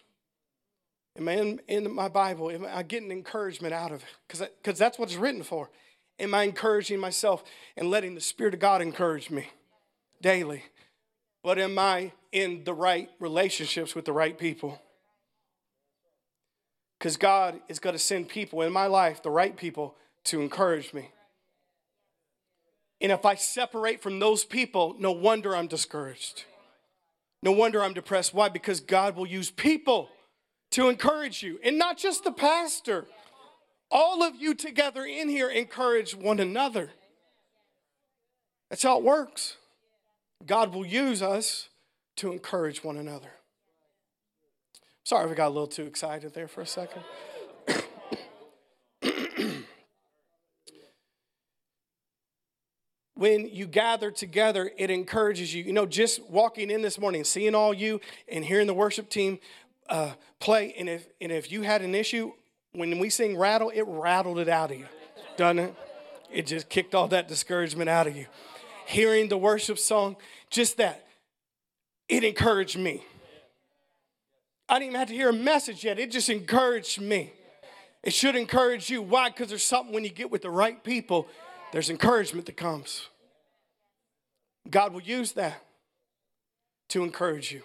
Am 1.18 1.28
I 1.28 1.34
in, 1.34 1.62
in 1.68 1.94
my 1.94 2.08
Bible? 2.08 2.50
Am 2.50 2.66
I 2.66 2.84
getting 2.84 3.12
encouragement 3.12 3.74
out 3.74 3.92
of 3.92 4.04
it? 4.04 4.52
Because 4.64 4.80
that's 4.80 4.98
what 4.98 5.10
it's 5.10 5.18
written 5.18 5.44
for. 5.44 5.70
Am 6.18 6.34
I 6.34 6.44
encouraging 6.44 7.00
myself 7.00 7.44
and 7.76 7.90
letting 7.90 8.16
the 8.16 8.22
Spirit 8.22 8.54
of 8.54 8.60
God 8.60 8.82
encourage 8.82 9.30
me 9.30 9.48
daily? 10.22 10.64
But 11.44 11.60
am 11.60 11.78
I 11.78 12.14
in 12.32 12.64
the 12.64 12.74
right 12.74 13.10
relationships 13.20 13.96
with 13.96 14.06
the 14.06 14.14
right 14.14 14.38
people? 14.38 14.82
Because 16.98 17.18
God 17.18 17.60
is 17.70 17.80
going 17.80 17.94
to 17.94 18.00
send 18.00 18.28
people 18.28 18.62
in 18.62 18.74
my 18.74 18.88
life, 18.88 19.24
the 19.24 19.30
right 19.30 19.56
people, 19.56 19.96
to 20.26 20.42
encourage 20.42 20.94
me. 20.94 21.12
And 23.02 23.12
if 23.14 23.26
I 23.26 23.36
separate 23.36 24.02
from 24.02 24.20
those 24.20 24.44
people, 24.44 24.96
no 25.00 25.12
wonder 25.12 25.56
I'm 25.56 25.68
discouraged. 25.68 26.44
No 27.42 27.52
wonder 27.52 27.84
I'm 27.84 27.94
depressed. 27.94 28.34
Why? 28.34 28.50
Because 28.50 28.80
God 28.80 29.16
will 29.16 29.28
use 29.28 29.50
people 29.50 30.10
to 30.72 30.90
encourage 30.90 31.42
you, 31.42 31.60
and 31.64 31.78
not 31.78 31.98
just 31.98 32.24
the 32.24 32.32
pastor. 32.32 33.06
All 33.92 34.22
of 34.22 34.36
you 34.36 34.54
together 34.54 35.04
in 35.04 35.30
here 35.30 35.50
encourage 35.50 36.14
one 36.14 36.40
another. 36.40 36.92
That's 38.70 38.84
how 38.84 39.00
it 39.00 39.04
works. 39.04 39.58
God 40.46 40.74
will 40.74 40.86
use 40.86 41.22
us 41.24 41.70
to 42.18 42.32
encourage 42.32 42.84
one 42.84 42.98
another. 42.98 43.32
Sorry 45.04 45.26
if 45.26 45.32
I 45.32 45.34
got 45.34 45.48
a 45.48 45.50
little 45.50 45.68
too 45.68 45.86
excited 45.86 46.36
there 46.36 46.48
for 46.48 46.62
a 46.62 46.68
second. 46.68 47.02
When 53.20 53.50
you 53.50 53.68
gather 53.68 54.12
together, 54.12 54.72
it 54.78 54.90
encourages 54.90 55.54
you. 55.54 55.62
You 55.62 55.74
know, 55.74 55.86
just 55.86 56.24
walking 56.30 56.72
in 56.72 56.82
this 56.82 56.98
morning, 56.98 57.26
seeing 57.26 57.54
all 57.54 57.74
you 57.74 58.00
and 58.30 58.46
hearing 58.46 58.66
the 58.66 58.74
worship 58.74 59.10
team 59.10 59.40
uh, 59.90 60.14
play, 60.40 60.74
and 60.80 60.88
if, 60.88 61.06
and 61.20 61.30
if 61.30 61.52
you 61.52 61.64
had 61.64 61.82
an 61.82 61.96
issue, 61.96 62.32
when 62.72 62.98
we 62.98 63.10
sing 63.10 63.36
rattle, 63.36 63.72
it 63.72 63.84
rattled 63.86 64.40
it 64.40 64.48
out 64.48 64.72
of 64.72 64.80
you, 64.80 64.86
doesn't 65.36 65.60
it? 65.60 65.76
It 66.32 66.48
just 66.48 66.70
kicked 66.70 66.96
all 66.96 67.10
that 67.10 67.28
discouragement 67.28 67.90
out 67.90 68.08
of 68.08 68.16
you. 68.16 68.26
Hearing 68.86 69.28
the 69.28 69.38
worship 69.38 69.80
song, 69.80 70.16
just 70.50 70.78
that, 70.78 71.06
it 72.08 72.24
encouraged 72.24 72.80
me. 72.80 73.04
I 74.70 74.76
didn't 74.76 74.92
even 74.92 75.00
have 75.00 75.10
to 75.10 75.14
hear 75.14 75.30
a 75.30 75.34
message 75.34 75.84
yet, 75.84 76.00
it 76.00 76.10
just 76.10 76.30
encouraged 76.30 77.02
me. 77.02 77.34
It 78.02 78.14
should 78.14 78.38
encourage 78.38 78.90
you. 78.90 79.02
Why? 79.02 79.28
Because 79.28 79.50
there's 79.50 79.64
something 79.64 79.94
when 79.94 80.06
you 80.06 80.10
get 80.10 80.32
with 80.32 80.42
the 80.42 80.50
right 80.50 80.82
people 80.82 81.28
there's 81.72 81.90
encouragement 81.90 82.46
that 82.48 82.58
comes. 82.58 83.08
God 84.70 84.94
will 84.94 85.02
use 85.02 85.34
that 85.34 85.64
to 86.90 87.04
encourage 87.04 87.52
you. 87.52 87.64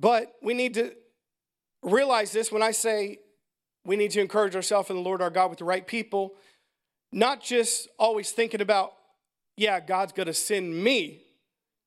But 0.00 0.34
we 0.42 0.54
need 0.54 0.74
to 0.74 0.92
realize 1.82 2.32
this 2.32 2.52
when 2.52 2.62
I 2.62 2.70
say 2.70 3.18
we 3.84 3.96
need 3.96 4.10
to 4.12 4.20
encourage 4.20 4.54
ourselves 4.54 4.90
in 4.90 4.96
the 4.96 5.02
Lord 5.02 5.22
our 5.22 5.30
God 5.30 5.50
with 5.50 5.58
the 5.58 5.64
right 5.64 5.86
people, 5.86 6.34
not 7.12 7.42
just 7.42 7.88
always 7.98 8.30
thinking 8.30 8.60
about, 8.60 8.92
yeah, 9.56 9.80
God's 9.80 10.12
going 10.12 10.26
to 10.26 10.34
send 10.34 10.82
me 10.82 11.22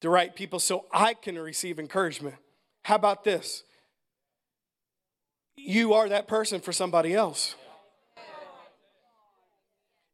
the 0.01 0.09
right 0.09 0.35
people 0.35 0.59
so 0.59 0.85
I 0.91 1.13
can 1.13 1.37
receive 1.37 1.79
encouragement. 1.79 2.35
How 2.83 2.95
about 2.95 3.23
this? 3.23 3.63
You 5.55 5.93
are 5.93 6.09
that 6.09 6.27
person 6.27 6.59
for 6.59 6.71
somebody 6.71 7.13
else. 7.13 7.55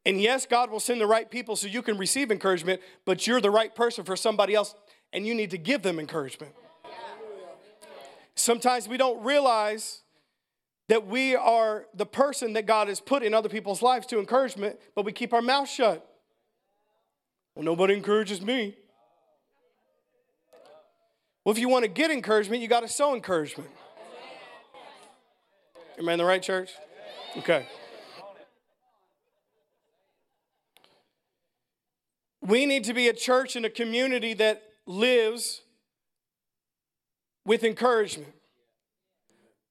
And 0.07 0.21
yes, 0.21 0.45
God 0.45 0.71
will 0.71 0.79
send 0.79 1.01
the 1.01 1.05
right 1.05 1.29
people 1.29 1.57
so 1.57 1.67
you 1.67 1.81
can 1.81 1.97
receive 1.97 2.31
encouragement, 2.31 2.81
but 3.03 3.27
you're 3.27 3.41
the 3.41 3.51
right 3.51 3.75
person 3.75 4.05
for 4.05 4.15
somebody 4.15 4.55
else 4.55 4.73
and 5.11 5.27
you 5.27 5.35
need 5.35 5.51
to 5.51 5.57
give 5.57 5.81
them 5.81 5.99
encouragement. 5.99 6.53
Sometimes 8.33 8.87
we 8.87 8.95
don't 8.95 9.21
realize 9.21 10.03
that 10.87 11.07
we 11.07 11.35
are 11.35 11.87
the 11.93 12.05
person 12.05 12.53
that 12.53 12.65
God 12.65 12.87
has 12.87 13.01
put 13.01 13.21
in 13.21 13.33
other 13.33 13.49
people's 13.49 13.81
lives 13.81 14.07
to 14.07 14.17
encouragement, 14.17 14.79
but 14.95 15.03
we 15.03 15.11
keep 15.11 15.33
our 15.33 15.41
mouth 15.41 15.67
shut. 15.67 16.09
Well, 17.53 17.65
nobody 17.65 17.93
encourages 17.93 18.41
me. 18.41 18.77
Well, 21.43 21.51
if 21.51 21.59
you 21.59 21.67
want 21.67 21.83
to 21.83 21.89
get 21.89 22.11
encouragement, 22.11 22.61
you 22.61 22.69
got 22.69 22.79
to 22.79 22.87
sow 22.87 23.13
encouragement. 23.13 23.71
Am 25.99 26.07
I 26.07 26.13
in 26.13 26.17
the 26.17 26.23
right 26.23 26.41
church? 26.41 26.71
Okay. 27.35 27.67
We 32.47 32.65
need 32.65 32.85
to 32.85 32.93
be 32.93 33.09
a 33.09 33.13
church 33.13 33.57
and 33.57 33.65
a 33.65 33.69
community 33.69 34.33
that 34.35 34.63
lives 34.85 35.61
with 37.45 37.63
encouragement, 37.63 38.33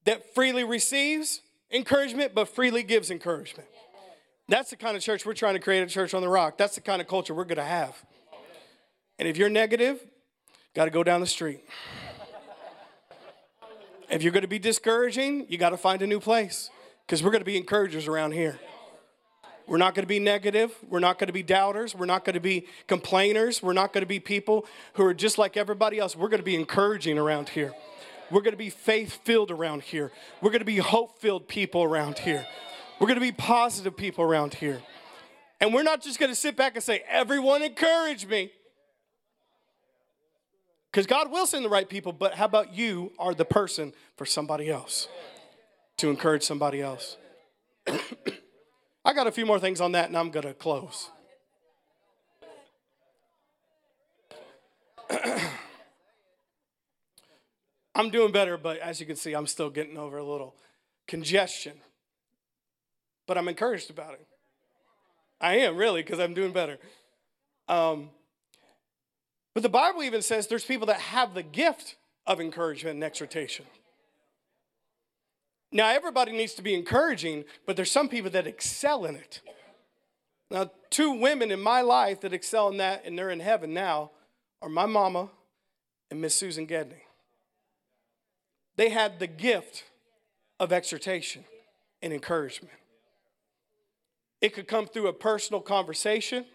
that 0.05 0.35
freely 0.35 0.63
receives 0.63 1.41
encouragement, 1.71 2.35
but 2.35 2.49
freely 2.49 2.83
gives 2.83 3.11
encouragement. 3.11 3.69
That's 4.49 4.71
the 4.71 4.77
kind 4.77 4.97
of 4.97 5.03
church 5.03 5.25
we're 5.25 5.35
trying 5.35 5.55
to 5.55 5.61
create 5.61 5.83
a 5.83 5.87
church 5.87 6.15
on 6.15 6.21
the 6.21 6.29
rock. 6.29 6.59
That's 6.59 6.75
the 6.75 6.81
kind 6.83 7.01
of 7.01 7.09
culture 7.09 7.35
we're 7.35 7.45
going 7.45 7.57
to 7.57 7.65
have. 7.65 8.01
And 9.19 9.27
if 9.27 9.39
you're 9.39 9.49
negative, 9.49 9.99
got 10.75 10.85
to 10.85 10.91
go 10.91 11.03
down 11.03 11.21
the 11.21 11.27
street. 11.27 11.65
If 14.11 14.23
you're 14.23 14.33
going 14.33 14.43
to 14.43 14.49
be 14.49 14.59
discouraging, 14.59 15.47
you 15.49 15.59
got 15.59 15.71
to 15.71 15.77
find 15.77 16.03
a 16.03 16.07
new 16.07 16.21
place 16.21 16.71
because 17.07 17.23
we're 17.23 17.31
going 17.31 17.41
to 17.41 17.47
be 17.47 17.57
encouragers 17.57 18.07
around 18.07 18.33
here. 18.33 18.61
We're 19.67 19.79
not 19.79 19.95
going 19.95 20.05
to 20.05 20.09
be 20.09 20.21
negative. 20.21 20.73
We're 20.89 21.01
not 21.01 21.19
going 21.19 21.27
to 21.27 21.33
be 21.33 21.43
doubters. 21.43 21.95
We're 21.95 22.07
not 22.07 22.25
going 22.25 22.35
to 22.35 22.41
be 22.41 22.67
complainers. 22.87 23.63
We're 23.63 23.73
not 23.73 23.93
going 23.93 24.03
to 24.03 24.09
be 24.09 24.21
people 24.21 24.67
who 24.95 25.05
are 25.05 25.15
just 25.15 25.39
like 25.39 25.57
everybody 25.57 25.99
else. 25.99 26.15
We're 26.15 26.29
going 26.29 26.41
to 26.41 26.45
be 26.45 26.55
encouraging 26.55 27.19
around 27.19 27.49
here. 27.49 27.75
We're 28.31 28.43
going 28.43 28.53
to 28.53 28.59
be 28.59 28.71
faith 28.71 29.21
filled 29.25 29.51
around 29.51 29.83
here. 29.83 30.13
We're 30.41 30.51
going 30.51 30.61
to 30.61 30.65
be 30.65 30.79
hope 30.79 31.19
filled 31.19 31.49
people 31.49 31.83
around 31.83 32.19
here. 32.19 32.47
We're 33.01 33.09
going 33.09 33.19
to 33.19 33.21
be 33.21 33.33
positive 33.33 33.97
people 33.97 34.25
around 34.25 34.55
here. 34.55 34.83
And 35.61 35.75
we're 35.75 35.83
not 35.83 36.03
just 36.03 36.19
going 36.19 36.31
to 36.31 36.37
sit 36.37 36.57
back 36.57 36.75
and 36.75 36.83
say, 36.83 37.03
everyone 37.09 37.63
encourage 37.63 38.27
me. 38.27 38.51
Because 40.91 41.07
God 41.07 41.31
will 41.31 41.47
send 41.47 41.65
the 41.65 41.69
right 41.69 41.89
people, 41.89 42.13
but 42.13 42.35
how 42.35 42.47
about 42.47 42.75
you 42.75 43.13
are 43.19 43.35
the 43.35 43.45
person 43.45 43.93
for 44.17 44.25
somebody 44.25 44.71
else 44.71 45.09
to 45.99 46.09
encourage 46.09 46.43
somebody 46.43 46.81
else? 46.81 47.17
I 49.07 49.13
got 49.13 49.29
a 49.29 49.31
few 49.31 49.47
more 49.47 49.61
things 49.61 49.81
on 49.81 49.93
that 49.93 50.09
and 50.09 50.19
I'm 50.19 50.33
going 50.33 50.49
to 50.49 50.53
close. 50.53 51.11
I'm 57.95 58.11
doing 58.11 58.33
better, 58.33 58.59
but 58.59 58.79
as 58.79 58.99
you 58.99 59.07
can 59.07 59.15
see, 59.15 59.33
I'm 59.33 59.47
still 59.47 59.71
getting 59.71 59.97
over 59.97 60.19
a 60.19 60.25
little 60.25 60.57
congestion. 61.07 61.75
But 63.29 63.39
I'm 63.39 63.47
encouraged 63.47 63.91
about 63.91 64.15
it. 64.15 64.27
I 65.41 65.59
am 65.59 65.77
really, 65.77 66.03
because 66.03 66.19
I'm 66.19 66.35
doing 66.35 66.51
better. 66.51 66.79
Um, 67.69 68.11
but 69.55 69.63
the 69.63 69.69
Bible 69.69 70.03
even 70.03 70.21
says 70.21 70.49
there's 70.49 70.65
people 70.65 70.89
that 70.89 70.99
have 70.99 71.33
the 71.33 71.45
gift 71.45 71.95
of 72.27 72.41
encouragement 72.41 72.95
and 72.97 73.05
exhortation. 73.05 73.67
Now, 75.77 75.91
everybody 75.91 76.33
needs 76.33 76.55
to 76.55 76.63
be 76.63 76.73
encouraging, 76.73 77.45
but 77.67 77.77
there's 77.77 77.91
some 77.91 78.09
people 78.09 78.31
that 78.31 78.47
excel 78.47 79.05
in 79.05 79.15
it. 79.15 79.43
Now, 80.51 80.71
two 80.89 81.13
women 81.13 81.51
in 81.51 81.61
my 81.61 81.83
life 81.83 82.23
that 82.23 82.33
excel 82.33 82.69
in 82.69 82.79
that, 82.79 83.03
and 83.05 83.19
they're 83.19 83.29
in 83.29 83.41
heaven 83.41 83.75
now, 83.75 84.13
are 84.63 84.71
my 84.71 84.87
mama 84.87 85.29
and 86.11 86.19
Miss 86.19 86.35
Susan 86.35 86.65
Gedney. 86.65 87.03
They 88.77 88.89
had 88.89 89.19
the 89.19 89.27
gift 89.27 89.85
of 90.59 90.73
exhortation 90.73 91.45
and 92.01 92.11
encouragement. 92.11 92.73
It 94.41 94.55
could 94.55 94.69
come 94.69 94.87
through 94.87 95.09
a 95.09 95.13
personal 95.13 95.61
conversation, 95.61 96.47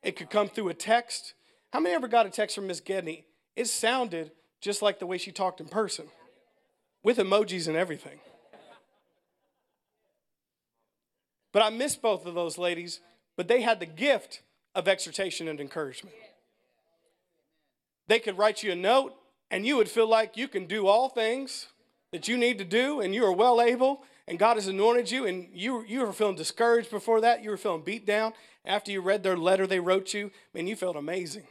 it 0.00 0.14
could 0.14 0.30
come 0.30 0.48
through 0.48 0.68
a 0.68 0.74
text. 0.74 1.34
How 1.72 1.80
many 1.80 1.92
ever 1.92 2.06
got 2.06 2.26
a 2.26 2.30
text 2.30 2.54
from 2.54 2.68
Miss 2.68 2.78
Gedney? 2.78 3.24
It 3.56 3.66
sounded 3.66 4.30
just 4.60 4.80
like 4.80 5.00
the 5.00 5.06
way 5.06 5.18
she 5.18 5.32
talked 5.32 5.60
in 5.60 5.66
person, 5.66 6.06
with 7.02 7.18
emojis 7.18 7.66
and 7.66 7.76
everything. 7.76 8.20
But 11.54 11.62
I 11.62 11.70
miss 11.70 11.94
both 11.94 12.26
of 12.26 12.34
those 12.34 12.58
ladies, 12.58 12.98
but 13.36 13.46
they 13.46 13.62
had 13.62 13.78
the 13.78 13.86
gift 13.86 14.42
of 14.74 14.88
exhortation 14.88 15.46
and 15.46 15.60
encouragement. 15.60 16.16
They 18.08 18.18
could 18.18 18.36
write 18.36 18.64
you 18.64 18.72
a 18.72 18.76
note, 18.76 19.14
and 19.52 19.64
you 19.64 19.76
would 19.76 19.88
feel 19.88 20.08
like 20.08 20.36
you 20.36 20.48
can 20.48 20.66
do 20.66 20.88
all 20.88 21.08
things 21.08 21.68
that 22.10 22.26
you 22.26 22.36
need 22.36 22.58
to 22.58 22.64
do, 22.64 23.00
and 23.00 23.14
you 23.14 23.24
are 23.24 23.32
well 23.32 23.62
able, 23.62 24.02
and 24.26 24.36
God 24.36 24.56
has 24.56 24.66
anointed 24.66 25.12
you, 25.12 25.26
and 25.26 25.46
you, 25.54 25.84
you 25.86 26.00
were 26.00 26.12
feeling 26.12 26.34
discouraged 26.34 26.90
before 26.90 27.20
that, 27.20 27.44
you 27.44 27.50
were 27.50 27.56
feeling 27.56 27.82
beat 27.82 28.04
down. 28.04 28.32
After 28.64 28.90
you 28.90 29.00
read 29.00 29.22
their 29.22 29.36
letter 29.36 29.66
they 29.68 29.78
wrote 29.78 30.12
you, 30.12 30.32
man, 30.54 30.66
you 30.66 30.74
felt 30.74 30.96
amazing. 30.96 31.44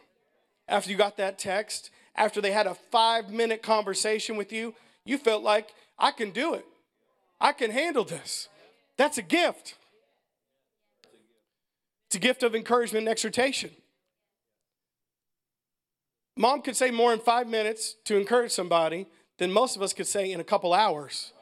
After 0.67 0.91
you 0.91 0.97
got 0.97 1.15
that 1.15 1.39
text, 1.39 1.91
after 2.13 2.41
they 2.41 2.51
had 2.51 2.67
a 2.67 2.75
five 2.75 3.29
minute 3.29 3.63
conversation 3.63 4.35
with 4.35 4.51
you, 4.51 4.75
you 5.05 5.17
felt 5.17 5.43
like, 5.43 5.73
I 5.97 6.11
can 6.11 6.31
do 6.31 6.55
it. 6.55 6.65
I 7.39 7.53
can 7.53 7.71
handle 7.71 8.03
this. 8.03 8.49
That's 8.97 9.17
a 9.17 9.21
gift. 9.21 9.75
It's 12.13 12.17
a 12.17 12.19
gift 12.19 12.43
of 12.43 12.53
encouragement 12.53 13.07
and 13.07 13.09
exhortation. 13.09 13.71
Mom 16.37 16.61
could 16.61 16.75
say 16.75 16.91
more 16.91 17.11
in 17.11 17.17
five 17.17 17.47
minutes 17.47 17.95
to 18.05 18.19
encourage 18.19 18.51
somebody 18.51 19.07
than 19.39 19.51
most 19.51 19.75
of 19.75 19.81
us 19.81 19.93
could 19.93 20.05
say 20.05 20.31
in 20.31 20.39
a 20.39 20.43
couple 20.43 20.75
hours. 20.75 21.33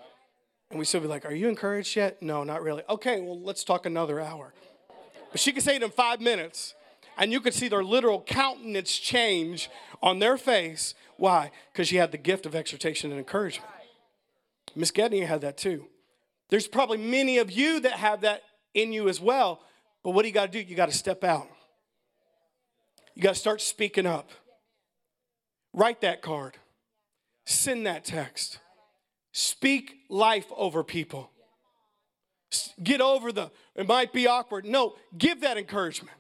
And 0.70 0.80
we 0.80 0.86
still 0.86 1.02
be 1.02 1.08
like, 1.08 1.26
Are 1.26 1.34
you 1.34 1.50
encouraged 1.50 1.98
yet? 1.98 2.22
No, 2.22 2.46
not 2.46 2.64
really. 2.64 2.84
Okay, 2.88 3.20
well, 3.20 3.38
let's 3.42 3.66
talk 3.66 3.86
another 3.86 4.22
hour. 4.22 4.54
But 5.32 5.42
she 5.42 5.52
could 5.52 5.62
say 5.62 5.76
it 5.76 5.84
in 5.84 5.92
five 5.92 6.22
minutes, 6.22 6.74
and 7.18 7.34
you 7.34 7.42
could 7.42 7.54
see 7.54 7.68
their 7.68 7.84
literal 7.84 8.22
countenance 8.22 8.98
change 8.98 9.70
on 10.02 10.20
their 10.20 10.38
face. 10.38 10.96
Why? 11.18 11.52
Because 11.74 11.90
she 11.90 11.98
had 11.98 12.14
the 12.14 12.18
gift 12.18 12.46
of 12.46 12.56
exhortation 12.56 13.12
and 13.12 13.20
encouragement. 13.20 13.70
Miss 14.74 14.92
Gedney 14.92 15.20
had 15.26 15.42
that 15.42 15.58
too. 15.58 15.88
There's 16.48 16.70
probably 16.70 16.98
many 16.98 17.40
of 17.40 17.52
you 17.52 17.82
that 17.82 17.92
have 17.92 18.22
that 18.22 18.44
in 18.74 18.94
you 18.94 19.10
as 19.10 19.20
well. 19.20 19.60
But 20.04 20.12
what 20.12 20.24
do 20.24 20.28
you 20.28 20.34
got 20.34 20.52
to 20.52 20.64
do? 20.64 20.68
You 20.68 20.76
got 20.76 20.90
to 20.90 20.96
step 20.96 21.24
out. 21.24 21.48
You 23.16 23.22
got 23.22 23.36
to 23.36 23.40
start 23.40 23.62
speaking 23.62 24.06
up. 24.06 24.30
Write 25.74 26.02
that 26.02 26.22
card. 26.22 26.58
Send 27.46 27.86
that 27.86 28.06
text. 28.06 28.60
Speak 29.32 29.96
life 30.10 30.46
over 30.56 30.84
people. 30.84 31.32
Get 32.84 33.00
over 33.00 33.32
the, 33.32 33.52
it 33.76 33.88
might 33.88 34.12
be 34.12 34.28
awkward. 34.28 34.66
No, 34.66 34.96
give 35.18 35.42
that 35.42 35.58
encouragement. 35.58 36.18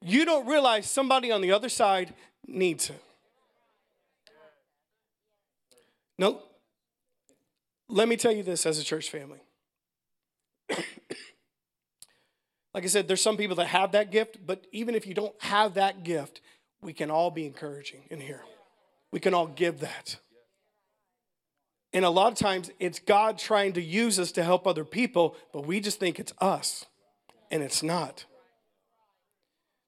You 0.00 0.24
don't 0.24 0.46
realize 0.46 0.90
somebody 0.90 1.30
on 1.30 1.40
the 1.40 1.52
other 1.52 1.68
side 1.68 2.14
needs 2.46 2.90
it. 2.90 3.02
No, 6.18 6.42
let 7.88 8.08
me 8.08 8.16
tell 8.16 8.32
you 8.32 8.42
this 8.42 8.66
as 8.66 8.78
a 8.78 8.84
church 8.84 9.10
family. 9.10 9.40
Like 12.74 12.82
I 12.82 12.88
said, 12.88 13.06
there's 13.06 13.22
some 13.22 13.36
people 13.36 13.56
that 13.56 13.68
have 13.68 13.92
that 13.92 14.10
gift, 14.10 14.44
but 14.44 14.66
even 14.72 14.96
if 14.96 15.06
you 15.06 15.14
don't 15.14 15.34
have 15.42 15.74
that 15.74 16.02
gift, 16.02 16.40
we 16.82 16.92
can 16.92 17.10
all 17.10 17.30
be 17.30 17.46
encouraging 17.46 18.02
in 18.10 18.20
here. 18.20 18.42
We 19.12 19.20
can 19.20 19.32
all 19.32 19.46
give 19.46 19.80
that. 19.80 20.16
And 21.92 22.04
a 22.04 22.10
lot 22.10 22.32
of 22.32 22.38
times 22.38 22.72
it's 22.80 22.98
God 22.98 23.38
trying 23.38 23.74
to 23.74 23.80
use 23.80 24.18
us 24.18 24.32
to 24.32 24.42
help 24.42 24.66
other 24.66 24.84
people, 24.84 25.36
but 25.52 25.64
we 25.64 25.78
just 25.78 26.00
think 26.00 26.18
it's 26.18 26.32
us, 26.40 26.84
and 27.52 27.62
it's 27.62 27.84
not. 27.84 28.24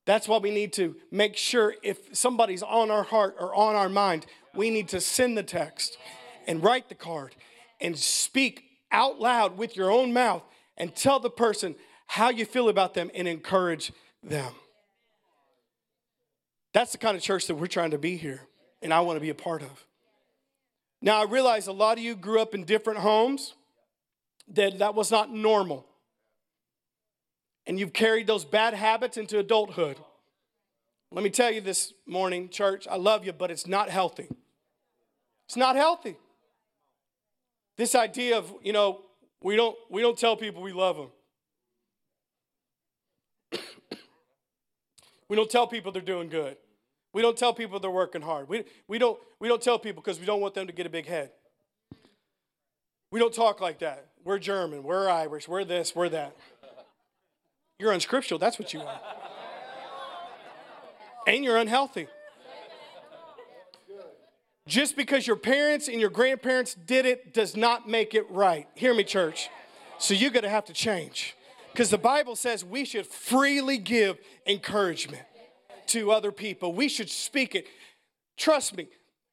That's 0.04 0.28
why 0.28 0.38
we 0.38 0.52
need 0.52 0.72
to 0.74 0.94
make 1.10 1.36
sure 1.36 1.74
if 1.82 1.98
somebody's 2.12 2.62
on 2.62 2.92
our 2.92 3.02
heart 3.02 3.34
or 3.40 3.52
on 3.52 3.74
our 3.74 3.88
mind, 3.88 4.26
we 4.54 4.70
need 4.70 4.88
to 4.90 5.00
send 5.00 5.36
the 5.36 5.42
text 5.42 5.98
and 6.46 6.62
write 6.62 6.88
the 6.88 6.94
card 6.94 7.34
and 7.80 7.98
speak 7.98 8.62
out 8.92 9.18
loud 9.18 9.58
with 9.58 9.76
your 9.76 9.90
own 9.90 10.12
mouth 10.12 10.44
and 10.76 10.94
tell 10.94 11.18
the 11.18 11.28
person 11.28 11.74
how 12.06 12.30
you 12.30 12.44
feel 12.44 12.68
about 12.68 12.94
them 12.94 13.10
and 13.14 13.26
encourage 13.28 13.92
them. 14.22 14.52
That's 16.72 16.92
the 16.92 16.98
kind 16.98 17.16
of 17.16 17.22
church 17.22 17.46
that 17.46 17.54
we're 17.54 17.66
trying 17.66 17.92
to 17.92 17.98
be 17.98 18.16
here, 18.16 18.42
and 18.82 18.92
I 18.92 19.00
want 19.00 19.16
to 19.16 19.20
be 19.20 19.30
a 19.30 19.34
part 19.34 19.62
of. 19.62 19.86
Now, 21.00 21.20
I 21.20 21.24
realize 21.24 21.66
a 21.66 21.72
lot 21.72 21.98
of 21.98 22.04
you 22.04 22.14
grew 22.14 22.40
up 22.40 22.54
in 22.54 22.64
different 22.64 23.00
homes, 23.00 23.54
that 24.48 24.78
that 24.78 24.94
was 24.94 25.10
not 25.10 25.32
normal. 25.32 25.86
And 27.66 27.80
you've 27.80 27.92
carried 27.92 28.26
those 28.26 28.44
bad 28.44 28.74
habits 28.74 29.16
into 29.16 29.38
adulthood. 29.38 29.98
Let 31.10 31.24
me 31.24 31.30
tell 31.30 31.50
you 31.50 31.60
this 31.60 31.92
morning, 32.06 32.48
church, 32.48 32.86
I 32.90 32.96
love 32.96 33.24
you, 33.24 33.32
but 33.32 33.50
it's 33.50 33.66
not 33.66 33.88
healthy. 33.88 34.28
It's 35.46 35.56
not 35.56 35.76
healthy. 35.76 36.16
This 37.76 37.94
idea 37.94 38.38
of, 38.38 38.52
you 38.62 38.72
know, 38.72 39.02
we 39.42 39.56
don't 39.56 39.76
we 39.90 40.02
don't 40.02 40.18
tell 40.18 40.36
people 40.36 40.62
we 40.62 40.72
love 40.72 40.96
them. 40.96 41.10
We 45.28 45.36
don't 45.36 45.50
tell 45.50 45.66
people 45.66 45.92
they're 45.92 46.02
doing 46.02 46.28
good. 46.28 46.56
We 47.12 47.22
don't 47.22 47.36
tell 47.36 47.54
people 47.54 47.80
they're 47.80 47.90
working 47.90 48.22
hard. 48.22 48.48
We, 48.48 48.64
we, 48.88 48.98
don't, 48.98 49.18
we 49.40 49.48
don't 49.48 49.62
tell 49.62 49.78
people 49.78 50.02
because 50.02 50.20
we 50.20 50.26
don't 50.26 50.40
want 50.40 50.54
them 50.54 50.66
to 50.66 50.72
get 50.72 50.86
a 50.86 50.90
big 50.90 51.06
head. 51.06 51.30
We 53.10 53.20
don't 53.20 53.32
talk 53.32 53.60
like 53.60 53.78
that. 53.78 54.06
We're 54.24 54.38
German, 54.38 54.82
we're 54.82 55.08
Irish, 55.08 55.48
we're 55.48 55.64
this, 55.64 55.94
we're 55.94 56.08
that. 56.10 56.36
You're 57.78 57.92
unscriptural, 57.92 58.38
that's 58.38 58.58
what 58.58 58.74
you 58.74 58.80
are. 58.80 59.00
And 61.26 61.44
you're 61.44 61.56
unhealthy. 61.56 62.08
Just 64.66 64.96
because 64.96 65.26
your 65.26 65.36
parents 65.36 65.86
and 65.86 66.00
your 66.00 66.10
grandparents 66.10 66.74
did 66.74 67.06
it 67.06 67.32
does 67.32 67.56
not 67.56 67.88
make 67.88 68.14
it 68.14 68.28
right. 68.30 68.66
Hear 68.74 68.92
me, 68.92 69.04
church. 69.04 69.48
So 69.98 70.12
you're 70.12 70.30
going 70.30 70.42
to 70.42 70.48
have 70.48 70.64
to 70.66 70.72
change. 70.72 71.36
Because 71.76 71.90
the 71.90 71.98
Bible 71.98 72.36
says 72.36 72.64
we 72.64 72.86
should 72.86 73.06
freely 73.06 73.76
give 73.76 74.16
encouragement 74.46 75.24
to 75.88 76.10
other 76.10 76.32
people. 76.32 76.72
We 76.72 76.88
should 76.88 77.10
speak 77.10 77.54
it. 77.54 77.66
Trust 78.38 78.74
me, 78.78 78.88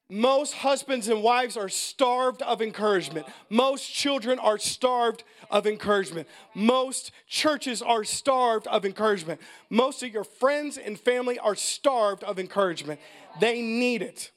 most 0.10 0.56
husbands 0.56 1.08
and 1.08 1.24
wives 1.24 1.56
are 1.56 1.70
starved 1.70 2.42
of 2.42 2.62
encouragement. 2.62 3.28
Most 3.50 3.90
children 3.90 4.40
are 4.40 4.58
starved 4.58 5.24
of 5.50 5.66
encouragement. 5.66 6.28
Most 6.54 7.14
churches 7.30 7.82
are 7.82 8.04
starved 8.04 8.68
of 8.68 8.84
encouragement. 8.84 9.40
Most 9.70 10.04
of 10.04 10.10
your 10.10 10.26
friends 10.26 10.78
and 10.78 11.00
family 11.00 11.40
are 11.40 11.56
starved 11.56 12.26
of 12.26 12.40
encouragement. 12.40 13.00
They 13.40 13.62
need 13.62 14.02
it. 14.02 14.32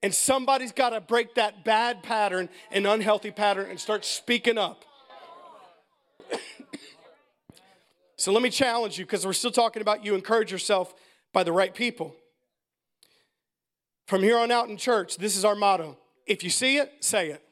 And 0.00 0.14
somebody's 0.14 0.70
got 0.70 0.90
to 0.90 1.00
break 1.00 1.34
that 1.34 1.64
bad 1.64 2.04
pattern 2.04 2.48
and 2.70 2.86
unhealthy 2.86 3.32
pattern 3.32 3.68
and 3.68 3.80
start 3.80 4.04
speaking 4.04 4.58
up. 4.58 4.84
So 8.20 8.32
let 8.32 8.42
me 8.42 8.50
challenge 8.50 8.98
you 8.98 9.06
because 9.06 9.24
we're 9.24 9.32
still 9.32 9.50
talking 9.50 9.80
about 9.80 10.04
you 10.04 10.14
encourage 10.14 10.52
yourself 10.52 10.94
by 11.32 11.42
the 11.42 11.52
right 11.52 11.74
people. 11.74 12.14
From 14.06 14.22
here 14.22 14.36
on 14.36 14.50
out 14.50 14.68
in 14.68 14.76
church, 14.76 15.16
this 15.16 15.38
is 15.38 15.44
our 15.46 15.54
motto. 15.54 15.96
If 16.26 16.44
you 16.44 16.50
see 16.50 16.76
it, 16.76 16.92
say 17.00 17.30
it. 17.30 17.42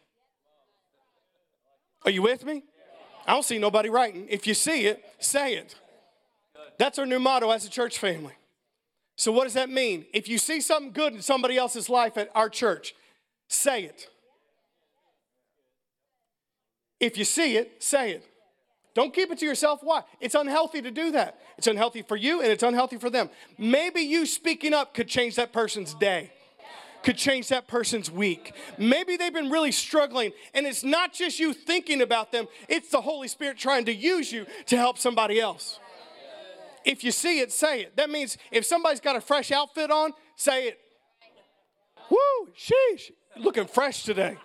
Are 2.04 2.10
you 2.10 2.20
with 2.20 2.44
me? 2.44 2.64
I 3.26 3.32
don't 3.32 3.46
see 3.46 3.56
nobody 3.56 3.88
writing. 3.88 4.26
If 4.28 4.46
you 4.46 4.52
see 4.52 4.84
it, 4.84 5.02
say 5.18 5.54
it. 5.54 5.74
That's 6.78 6.98
our 6.98 7.06
new 7.06 7.18
motto 7.18 7.50
as 7.50 7.64
a 7.64 7.70
church 7.70 7.98
family. 7.98 8.34
So, 9.16 9.32
what 9.32 9.44
does 9.44 9.54
that 9.54 9.70
mean? 9.70 10.04
If 10.12 10.28
you 10.28 10.36
see 10.36 10.60
something 10.60 10.92
good 10.92 11.14
in 11.14 11.22
somebody 11.22 11.56
else's 11.56 11.88
life 11.88 12.18
at 12.18 12.28
our 12.34 12.50
church, 12.50 12.94
say 13.48 13.84
it. 13.84 14.06
If 17.00 17.16
you 17.16 17.24
see 17.24 17.56
it, 17.56 17.82
say 17.82 18.10
it. 18.10 18.26
Don't 18.99 19.14
keep 19.14 19.30
it 19.30 19.38
to 19.38 19.46
yourself. 19.46 19.78
Why? 19.84 20.03
It's 20.18 20.34
unhealthy 20.34 20.82
to 20.82 20.90
do 20.90 21.12
that. 21.12 21.38
It's 21.57 21.68
unhealthy 21.68 22.03
for 22.03 22.16
you 22.16 22.42
and 22.42 22.51
it's 22.51 22.64
unhealthy 22.64 22.96
for 22.96 23.09
them. 23.09 23.30
Maybe 23.57 24.01
you 24.01 24.26
speaking 24.26 24.74
up 24.74 24.92
could 24.92 25.07
change 25.07 25.36
that 25.36 25.53
person's 25.53 25.94
day, 25.94 26.32
could 27.05 27.16
change 27.16 27.46
that 27.51 27.68
person's 27.68 28.11
week. 28.11 28.55
Maybe 28.76 29.16
they've 29.16 29.32
been 29.32 29.51
really 29.51 29.70
struggling 29.70 30.32
and 30.53 30.66
it's 30.66 30.82
not 30.82 31.12
just 31.12 31.38
you 31.38 31.53
thinking 31.53 32.03
about 32.03 32.32
them, 32.32 32.49
it's 32.68 32.88
the 32.88 33.01
Holy 33.01 33.28
Spirit 33.28 33.57
trying 33.57 33.84
to 33.84 33.94
use 33.94 34.32
you 34.32 34.46
to 34.66 34.76
help 34.76 34.99
somebody 34.99 35.38
else. 35.38 35.78
If 36.84 37.05
you 37.05 37.12
see 37.12 37.38
it, 37.38 37.53
say 37.53 37.82
it. 37.82 37.96
That 37.96 38.11
means 38.11 38.36
if 38.51 38.66
somebody's 38.66 38.99
got 38.99 39.14
a 39.14 39.20
fresh 39.20 39.53
outfit 39.53 39.92
on, 39.92 40.11
say 40.34 40.66
it. 40.66 40.80
Woo, 42.11 42.49
sheesh, 42.57 43.12
looking 43.36 43.68
fresh 43.68 44.03
today 44.03 44.38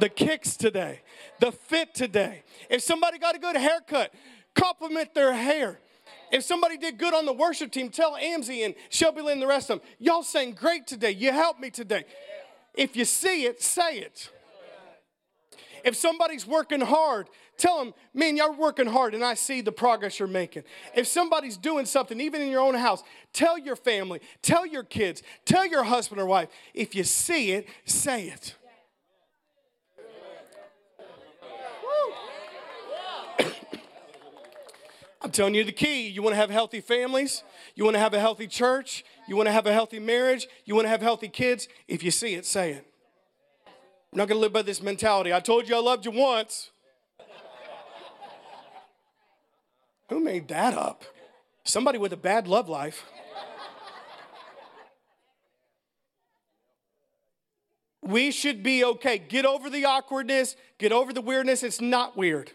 the 0.00 0.08
kicks 0.08 0.56
today, 0.56 1.00
the 1.40 1.52
fit 1.52 1.94
today. 1.94 2.42
If 2.70 2.82
somebody 2.82 3.18
got 3.18 3.34
a 3.34 3.38
good 3.38 3.56
haircut, 3.56 4.12
compliment 4.54 5.14
their 5.14 5.32
hair. 5.32 5.78
If 6.30 6.44
somebody 6.44 6.76
did 6.76 6.98
good 6.98 7.14
on 7.14 7.24
the 7.24 7.32
worship 7.32 7.72
team, 7.72 7.88
tell 7.88 8.16
Amzi 8.16 8.64
and 8.64 8.74
Shelby 8.90 9.22
Lynn 9.22 9.34
and 9.34 9.42
the 9.42 9.46
rest 9.46 9.70
of 9.70 9.80
them, 9.80 9.88
y'all 9.98 10.22
sang 10.22 10.52
great 10.52 10.86
today. 10.86 11.10
You 11.10 11.32
helped 11.32 11.60
me 11.60 11.70
today. 11.70 12.04
If 12.74 12.96
you 12.96 13.04
see 13.04 13.44
it, 13.44 13.62
say 13.62 13.98
it. 13.98 14.30
If 15.84 15.96
somebody's 15.96 16.46
working 16.46 16.80
hard, 16.80 17.28
tell 17.56 17.78
them, 17.78 17.94
man, 18.12 18.36
you're 18.36 18.52
working 18.52 18.86
hard 18.86 19.14
and 19.14 19.24
I 19.24 19.34
see 19.34 19.60
the 19.60 19.72
progress 19.72 20.18
you're 20.18 20.28
making. 20.28 20.64
If 20.94 21.06
somebody's 21.06 21.56
doing 21.56 21.86
something, 21.86 22.20
even 22.20 22.42
in 22.42 22.50
your 22.50 22.60
own 22.60 22.74
house, 22.74 23.02
tell 23.32 23.58
your 23.58 23.76
family, 23.76 24.20
tell 24.42 24.66
your 24.66 24.82
kids, 24.82 25.22
tell 25.44 25.66
your 25.66 25.84
husband 25.84 26.20
or 26.20 26.26
wife. 26.26 26.48
If 26.74 26.94
you 26.94 27.04
see 27.04 27.52
it, 27.52 27.68
say 27.84 28.28
it. 28.28 28.54
I'm 35.20 35.30
telling 35.30 35.54
you 35.54 35.64
the 35.64 35.72
key. 35.72 36.08
You 36.08 36.22
want 36.22 36.34
to 36.34 36.36
have 36.36 36.50
healthy 36.50 36.80
families, 36.80 37.42
you 37.74 37.84
want 37.84 37.94
to 37.94 38.00
have 38.00 38.14
a 38.14 38.20
healthy 38.20 38.46
church, 38.46 39.04
you 39.26 39.36
want 39.36 39.48
to 39.48 39.52
have 39.52 39.66
a 39.66 39.72
healthy 39.72 39.98
marriage, 39.98 40.46
you 40.64 40.74
want 40.74 40.84
to 40.84 40.90
have 40.90 41.02
healthy 41.02 41.28
kids. 41.28 41.68
If 41.88 42.02
you 42.02 42.10
see 42.10 42.34
it, 42.34 42.46
say 42.46 42.72
it. 42.72 42.86
I'm 44.12 44.18
not 44.18 44.28
going 44.28 44.38
to 44.38 44.42
live 44.42 44.52
by 44.52 44.62
this 44.62 44.80
mentality. 44.80 45.34
I 45.34 45.40
told 45.40 45.68
you 45.68 45.76
I 45.76 45.80
loved 45.80 46.04
you 46.06 46.12
once. 46.12 46.70
Who 50.08 50.20
made 50.20 50.48
that 50.48 50.74
up? 50.74 51.04
Somebody 51.64 51.98
with 51.98 52.12
a 52.14 52.16
bad 52.16 52.48
love 52.48 52.68
life. 52.68 53.04
We 58.00 58.30
should 58.30 58.62
be 58.62 58.82
okay. 58.82 59.18
Get 59.18 59.44
over 59.44 59.68
the 59.68 59.84
awkwardness, 59.84 60.56
get 60.78 60.92
over 60.92 61.12
the 61.12 61.20
weirdness. 61.20 61.62
It's 61.62 61.80
not 61.80 62.16
weird. 62.16 62.52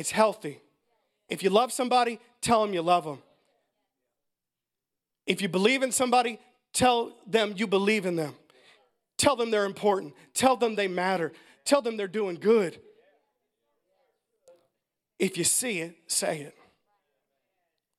It's 0.00 0.12
healthy. 0.12 0.62
If 1.28 1.42
you 1.42 1.50
love 1.50 1.72
somebody, 1.72 2.20
tell 2.40 2.64
them 2.64 2.72
you 2.72 2.80
love 2.80 3.04
them. 3.04 3.18
If 5.26 5.42
you 5.42 5.48
believe 5.50 5.82
in 5.82 5.92
somebody, 5.92 6.38
tell 6.72 7.12
them 7.26 7.52
you 7.54 7.66
believe 7.66 8.06
in 8.06 8.16
them. 8.16 8.34
Tell 9.18 9.36
them 9.36 9.50
they're 9.50 9.66
important. 9.66 10.14
Tell 10.32 10.56
them 10.56 10.74
they 10.74 10.88
matter. 10.88 11.32
Tell 11.66 11.82
them 11.82 11.98
they're 11.98 12.08
doing 12.08 12.36
good. 12.36 12.80
If 15.18 15.36
you 15.36 15.44
see 15.44 15.80
it, 15.80 15.96
say 16.06 16.40
it. 16.40 16.54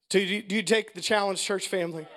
Do 0.10 0.20
you, 0.20 0.41
do 0.41 0.56
you 0.56 0.64
take 0.64 0.95
the 0.95 1.02
challenge, 1.02 1.39
church 1.39 1.68
family? 1.68 2.08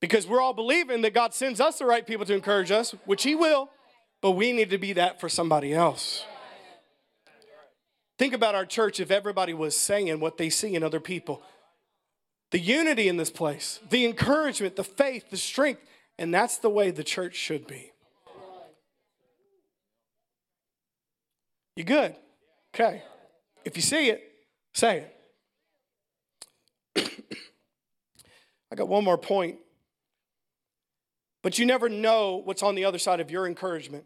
Because 0.00 0.26
we're 0.26 0.40
all 0.40 0.54
believing 0.54 1.02
that 1.02 1.14
God 1.14 1.32
sends 1.32 1.60
us 1.60 1.78
the 1.78 1.86
right 1.86 2.04
people 2.04 2.26
to 2.26 2.34
encourage 2.34 2.72
us, 2.72 2.96
which 3.04 3.22
He 3.22 3.36
will, 3.36 3.70
but 4.20 4.32
we 4.32 4.50
need 4.50 4.70
to 4.70 4.78
be 4.78 4.94
that 4.94 5.20
for 5.20 5.28
somebody 5.28 5.72
else. 5.72 6.24
Think 8.18 8.32
about 8.32 8.54
our 8.54 8.66
church 8.66 9.00
if 9.00 9.10
everybody 9.10 9.54
was 9.54 9.76
saying 9.76 10.20
what 10.20 10.38
they 10.38 10.48
see 10.48 10.74
in 10.74 10.82
other 10.82 11.00
people. 11.00 11.42
The 12.50 12.60
unity 12.60 13.08
in 13.08 13.16
this 13.16 13.30
place, 13.30 13.80
the 13.90 14.04
encouragement, 14.04 14.76
the 14.76 14.84
faith, 14.84 15.30
the 15.30 15.36
strength, 15.36 15.82
and 16.18 16.32
that's 16.32 16.58
the 16.58 16.70
way 16.70 16.90
the 16.90 17.02
church 17.02 17.34
should 17.34 17.66
be. 17.66 17.90
You 21.74 21.82
good? 21.82 22.14
Okay. 22.72 23.02
If 23.64 23.76
you 23.76 23.82
see 23.82 24.10
it, 24.10 24.22
say 24.74 25.06
it. 26.94 27.24
I 28.72 28.76
got 28.76 28.86
one 28.86 29.02
more 29.02 29.18
point. 29.18 29.58
But 31.42 31.58
you 31.58 31.66
never 31.66 31.88
know 31.88 32.40
what's 32.44 32.62
on 32.62 32.74
the 32.74 32.84
other 32.84 32.98
side 32.98 33.20
of 33.20 33.30
your 33.30 33.46
encouragement. 33.46 34.04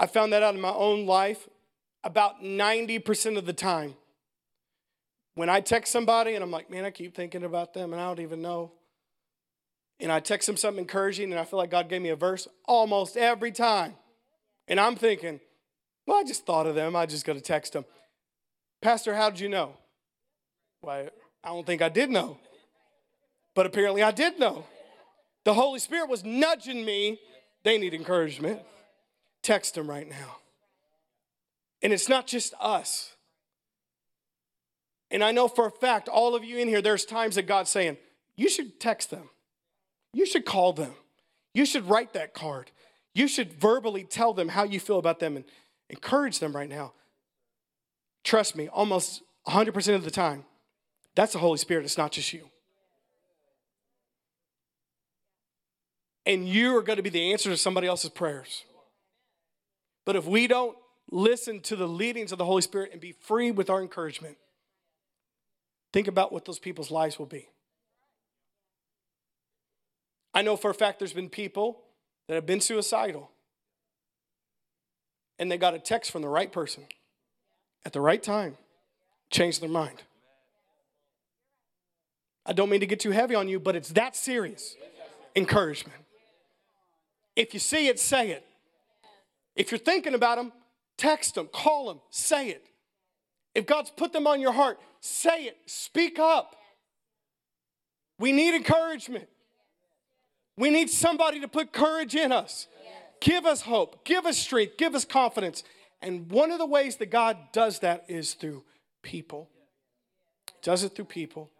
I 0.00 0.06
found 0.06 0.32
that 0.32 0.42
out 0.42 0.54
in 0.54 0.62
my 0.62 0.72
own 0.72 1.04
life 1.04 1.46
about 2.02 2.42
90% 2.42 3.36
of 3.36 3.44
the 3.44 3.52
time. 3.52 3.94
When 5.34 5.50
I 5.50 5.60
text 5.60 5.92
somebody 5.92 6.34
and 6.34 6.42
I'm 6.42 6.50
like, 6.50 6.70
man, 6.70 6.86
I 6.86 6.90
keep 6.90 7.14
thinking 7.14 7.44
about 7.44 7.74
them 7.74 7.92
and 7.92 8.00
I 8.00 8.06
don't 8.06 8.20
even 8.20 8.40
know. 8.40 8.72
And 10.00 10.10
I 10.10 10.20
text 10.20 10.46
them 10.46 10.56
something 10.56 10.80
encouraging 10.80 11.30
and 11.32 11.38
I 11.38 11.44
feel 11.44 11.58
like 11.58 11.70
God 11.70 11.90
gave 11.90 12.00
me 12.00 12.08
a 12.08 12.16
verse 12.16 12.48
almost 12.64 13.18
every 13.18 13.52
time. 13.52 13.92
And 14.68 14.80
I'm 14.80 14.96
thinking, 14.96 15.38
well, 16.06 16.16
I 16.16 16.24
just 16.24 16.46
thought 16.46 16.66
of 16.66 16.74
them. 16.74 16.96
I 16.96 17.04
just 17.04 17.26
got 17.26 17.34
to 17.34 17.42
text 17.42 17.74
them. 17.74 17.84
Pastor, 18.80 19.14
how 19.14 19.28
did 19.28 19.40
you 19.40 19.50
know? 19.50 19.74
Well, 20.80 21.10
I 21.44 21.48
don't 21.48 21.66
think 21.66 21.82
I 21.82 21.90
did 21.90 22.08
know. 22.08 22.38
But 23.54 23.66
apparently 23.66 24.02
I 24.02 24.12
did 24.12 24.38
know. 24.38 24.64
The 25.44 25.52
Holy 25.52 25.78
Spirit 25.78 26.08
was 26.08 26.24
nudging 26.24 26.86
me. 26.86 27.20
They 27.64 27.76
need 27.76 27.92
encouragement. 27.92 28.62
Text 29.42 29.74
them 29.74 29.88
right 29.88 30.08
now. 30.08 30.36
And 31.82 31.92
it's 31.92 32.08
not 32.08 32.26
just 32.26 32.54
us. 32.60 33.14
And 35.10 35.24
I 35.24 35.32
know 35.32 35.48
for 35.48 35.66
a 35.66 35.70
fact, 35.70 36.08
all 36.08 36.34
of 36.34 36.44
you 36.44 36.58
in 36.58 36.68
here, 36.68 36.82
there's 36.82 37.04
times 37.04 37.34
that 37.34 37.46
God's 37.46 37.70
saying, 37.70 37.96
you 38.36 38.48
should 38.48 38.78
text 38.78 39.10
them. 39.10 39.28
You 40.12 40.26
should 40.26 40.44
call 40.44 40.72
them. 40.72 40.92
You 41.54 41.64
should 41.64 41.88
write 41.88 42.12
that 42.12 42.34
card. 42.34 42.70
You 43.14 43.26
should 43.26 43.52
verbally 43.52 44.04
tell 44.04 44.32
them 44.32 44.48
how 44.48 44.64
you 44.64 44.78
feel 44.78 44.98
about 44.98 45.18
them 45.18 45.36
and 45.36 45.44
encourage 45.88 46.38
them 46.38 46.54
right 46.54 46.68
now. 46.68 46.92
Trust 48.22 48.54
me, 48.54 48.68
almost 48.68 49.22
100% 49.48 49.94
of 49.94 50.04
the 50.04 50.10
time, 50.10 50.44
that's 51.14 51.32
the 51.32 51.38
Holy 51.38 51.58
Spirit. 51.58 51.84
It's 51.84 51.98
not 51.98 52.12
just 52.12 52.32
you. 52.32 52.48
And 56.26 56.48
you 56.48 56.76
are 56.76 56.82
going 56.82 56.98
to 56.98 57.02
be 57.02 57.10
the 57.10 57.32
answer 57.32 57.50
to 57.50 57.56
somebody 57.56 57.88
else's 57.88 58.10
prayers. 58.10 58.64
But 60.10 60.16
if 60.16 60.26
we 60.26 60.48
don't 60.48 60.76
listen 61.12 61.60
to 61.60 61.76
the 61.76 61.86
leadings 61.86 62.32
of 62.32 62.38
the 62.38 62.44
Holy 62.44 62.62
Spirit 62.62 62.90
and 62.90 63.00
be 63.00 63.12
free 63.12 63.52
with 63.52 63.70
our 63.70 63.80
encouragement, 63.80 64.38
think 65.92 66.08
about 66.08 66.32
what 66.32 66.44
those 66.46 66.58
people's 66.58 66.90
lives 66.90 67.16
will 67.16 67.26
be. 67.26 67.48
I 70.34 70.42
know 70.42 70.56
for 70.56 70.68
a 70.68 70.74
fact 70.74 70.98
there's 70.98 71.12
been 71.12 71.28
people 71.28 71.82
that 72.26 72.34
have 72.34 72.44
been 72.44 72.60
suicidal 72.60 73.30
and 75.38 75.48
they 75.48 75.56
got 75.56 75.74
a 75.74 75.78
text 75.78 76.10
from 76.10 76.22
the 76.22 76.28
right 76.28 76.50
person 76.50 76.86
at 77.84 77.92
the 77.92 78.00
right 78.00 78.20
time, 78.20 78.56
changed 79.30 79.62
their 79.62 79.70
mind. 79.70 80.02
I 82.44 82.52
don't 82.52 82.68
mean 82.68 82.80
to 82.80 82.86
get 82.86 82.98
too 82.98 83.12
heavy 83.12 83.36
on 83.36 83.48
you, 83.48 83.60
but 83.60 83.76
it's 83.76 83.90
that 83.90 84.16
serious. 84.16 84.74
Encouragement. 85.36 86.00
If 87.36 87.54
you 87.54 87.60
see 87.60 87.86
it, 87.86 88.00
say 88.00 88.30
it. 88.30 88.44
If 89.60 89.70
you're 89.70 89.78
thinking 89.78 90.14
about 90.14 90.38
them, 90.38 90.54
text 90.96 91.34
them, 91.34 91.46
call 91.52 91.88
them, 91.88 92.00
say 92.08 92.48
it. 92.48 92.64
If 93.54 93.66
God's 93.66 93.90
put 93.90 94.10
them 94.10 94.26
on 94.26 94.40
your 94.40 94.52
heart, 94.52 94.80
say 95.00 95.44
it, 95.44 95.58
speak 95.66 96.18
up. 96.18 96.56
We 98.18 98.32
need 98.32 98.54
encouragement. 98.54 99.28
We 100.56 100.70
need 100.70 100.88
somebody 100.88 101.40
to 101.40 101.48
put 101.48 101.74
courage 101.74 102.14
in 102.14 102.32
us. 102.32 102.68
Give 103.20 103.44
us 103.44 103.60
hope, 103.60 104.02
give 104.06 104.24
us 104.24 104.38
strength, 104.38 104.78
give 104.78 104.94
us 104.94 105.04
confidence. 105.04 105.62
And 106.00 106.30
one 106.30 106.50
of 106.50 106.58
the 106.58 106.64
ways 106.64 106.96
that 106.96 107.10
God 107.10 107.36
does 107.52 107.80
that 107.80 108.06
is 108.08 108.32
through 108.32 108.64
people. 109.02 109.50
Does 110.62 110.84
it 110.84 110.94
through 110.96 111.04
people. 111.04 111.50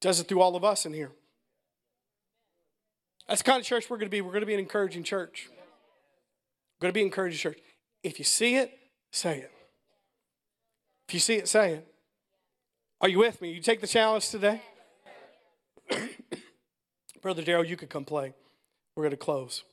Does 0.00 0.20
it 0.20 0.28
through 0.28 0.42
all 0.42 0.54
of 0.54 0.62
us 0.62 0.86
in 0.86 0.92
here. 0.92 1.10
That's 3.26 3.42
the 3.42 3.50
kind 3.50 3.60
of 3.60 3.66
church 3.66 3.90
we're 3.90 3.96
going 3.96 4.06
to 4.06 4.10
be. 4.10 4.20
We're 4.20 4.30
going 4.30 4.42
to 4.42 4.46
be 4.46 4.54
an 4.54 4.60
encouraging 4.60 5.02
church. 5.02 5.48
We're 6.78 6.86
going 6.86 6.92
to 6.92 6.98
be 6.98 7.02
encouraging 7.02 7.38
church. 7.38 7.58
If 8.02 8.18
you 8.18 8.24
see 8.24 8.56
it, 8.56 8.70
say 9.10 9.38
it. 9.38 9.52
If 11.08 11.14
you 11.14 11.20
see 11.20 11.36
it, 11.36 11.48
say 11.48 11.74
it. 11.74 11.86
Are 13.00 13.08
you 13.08 13.18
with 13.18 13.40
me? 13.40 13.52
You 13.52 13.62
take 13.62 13.80
the 13.80 13.86
challenge 13.86 14.28
today? 14.28 14.60
Brother 17.22 17.42
Daryl, 17.42 17.66
you 17.66 17.76
could 17.76 17.90
come 17.90 18.04
play. 18.04 18.34
We're 18.94 19.04
going 19.04 19.10
to 19.12 19.16
close. 19.16 19.64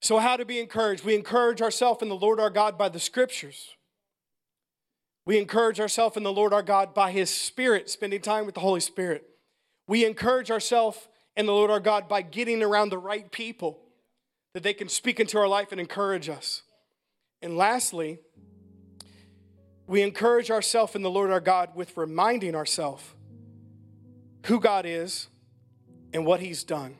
So, 0.00 0.18
how 0.18 0.36
to 0.36 0.44
be 0.44 0.60
encouraged? 0.60 1.04
We 1.04 1.14
encourage 1.14 1.62
ourselves 1.62 2.02
in 2.02 2.08
the 2.08 2.16
Lord 2.16 2.38
our 2.38 2.50
God 2.50 2.76
by 2.76 2.88
the 2.88 3.00
scriptures. 3.00 3.70
We 5.24 5.38
encourage 5.38 5.80
ourselves 5.80 6.16
in 6.16 6.22
the 6.22 6.32
Lord 6.32 6.52
our 6.52 6.62
God 6.62 6.94
by 6.94 7.10
His 7.10 7.30
Spirit, 7.30 7.90
spending 7.90 8.20
time 8.20 8.46
with 8.46 8.54
the 8.54 8.60
Holy 8.60 8.80
Spirit. 8.80 9.24
We 9.88 10.04
encourage 10.04 10.50
ourselves 10.50 11.08
in 11.36 11.46
the 11.46 11.52
Lord 11.52 11.70
our 11.70 11.80
God 11.80 12.08
by 12.08 12.22
getting 12.22 12.62
around 12.62 12.90
the 12.90 12.98
right 12.98 13.30
people 13.32 13.80
that 14.56 14.62
they 14.62 14.72
can 14.72 14.88
speak 14.88 15.20
into 15.20 15.36
our 15.36 15.46
life 15.46 15.70
and 15.70 15.78
encourage 15.78 16.30
us. 16.30 16.62
And 17.42 17.58
lastly, 17.58 18.20
we 19.86 20.00
encourage 20.00 20.50
ourselves 20.50 20.94
in 20.94 21.02
the 21.02 21.10
Lord 21.10 21.30
our 21.30 21.40
God 21.40 21.74
with 21.74 21.94
reminding 21.94 22.54
ourselves 22.54 23.04
who 24.46 24.58
God 24.58 24.86
is 24.86 25.28
and 26.14 26.24
what 26.24 26.40
He's 26.40 26.64
done. 26.64 26.96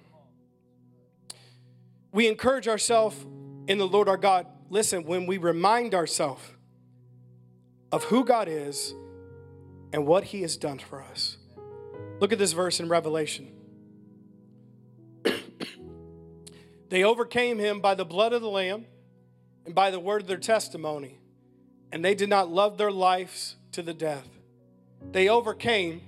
We 2.12 2.28
encourage 2.28 2.68
ourselves 2.68 3.16
in 3.66 3.78
the 3.78 3.88
Lord 3.88 4.06
our 4.06 4.18
God, 4.18 4.46
listen, 4.68 5.04
when 5.04 5.24
we 5.24 5.38
remind 5.38 5.94
ourselves 5.94 6.42
of 7.90 8.04
who 8.04 8.26
God 8.26 8.48
is 8.48 8.92
and 9.94 10.06
what 10.06 10.24
He 10.24 10.42
has 10.42 10.58
done 10.58 10.78
for 10.78 11.02
us. 11.02 11.38
Look 12.20 12.34
at 12.34 12.38
this 12.38 12.52
verse 12.52 12.80
in 12.80 12.90
Revelation. 12.90 13.55
They 16.88 17.04
overcame 17.04 17.58
him 17.58 17.80
by 17.80 17.94
the 17.94 18.04
blood 18.04 18.32
of 18.32 18.42
the 18.42 18.48
Lamb 18.48 18.86
and 19.64 19.74
by 19.74 19.90
the 19.90 20.00
word 20.00 20.22
of 20.22 20.28
their 20.28 20.36
testimony, 20.36 21.18
and 21.90 22.04
they 22.04 22.14
did 22.14 22.28
not 22.28 22.50
love 22.50 22.78
their 22.78 22.92
lives 22.92 23.56
to 23.72 23.82
the 23.82 23.94
death. 23.94 24.28
They 25.12 25.28
overcame 25.28 26.00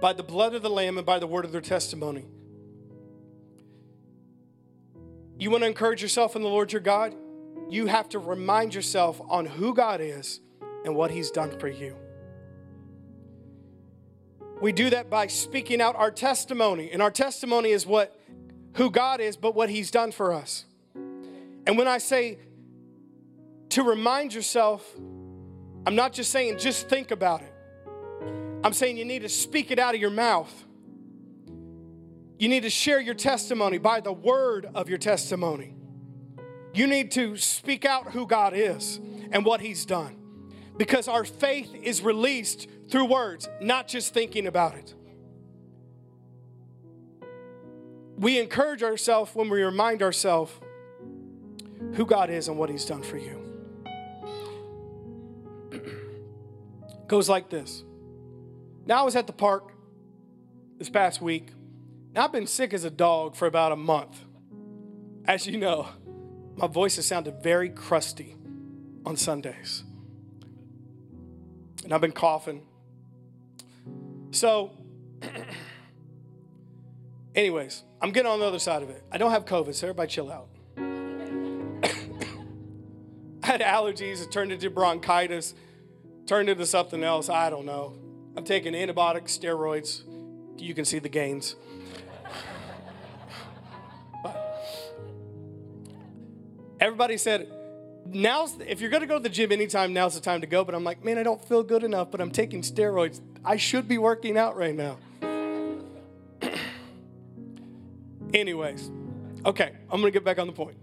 by 0.00 0.12
the 0.12 0.22
blood 0.22 0.54
of 0.54 0.62
the 0.62 0.70
Lamb 0.70 0.98
and 0.98 1.06
by 1.06 1.18
the 1.18 1.26
word 1.26 1.44
of 1.44 1.52
their 1.52 1.60
testimony. 1.60 2.26
You 5.38 5.50
want 5.50 5.62
to 5.62 5.68
encourage 5.68 6.02
yourself 6.02 6.36
in 6.36 6.42
the 6.42 6.48
Lord 6.48 6.72
your 6.72 6.80
God? 6.80 7.14
You 7.68 7.86
have 7.86 8.08
to 8.10 8.18
remind 8.18 8.74
yourself 8.74 9.20
on 9.28 9.46
who 9.46 9.74
God 9.74 10.00
is 10.00 10.40
and 10.84 10.94
what 10.94 11.10
He's 11.10 11.30
done 11.30 11.58
for 11.58 11.68
you. 11.68 11.96
We 14.60 14.70
do 14.72 14.90
that 14.90 15.10
by 15.10 15.26
speaking 15.26 15.80
out 15.80 15.96
our 15.96 16.10
testimony, 16.10 16.90
and 16.92 17.02
our 17.02 17.10
testimony 17.10 17.70
is 17.70 17.86
what 17.86 18.16
who 18.74 18.90
God 18.90 19.20
is, 19.20 19.36
but 19.36 19.54
what 19.54 19.70
He's 19.70 19.90
done 19.90 20.12
for 20.12 20.32
us. 20.32 20.64
And 21.66 21.78
when 21.78 21.88
I 21.88 21.98
say 21.98 22.38
to 23.70 23.82
remind 23.82 24.34
yourself, 24.34 24.88
I'm 25.86 25.94
not 25.94 26.12
just 26.12 26.30
saying 26.30 26.58
just 26.58 26.88
think 26.88 27.10
about 27.10 27.42
it. 27.42 27.52
I'm 28.64 28.72
saying 28.72 28.96
you 28.96 29.04
need 29.04 29.22
to 29.22 29.28
speak 29.28 29.70
it 29.70 29.78
out 29.78 29.94
of 29.94 30.00
your 30.00 30.10
mouth. 30.10 30.52
You 32.38 32.48
need 32.48 32.62
to 32.62 32.70
share 32.70 33.00
your 33.00 33.14
testimony 33.14 33.78
by 33.78 34.00
the 34.00 34.12
word 34.12 34.68
of 34.74 34.88
your 34.88 34.98
testimony. 34.98 35.74
You 36.74 36.86
need 36.86 37.10
to 37.12 37.36
speak 37.36 37.84
out 37.84 38.12
who 38.12 38.26
God 38.26 38.52
is 38.54 38.98
and 39.30 39.44
what 39.44 39.60
He's 39.60 39.84
done. 39.84 40.16
Because 40.76 41.06
our 41.06 41.24
faith 41.24 41.74
is 41.74 42.02
released 42.02 42.66
through 42.88 43.04
words, 43.06 43.48
not 43.60 43.88
just 43.88 44.14
thinking 44.14 44.46
about 44.46 44.74
it. 44.74 44.94
We 48.22 48.38
encourage 48.38 48.84
ourselves 48.84 49.34
when 49.34 49.50
we 49.50 49.64
remind 49.64 50.00
ourselves 50.00 50.52
who 51.94 52.06
God 52.06 52.30
is 52.30 52.46
and 52.46 52.56
what 52.56 52.70
He's 52.70 52.84
done 52.84 53.02
for 53.02 53.16
you. 53.16 53.42
Goes 57.08 57.28
like 57.28 57.50
this. 57.50 57.82
Now 58.86 59.00
I 59.00 59.02
was 59.02 59.16
at 59.16 59.26
the 59.26 59.32
park 59.32 59.72
this 60.78 60.88
past 60.88 61.20
week. 61.20 61.48
Now 62.14 62.26
I've 62.26 62.32
been 62.32 62.46
sick 62.46 62.72
as 62.72 62.84
a 62.84 62.90
dog 62.90 63.34
for 63.34 63.46
about 63.46 63.72
a 63.72 63.76
month. 63.76 64.20
As 65.24 65.44
you 65.48 65.58
know, 65.58 65.88
my 66.54 66.68
voice 66.68 66.94
has 66.96 67.06
sounded 67.06 67.42
very 67.42 67.70
crusty 67.70 68.36
on 69.04 69.16
Sundays. 69.16 69.82
And 71.82 71.92
I've 71.92 72.00
been 72.00 72.12
coughing. 72.12 72.68
So, 74.30 74.70
anyways, 77.34 77.84
I'm 78.00 78.10
getting 78.10 78.30
on 78.30 78.38
the 78.40 78.46
other 78.46 78.58
side 78.58 78.82
of 78.82 78.90
it. 78.90 79.02
I 79.10 79.18
don't 79.18 79.30
have 79.30 79.44
COVID, 79.44 79.74
so 79.74 79.86
everybody 79.86 80.10
chill 80.10 80.30
out. 80.30 80.48
I 83.42 83.46
had 83.46 83.60
allergies, 83.60 84.22
it 84.22 84.30
turned 84.30 84.52
into 84.52 84.70
bronchitis, 84.70 85.54
turned 86.26 86.48
into 86.48 86.66
something 86.66 87.02
else. 87.02 87.28
I 87.28 87.50
don't 87.50 87.66
know. 87.66 87.96
I'm 88.36 88.44
taking 88.44 88.74
antibiotics, 88.74 89.36
steroids. 89.36 90.02
You 90.58 90.74
can 90.74 90.84
see 90.84 90.98
the 90.98 91.08
gains. 91.08 91.56
everybody 96.80 97.16
said, 97.16 97.48
now, 98.06 98.48
if 98.66 98.80
you're 98.80 98.90
gonna 98.90 99.06
go 99.06 99.18
to 99.18 99.22
the 99.22 99.28
gym 99.28 99.52
anytime, 99.52 99.92
now's 99.92 100.14
the 100.14 100.20
time 100.20 100.40
to 100.40 100.46
go. 100.46 100.64
But 100.64 100.74
I'm 100.74 100.84
like, 100.84 101.04
man, 101.04 101.18
I 101.18 101.22
don't 101.22 101.42
feel 101.44 101.62
good 101.62 101.84
enough, 101.84 102.10
but 102.10 102.20
I'm 102.20 102.30
taking 102.30 102.62
steroids. 102.62 103.20
I 103.44 103.56
should 103.56 103.86
be 103.88 103.98
working 103.98 104.36
out 104.36 104.56
right 104.56 104.74
now. 104.74 104.98
Anyways, 108.34 108.90
okay, 109.44 109.72
I'm 109.90 110.00
gonna 110.00 110.10
get 110.10 110.24
back 110.24 110.38
on 110.38 110.46
the 110.46 110.52
point. 110.52 110.76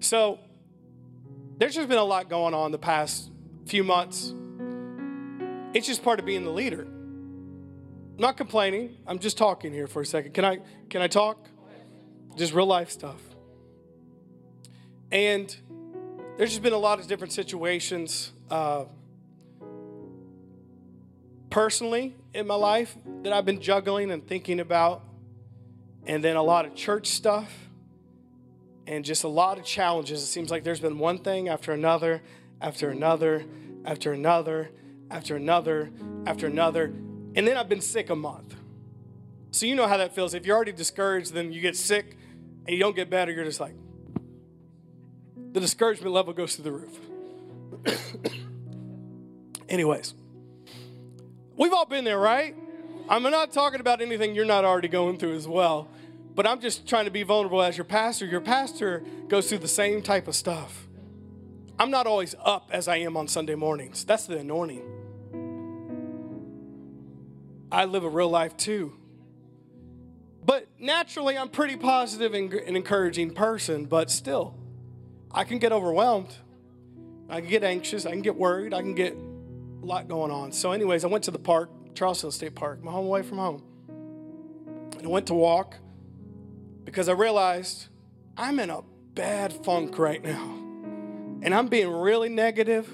So 0.00 0.38
there's 1.58 1.74
just 1.74 1.88
been 1.88 1.98
a 1.98 2.04
lot 2.04 2.28
going 2.28 2.54
on 2.54 2.70
the 2.70 2.78
past 2.78 3.30
few 3.66 3.82
months. 3.82 4.34
It's 5.74 5.86
just 5.86 6.02
part 6.02 6.18
of 6.18 6.24
being 6.24 6.44
the 6.44 6.50
leader. 6.50 6.82
I'm 6.82 8.16
not 8.18 8.36
complaining. 8.36 8.96
I'm 9.06 9.18
just 9.18 9.38
talking 9.38 9.72
here 9.72 9.86
for 9.86 10.02
a 10.02 10.06
second. 10.06 10.34
Can 10.34 10.44
I 10.44 10.58
can 10.88 11.02
I 11.02 11.08
talk? 11.08 11.48
Just 12.36 12.52
real 12.52 12.66
life 12.66 12.90
stuff. 12.90 13.20
And 15.10 15.54
there's 16.36 16.50
just 16.50 16.62
been 16.62 16.72
a 16.72 16.78
lot 16.78 17.00
of 17.00 17.06
different 17.06 17.32
situations 17.32 18.32
uh, 18.50 18.84
personally 21.50 22.14
in 22.34 22.46
my 22.46 22.54
life 22.54 22.96
that 23.22 23.32
I've 23.32 23.44
been 23.44 23.60
juggling 23.60 24.10
and 24.10 24.26
thinking 24.26 24.60
about, 24.60 25.02
and 26.08 26.24
then 26.24 26.34
a 26.34 26.42
lot 26.42 26.64
of 26.64 26.74
church 26.74 27.06
stuff, 27.06 27.68
and 28.86 29.04
just 29.04 29.22
a 29.22 29.28
lot 29.28 29.58
of 29.58 29.64
challenges. 29.64 30.22
It 30.22 30.26
seems 30.26 30.50
like 30.50 30.64
there's 30.64 30.80
been 30.80 30.98
one 30.98 31.18
thing 31.18 31.48
after 31.48 31.72
another, 31.72 32.22
after 32.60 32.90
another, 32.90 33.44
after 33.84 34.12
another, 34.12 34.70
after 35.10 35.36
another, 35.36 35.90
after 36.26 36.46
another, 36.46 36.84
and 37.36 37.46
then 37.46 37.56
I've 37.56 37.68
been 37.68 37.82
sick 37.82 38.10
a 38.10 38.16
month. 38.16 38.56
So 39.50 39.66
you 39.66 39.74
know 39.74 39.86
how 39.86 39.98
that 39.98 40.14
feels. 40.14 40.34
If 40.34 40.44
you're 40.44 40.56
already 40.56 40.72
discouraged, 40.72 41.32
then 41.32 41.52
you 41.52 41.60
get 41.60 41.76
sick 41.76 42.16
and 42.66 42.74
you 42.74 42.78
don't 42.78 42.96
get 42.96 43.08
better, 43.08 43.32
you're 43.32 43.44
just 43.44 43.60
like, 43.60 43.74
the 45.52 45.60
discouragement 45.60 46.12
level 46.12 46.32
goes 46.32 46.56
through 46.56 46.64
the 46.64 46.72
roof. 46.72 46.98
Anyways, 49.68 50.14
we've 51.56 51.72
all 51.72 51.86
been 51.86 52.04
there, 52.04 52.18
right? 52.18 52.54
I'm 53.08 53.22
not 53.22 53.52
talking 53.52 53.80
about 53.80 54.02
anything 54.02 54.34
you're 54.34 54.44
not 54.44 54.64
already 54.64 54.88
going 54.88 55.16
through 55.16 55.34
as 55.34 55.48
well, 55.48 55.88
but 56.38 56.46
I'm 56.46 56.60
just 56.60 56.86
trying 56.86 57.06
to 57.06 57.10
be 57.10 57.24
vulnerable 57.24 57.60
as 57.60 57.76
your 57.76 57.84
pastor. 57.84 58.24
Your 58.24 58.40
pastor 58.40 59.02
goes 59.26 59.48
through 59.48 59.58
the 59.58 59.66
same 59.66 60.02
type 60.02 60.28
of 60.28 60.36
stuff. 60.36 60.86
I'm 61.80 61.90
not 61.90 62.06
always 62.06 62.36
up 62.44 62.70
as 62.72 62.86
I 62.86 62.98
am 62.98 63.16
on 63.16 63.26
Sunday 63.26 63.56
mornings. 63.56 64.04
That's 64.04 64.26
the 64.26 64.38
anointing. 64.38 64.84
I 67.72 67.86
live 67.86 68.04
a 68.04 68.08
real 68.08 68.28
life 68.28 68.56
too. 68.56 68.96
But 70.44 70.68
naturally, 70.78 71.36
I'm 71.36 71.48
pretty 71.48 71.74
positive 71.74 72.34
and, 72.34 72.54
and 72.54 72.76
encouraging 72.76 73.32
person, 73.32 73.86
but 73.86 74.08
still, 74.08 74.54
I 75.32 75.42
can 75.42 75.58
get 75.58 75.72
overwhelmed. 75.72 76.32
I 77.28 77.40
can 77.40 77.50
get 77.50 77.64
anxious. 77.64 78.06
I 78.06 78.12
can 78.12 78.22
get 78.22 78.36
worried. 78.36 78.72
I 78.72 78.82
can 78.82 78.94
get 78.94 79.12
a 79.12 79.84
lot 79.84 80.06
going 80.06 80.30
on. 80.30 80.52
So, 80.52 80.70
anyways, 80.70 81.04
I 81.04 81.08
went 81.08 81.24
to 81.24 81.32
the 81.32 81.40
park, 81.40 81.68
Charlestown 81.96 82.30
State 82.30 82.54
Park, 82.54 82.84
my 82.84 82.92
home 82.92 83.06
away 83.06 83.24
from 83.24 83.38
home. 83.38 83.64
And 84.98 85.04
I 85.04 85.08
went 85.08 85.26
to 85.26 85.34
walk 85.34 85.74
because 86.88 87.10
I 87.10 87.12
realized 87.12 87.88
I'm 88.34 88.58
in 88.58 88.70
a 88.70 88.80
bad 89.12 89.52
funk 89.52 89.98
right 89.98 90.24
now. 90.24 90.54
And 91.42 91.54
I'm 91.54 91.68
being 91.68 91.90
really 91.90 92.30
negative, 92.30 92.88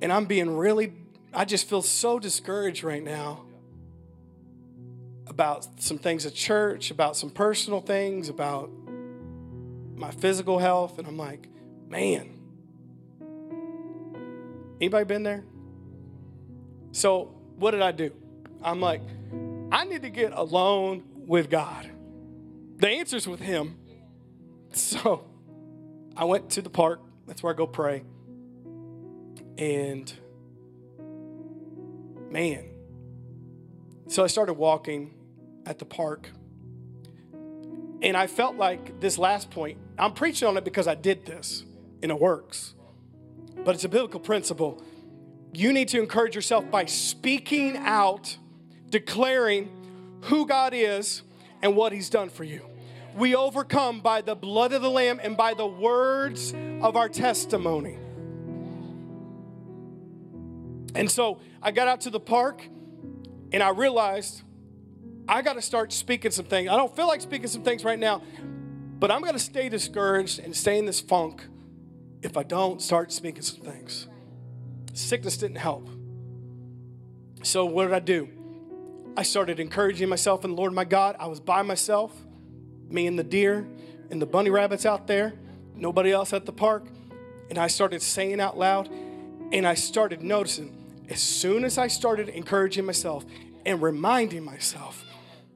And 0.00 0.12
I'm 0.12 0.26
being 0.26 0.56
really, 0.56 0.92
I 1.34 1.44
just 1.44 1.68
feel 1.68 1.82
so 1.82 2.20
discouraged 2.20 2.84
right 2.84 3.02
now 3.02 3.46
about 5.26 5.82
some 5.82 5.98
things 5.98 6.24
at 6.24 6.34
church, 6.34 6.92
about 6.92 7.16
some 7.16 7.30
personal 7.30 7.80
things, 7.80 8.28
about 8.28 8.70
my 9.96 10.12
physical 10.12 10.58
health, 10.60 10.98
and 10.98 11.08
I'm 11.08 11.16
like, 11.16 11.48
man. 11.88 12.38
Anybody 14.80 15.04
been 15.04 15.24
there? 15.24 15.44
So 16.92 17.34
what 17.56 17.72
did 17.72 17.82
I 17.82 17.90
do? 17.90 18.12
I'm 18.62 18.80
like, 18.80 19.02
I 19.72 19.84
need 19.84 20.02
to 20.02 20.10
get 20.10 20.32
alone 20.32 21.02
with 21.26 21.50
God. 21.50 21.90
The 22.76 22.88
answer's 22.88 23.26
with 23.26 23.40
Him. 23.40 23.78
So 24.72 25.24
I 26.16 26.24
went 26.24 26.50
to 26.50 26.62
the 26.62 26.70
park. 26.70 27.00
That's 27.26 27.42
where 27.42 27.52
I 27.52 27.56
go 27.56 27.66
pray. 27.66 28.02
And 29.56 30.12
man, 32.30 32.68
so 34.08 34.22
I 34.22 34.26
started 34.26 34.54
walking 34.54 35.14
at 35.64 35.78
the 35.78 35.84
park. 35.86 36.30
And 38.02 38.16
I 38.16 38.26
felt 38.26 38.56
like 38.56 39.00
this 39.00 39.16
last 39.16 39.50
point, 39.50 39.78
I'm 39.98 40.12
preaching 40.12 40.46
on 40.46 40.56
it 40.56 40.64
because 40.64 40.86
I 40.86 40.94
did 40.94 41.24
this 41.24 41.64
and 42.02 42.12
it 42.12 42.20
works. 42.20 42.74
But 43.64 43.74
it's 43.74 43.84
a 43.84 43.88
biblical 43.88 44.20
principle. 44.20 44.82
You 45.54 45.72
need 45.72 45.88
to 45.88 45.98
encourage 45.98 46.34
yourself 46.34 46.70
by 46.70 46.84
speaking 46.84 47.78
out, 47.78 48.36
declaring 48.90 49.70
who 50.24 50.46
God 50.46 50.74
is 50.74 51.22
and 51.66 51.74
what 51.74 51.92
He's 51.92 52.08
done 52.08 52.28
for 52.28 52.44
you. 52.44 52.64
We 53.16 53.34
overcome 53.34 54.00
by 54.00 54.20
the 54.20 54.36
blood 54.36 54.72
of 54.72 54.82
the 54.82 54.90
Lamb 54.90 55.20
and 55.20 55.36
by 55.36 55.54
the 55.54 55.66
words 55.66 56.54
of 56.80 56.96
our 56.96 57.08
testimony. 57.08 57.98
And 60.94 61.10
so 61.10 61.40
I 61.60 61.72
got 61.72 61.88
out 61.88 62.02
to 62.02 62.10
the 62.10 62.20
park 62.20 62.62
and 63.52 63.62
I 63.62 63.70
realized 63.70 64.42
I 65.28 65.42
got 65.42 65.54
to 65.54 65.62
start 65.62 65.92
speaking 65.92 66.30
some 66.30 66.44
things. 66.44 66.70
I 66.70 66.76
don't 66.76 66.94
feel 66.94 67.08
like 67.08 67.20
speaking 67.20 67.48
some 67.48 67.62
things 67.62 67.82
right 67.84 67.98
now, 67.98 68.22
but 69.00 69.10
I'm 69.10 69.22
going 69.22 69.32
to 69.32 69.40
stay 69.40 69.68
discouraged 69.68 70.38
and 70.38 70.54
stay 70.54 70.78
in 70.78 70.86
this 70.86 71.00
funk 71.00 71.44
if 72.22 72.36
I 72.36 72.44
don't 72.44 72.80
start 72.80 73.10
speaking 73.10 73.42
some 73.42 73.60
things. 73.60 74.06
Sickness 74.92 75.36
didn't 75.36 75.56
help. 75.56 75.88
So, 77.42 77.66
what 77.66 77.86
did 77.86 77.92
I 77.92 77.98
do? 77.98 78.35
I 79.16 79.22
started 79.22 79.60
encouraging 79.60 80.08
myself 80.08 80.44
and 80.44 80.54
Lord 80.54 80.72
my 80.72 80.84
God. 80.84 81.16
I 81.18 81.26
was 81.26 81.40
by 81.40 81.62
myself, 81.62 82.12
me 82.88 83.06
and 83.06 83.18
the 83.18 83.24
deer 83.24 83.66
and 84.10 84.20
the 84.20 84.26
bunny 84.26 84.50
rabbits 84.50 84.84
out 84.84 85.06
there. 85.06 85.34
nobody 85.74 86.10
else 86.10 86.32
at 86.32 86.46
the 86.46 86.52
park. 86.52 86.86
And 87.50 87.58
I 87.58 87.66
started 87.66 88.02
saying 88.02 88.40
out 88.40 88.58
loud, 88.58 88.88
and 89.52 89.66
I 89.66 89.74
started 89.74 90.22
noticing 90.22 91.04
as 91.08 91.20
soon 91.20 91.64
as 91.64 91.78
I 91.78 91.86
started 91.86 92.28
encouraging 92.28 92.84
myself 92.84 93.24
and 93.64 93.80
reminding 93.80 94.44
myself 94.44 95.04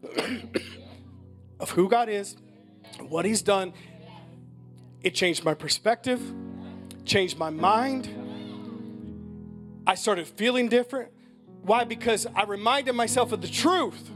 of 1.61 1.71
who 1.71 1.89
God 1.89 2.09
is, 2.09 2.37
what 3.09 3.25
He's 3.25 3.43
done, 3.43 3.73
it 5.03 5.15
changed 5.15 5.45
my 5.45 5.55
perspective, 5.55 6.21
changed 7.05 7.39
my 7.39 7.51
mind. 7.51 8.09
I 9.87 9.95
started 9.95 10.29
feeling 10.29 10.69
different. 10.69 11.11
Why? 11.63 11.85
Because 11.85 12.27
I 12.35 12.45
reminded 12.45 12.95
myself 12.95 13.33
of 13.33 13.41
the 13.41 13.49
truth. 13.49 14.11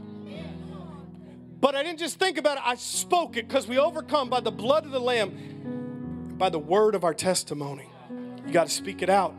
But 1.59 1.75
I 1.75 1.83
didn't 1.83 1.99
just 1.99 2.19
think 2.19 2.37
about 2.37 2.57
it, 2.57 2.63
I 2.65 2.75
spoke 2.75 3.37
it 3.37 3.47
because 3.47 3.67
we 3.67 3.77
overcome 3.79 4.29
by 4.29 4.39
the 4.39 4.51
blood 4.51 4.85
of 4.85 4.91
the 4.91 4.99
Lamb, 4.99 6.35
by 6.37 6.49
the 6.49 6.59
word 6.59 6.95
of 6.95 7.03
our 7.03 7.13
testimony. 7.13 7.89
You 8.45 8.53
got 8.53 8.67
to 8.67 8.73
speak 8.73 9.01
it 9.01 9.09
out. 9.09 9.33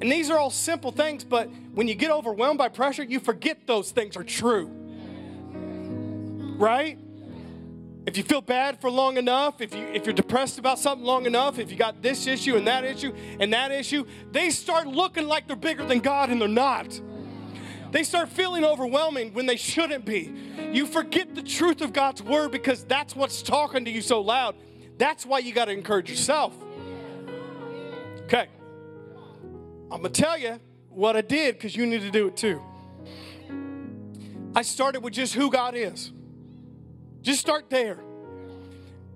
And 0.00 0.10
these 0.10 0.28
are 0.28 0.38
all 0.38 0.50
simple 0.50 0.90
things, 0.90 1.24
but 1.24 1.48
when 1.72 1.88
you 1.88 1.94
get 1.94 2.10
overwhelmed 2.10 2.58
by 2.58 2.68
pressure, 2.68 3.02
you 3.02 3.20
forget 3.20 3.66
those 3.66 3.92
things 3.92 4.16
are 4.16 4.24
true. 4.24 4.70
Right? 6.58 6.98
If 8.06 8.18
you 8.18 8.22
feel 8.22 8.42
bad 8.42 8.80
for 8.80 8.90
long 8.90 9.16
enough, 9.16 9.62
if, 9.62 9.74
you, 9.74 9.82
if 9.94 10.04
you're 10.04 10.12
depressed 10.12 10.58
about 10.58 10.78
something 10.78 11.06
long 11.06 11.24
enough, 11.24 11.58
if 11.58 11.70
you 11.70 11.78
got 11.78 12.02
this 12.02 12.26
issue 12.26 12.56
and 12.56 12.66
that 12.66 12.84
issue 12.84 13.14
and 13.40 13.52
that 13.54 13.72
issue, 13.72 14.04
they 14.30 14.50
start 14.50 14.86
looking 14.86 15.26
like 15.26 15.46
they're 15.46 15.56
bigger 15.56 15.86
than 15.86 16.00
God 16.00 16.28
and 16.28 16.40
they're 16.40 16.48
not. 16.48 17.00
They 17.94 18.02
start 18.02 18.28
feeling 18.28 18.64
overwhelming 18.64 19.34
when 19.34 19.46
they 19.46 19.54
shouldn't 19.54 20.04
be. 20.04 20.34
You 20.72 20.84
forget 20.84 21.36
the 21.36 21.44
truth 21.44 21.80
of 21.80 21.92
God's 21.92 22.24
word 22.24 22.50
because 22.50 22.82
that's 22.82 23.14
what's 23.14 23.40
talking 23.40 23.84
to 23.84 23.90
you 23.92 24.02
so 24.02 24.20
loud. 24.20 24.56
That's 24.98 25.24
why 25.24 25.38
you 25.38 25.54
got 25.54 25.66
to 25.66 25.70
encourage 25.70 26.10
yourself. 26.10 26.52
Okay. 28.24 28.48
I'm 29.92 30.00
going 30.00 30.12
to 30.12 30.22
tell 30.22 30.36
you 30.36 30.58
what 30.88 31.16
I 31.16 31.20
did 31.20 31.54
because 31.54 31.76
you 31.76 31.86
need 31.86 32.00
to 32.00 32.10
do 32.10 32.26
it 32.26 32.36
too. 32.36 32.60
I 34.56 34.62
started 34.62 35.04
with 35.04 35.12
just 35.12 35.32
who 35.34 35.48
God 35.48 35.76
is. 35.76 36.10
Just 37.22 37.38
start 37.38 37.70
there. 37.70 38.00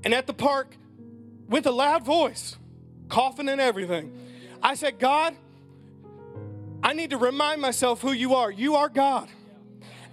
And 0.04 0.14
at 0.14 0.28
the 0.28 0.34
park, 0.34 0.76
with 1.48 1.66
a 1.66 1.72
loud 1.72 2.04
voice, 2.04 2.56
coughing 3.08 3.48
and 3.48 3.60
everything, 3.60 4.16
I 4.62 4.76
said, 4.76 5.00
God, 5.00 5.34
I 6.82 6.92
need 6.92 7.10
to 7.10 7.16
remind 7.16 7.60
myself 7.60 8.00
who 8.00 8.12
you 8.12 8.34
are. 8.34 8.50
You 8.50 8.76
are 8.76 8.88
God, 8.88 9.28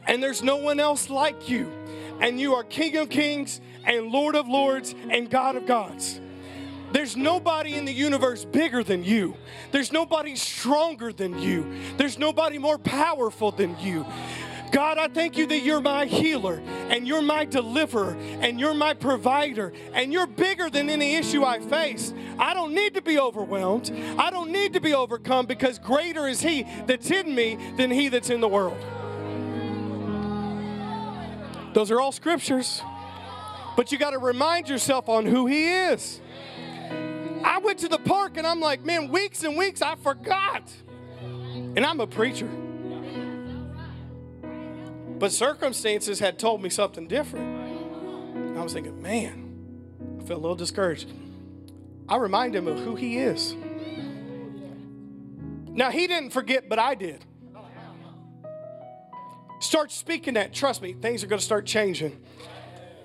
and 0.08 0.22
there's 0.22 0.42
no 0.42 0.58
one 0.58 0.80
else 0.80 1.10
like 1.10 1.50
you. 1.50 1.72
And 2.20 2.40
you 2.40 2.56
are 2.56 2.64
King 2.64 2.96
of 2.98 3.10
Kings 3.10 3.60
and 3.84 4.08
Lord 4.08 4.36
of 4.36 4.48
Lords 4.48 4.96
and 5.10 5.30
God 5.30 5.58
of 5.58 5.66
Gods. 5.66 6.20
There's 6.92 7.18
nobody 7.18 7.76
in 7.76 7.84
the 7.84 7.92
universe 7.92 8.46
bigger 8.46 8.82
than 8.82 9.04
you. 9.04 9.36
There's 9.72 9.92
nobody 9.92 10.38
stronger 10.38 11.12
than 11.12 11.38
you. 11.40 11.76
There's 11.98 12.18
nobody 12.18 12.58
more 12.58 12.78
powerful 12.78 13.52
than 13.52 13.78
you. 13.80 14.06
God, 14.76 14.98
I 14.98 15.08
thank 15.08 15.38
you 15.38 15.48
that 15.48 15.60
you're 15.60 15.80
my 15.80 16.06
healer 16.06 16.62
and 16.90 17.08
you're 17.08 17.22
my 17.22 17.46
deliverer 17.46 18.18
and 18.42 18.60
you're 18.60 18.74
my 18.74 18.94
provider 18.94 19.72
and 19.94 20.12
you're 20.12 20.28
bigger 20.28 20.70
than 20.70 20.90
any 20.90 21.16
issue 21.16 21.46
I 21.46 21.62
face. 21.62 22.14
I 22.38 22.54
don't 22.54 22.74
need 22.74 22.96
to 22.96 23.02
be 23.02 23.18
overwhelmed. 23.18 23.90
I 24.18 24.30
don't 24.30 24.52
need 24.52 24.74
to 24.74 24.82
be 24.82 24.94
overcome 24.94 25.46
because 25.46 25.80
greater 25.80 26.28
is 26.28 26.42
He 26.42 26.68
that's 26.88 27.10
in 27.10 27.34
me 27.34 27.58
than 27.78 27.90
He 27.90 28.10
that's 28.10 28.30
in 28.30 28.42
the 28.42 28.50
world. 28.50 28.78
Those 31.74 31.90
are 31.90 32.02
all 32.02 32.12
scriptures. 32.12 32.82
But 33.78 33.94
you 33.94 33.98
got 33.98 34.10
to 34.10 34.20
remind 34.20 34.68
yourself 34.68 35.08
on 35.08 35.26
who 35.26 35.48
He 35.48 35.70
is. 35.70 36.20
I 37.46 37.60
went 37.60 37.80
to 37.80 37.88
the 37.88 38.00
park 38.00 38.36
and 38.36 38.46
I'm 38.46 38.60
like, 38.60 38.84
man, 38.84 39.08
weeks 39.08 39.46
and 39.46 39.56
weeks 39.56 39.82
I 39.82 39.96
forgot. 39.96 40.70
And 41.54 41.86
I'm 41.86 42.02
a 42.02 42.08
preacher. 42.08 42.50
But 45.26 45.32
circumstances 45.32 46.20
had 46.20 46.38
told 46.38 46.62
me 46.62 46.70
something 46.70 47.08
different. 47.08 47.48
And 48.36 48.60
I 48.60 48.62
was 48.62 48.74
thinking, 48.74 49.02
man, 49.02 50.20
I 50.22 50.24
feel 50.24 50.38
a 50.38 50.38
little 50.38 50.56
discouraged. 50.56 51.12
I 52.08 52.18
remind 52.18 52.56
him 52.56 52.68
of 52.68 52.78
who 52.78 52.94
he 52.94 53.18
is. 53.18 53.56
Now, 55.74 55.90
he 55.90 56.06
didn't 56.06 56.30
forget, 56.30 56.70
but 56.70 56.78
I 56.78 56.94
did. 56.94 57.26
Start 59.62 59.92
speaking 59.92 60.36
that. 60.36 60.54
Trust 60.54 60.84
me, 60.84 60.94
things 60.94 61.24
are 61.24 61.28
going 61.28 61.40
to 61.40 61.46
start 61.46 61.66
changing 61.66 62.24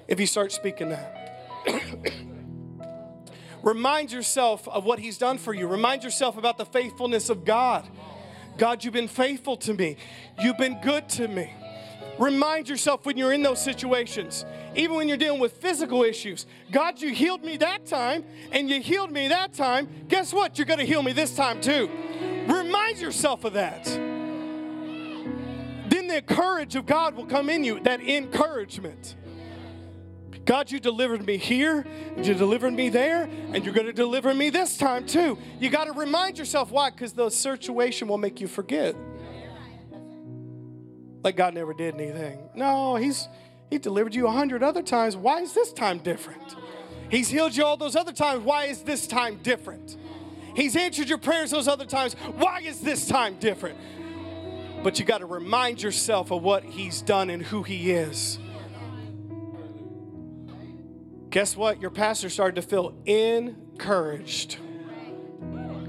if 0.06 0.20
you 0.20 0.26
start 0.26 0.52
speaking 0.52 0.90
that. 0.90 1.64
Remind 3.62 4.12
yourself 4.12 4.68
of 4.68 4.84
what 4.84 4.98
He's 4.98 5.16
done 5.16 5.38
for 5.38 5.54
you. 5.54 5.66
Remind 5.66 6.04
yourself 6.04 6.36
about 6.36 6.58
the 6.58 6.66
faithfulness 6.66 7.30
of 7.30 7.46
God. 7.46 7.88
God, 8.58 8.84
you've 8.84 8.92
been 8.92 9.08
faithful 9.08 9.56
to 9.56 9.72
me. 9.72 9.96
You've 10.38 10.58
been 10.58 10.82
good 10.82 11.08
to 11.08 11.26
me. 11.26 11.54
Remind 12.20 12.68
yourself 12.68 13.06
when 13.06 13.16
you're 13.16 13.32
in 13.32 13.42
those 13.42 13.64
situations, 13.64 14.44
even 14.76 14.94
when 14.94 15.08
you're 15.08 15.16
dealing 15.16 15.40
with 15.40 15.54
physical 15.54 16.02
issues. 16.02 16.44
God, 16.70 17.00
you 17.00 17.14
healed 17.14 17.42
me 17.42 17.56
that 17.56 17.86
time, 17.86 18.26
and 18.52 18.68
you 18.68 18.82
healed 18.82 19.10
me 19.10 19.28
that 19.28 19.54
time. 19.54 19.88
Guess 20.06 20.34
what? 20.34 20.58
You're 20.58 20.66
going 20.66 20.80
to 20.80 20.84
heal 20.84 21.02
me 21.02 21.12
this 21.12 21.34
time 21.34 21.62
too. 21.62 21.88
Remind 22.46 22.98
yourself 22.98 23.44
of 23.44 23.54
that. 23.54 23.86
Then 23.86 25.28
the 26.08 26.20
courage 26.20 26.76
of 26.76 26.84
God 26.84 27.16
will 27.16 27.24
come 27.24 27.48
in 27.48 27.64
you, 27.64 27.80
that 27.80 28.02
encouragement. 28.02 29.16
God, 30.44 30.70
you 30.70 30.78
delivered 30.78 31.24
me 31.24 31.38
here, 31.38 31.86
you 32.18 32.34
delivered 32.34 32.74
me 32.74 32.90
there, 32.90 33.30
and 33.54 33.64
you're 33.64 33.72
going 33.72 33.86
to 33.86 33.94
deliver 33.94 34.34
me 34.34 34.50
this 34.50 34.76
time 34.76 35.06
too. 35.06 35.38
You 35.58 35.70
got 35.70 35.84
to 35.84 35.92
remind 35.92 36.38
yourself 36.38 36.70
why? 36.70 36.90
Because 36.90 37.14
the 37.14 37.30
situation 37.30 38.08
will 38.08 38.18
make 38.18 38.42
you 38.42 38.46
forget. 38.46 38.94
Like 41.22 41.36
God 41.36 41.54
never 41.54 41.74
did 41.74 41.94
anything. 41.94 42.48
No, 42.54 42.96
He's 42.96 43.28
He 43.68 43.78
delivered 43.78 44.14
you 44.14 44.26
a 44.26 44.30
hundred 44.30 44.62
other 44.62 44.82
times. 44.82 45.16
Why 45.16 45.40
is 45.40 45.52
this 45.52 45.72
time 45.72 45.98
different? 45.98 46.56
He's 47.10 47.28
healed 47.28 47.56
you 47.56 47.64
all 47.64 47.76
those 47.76 47.96
other 47.96 48.12
times. 48.12 48.44
Why 48.44 48.66
is 48.66 48.82
this 48.82 49.06
time 49.06 49.40
different? 49.42 49.96
He's 50.54 50.76
answered 50.76 51.08
your 51.08 51.18
prayers 51.18 51.50
those 51.50 51.68
other 51.68 51.84
times. 51.86 52.14
Why 52.36 52.60
is 52.60 52.80
this 52.80 53.06
time 53.06 53.36
different? 53.38 53.78
But 54.82 54.98
you 54.98 55.04
got 55.04 55.18
to 55.18 55.26
remind 55.26 55.82
yourself 55.82 56.30
of 56.30 56.42
what 56.42 56.64
He's 56.64 57.02
done 57.02 57.30
and 57.30 57.42
who 57.42 57.62
He 57.62 57.90
is. 57.90 58.38
Guess 61.30 61.56
what? 61.56 61.80
Your 61.80 61.90
pastor 61.90 62.28
started 62.28 62.60
to 62.60 62.62
feel 62.62 62.94
encouraged. 63.06 64.58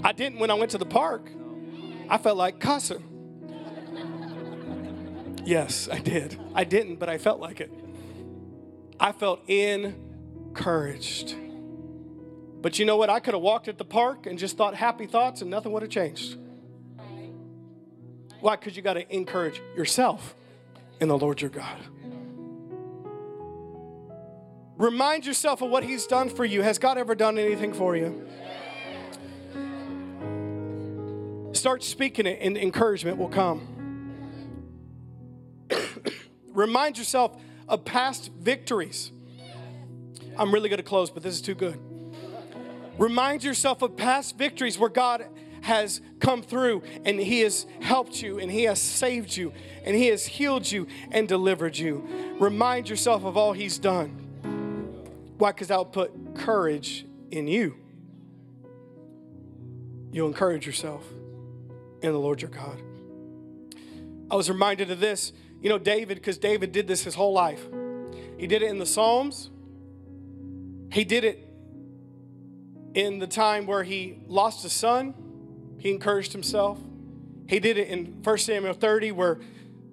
I 0.03 0.11
didn't 0.11 0.39
when 0.39 0.51
I 0.51 0.55
went 0.55 0.71
to 0.71 0.77
the 0.77 0.85
park. 0.85 1.31
I 2.09 2.17
felt 2.17 2.37
like 2.37 2.59
cussing. 2.59 3.03
Yes, 5.43 5.89
I 5.91 5.99
did. 5.99 6.39
I 6.53 6.63
didn't, 6.63 6.97
but 6.97 7.09
I 7.09 7.17
felt 7.17 7.39
like 7.39 7.59
it. 7.61 7.71
I 8.99 9.11
felt 9.11 9.47
encouraged. 9.49 11.35
But 12.61 12.77
you 12.77 12.85
know 12.85 12.97
what? 12.97 13.09
I 13.09 13.19
could 13.19 13.33
have 13.33 13.41
walked 13.41 13.67
at 13.67 13.79
the 13.79 13.85
park 13.85 14.27
and 14.27 14.37
just 14.37 14.55
thought 14.55 14.75
happy 14.75 15.07
thoughts 15.07 15.41
and 15.41 15.49
nothing 15.49 15.71
would 15.71 15.81
have 15.81 15.91
changed. 15.91 16.37
Why? 18.39 18.55
Because 18.55 18.75
you 18.75 18.83
got 18.83 18.93
to 18.93 19.15
encourage 19.15 19.61
yourself 19.75 20.35
in 20.99 21.07
the 21.07 21.17
Lord 21.17 21.41
your 21.41 21.49
God. 21.49 21.79
Remind 24.77 25.25
yourself 25.25 25.61
of 25.61 25.69
what 25.69 25.83
He's 25.83 26.05
done 26.07 26.29
for 26.29 26.45
you. 26.45 26.61
Has 26.61 26.77
God 26.79 26.97
ever 26.97 27.15
done 27.15 27.37
anything 27.37 27.73
for 27.73 27.95
you? 27.95 28.27
Start 31.53 31.83
speaking 31.83 32.25
it, 32.25 32.39
and 32.41 32.57
encouragement 32.57 33.17
will 33.17 33.29
come. 33.29 33.80
Remind 36.53 36.97
yourself 36.97 37.35
of 37.67 37.85
past 37.85 38.31
victories. 38.39 39.11
I'm 40.37 40.53
really 40.53 40.69
going 40.69 40.77
to 40.77 40.83
close, 40.83 41.09
but 41.09 41.23
this 41.23 41.35
is 41.35 41.41
too 41.41 41.55
good. 41.55 41.79
Remind 42.97 43.43
yourself 43.43 43.81
of 43.81 43.95
past 43.95 44.37
victories 44.37 44.77
where 44.77 44.89
God 44.89 45.25
has 45.61 46.01
come 46.19 46.41
through 46.41 46.83
and 47.05 47.19
He 47.19 47.41
has 47.41 47.65
helped 47.81 48.21
you 48.21 48.39
and 48.39 48.51
He 48.51 48.63
has 48.63 48.81
saved 48.81 49.35
you 49.35 49.53
and 49.83 49.95
He 49.95 50.07
has 50.07 50.25
healed 50.25 50.69
you 50.69 50.87
and 51.11 51.27
delivered 51.27 51.77
you. 51.77 52.07
Remind 52.39 52.89
yourself 52.89 53.23
of 53.23 53.37
all 53.37 53.53
He's 53.53 53.77
done. 53.77 54.09
Why? 55.37 55.51
Because 55.51 55.69
that'll 55.69 55.85
put 55.85 56.35
courage 56.35 57.05
in 57.31 57.47
you. 57.47 57.75
You'll 60.11 60.27
encourage 60.27 60.65
yourself 60.65 61.03
in 62.01 62.11
the 62.11 62.19
Lord 62.19 62.41
your 62.41 62.51
God. 62.51 62.81
I 64.29 64.35
was 64.35 64.49
reminded 64.49 64.91
of 64.91 64.99
this, 64.99 65.33
you 65.61 65.69
know, 65.69 65.77
David, 65.77 66.15
because 66.15 66.37
David 66.37 66.71
did 66.71 66.87
this 66.87 67.03
his 67.03 67.15
whole 67.15 67.33
life. 67.33 67.65
He 68.37 68.47
did 68.47 68.63
it 68.63 68.69
in 68.69 68.79
the 68.79 68.85
Psalms, 68.85 69.49
he 70.91 71.03
did 71.03 71.23
it 71.23 71.47
in 72.93 73.19
the 73.19 73.27
time 73.27 73.65
where 73.65 73.83
he 73.83 74.19
lost 74.27 74.65
a 74.65 74.69
son, 74.69 75.13
he 75.77 75.91
encouraged 75.91 76.33
himself. 76.33 76.77
He 77.47 77.59
did 77.59 77.77
it 77.77 77.87
in 77.87 78.21
1 78.23 78.37
Samuel 78.37 78.73
30, 78.73 79.11
where 79.11 79.39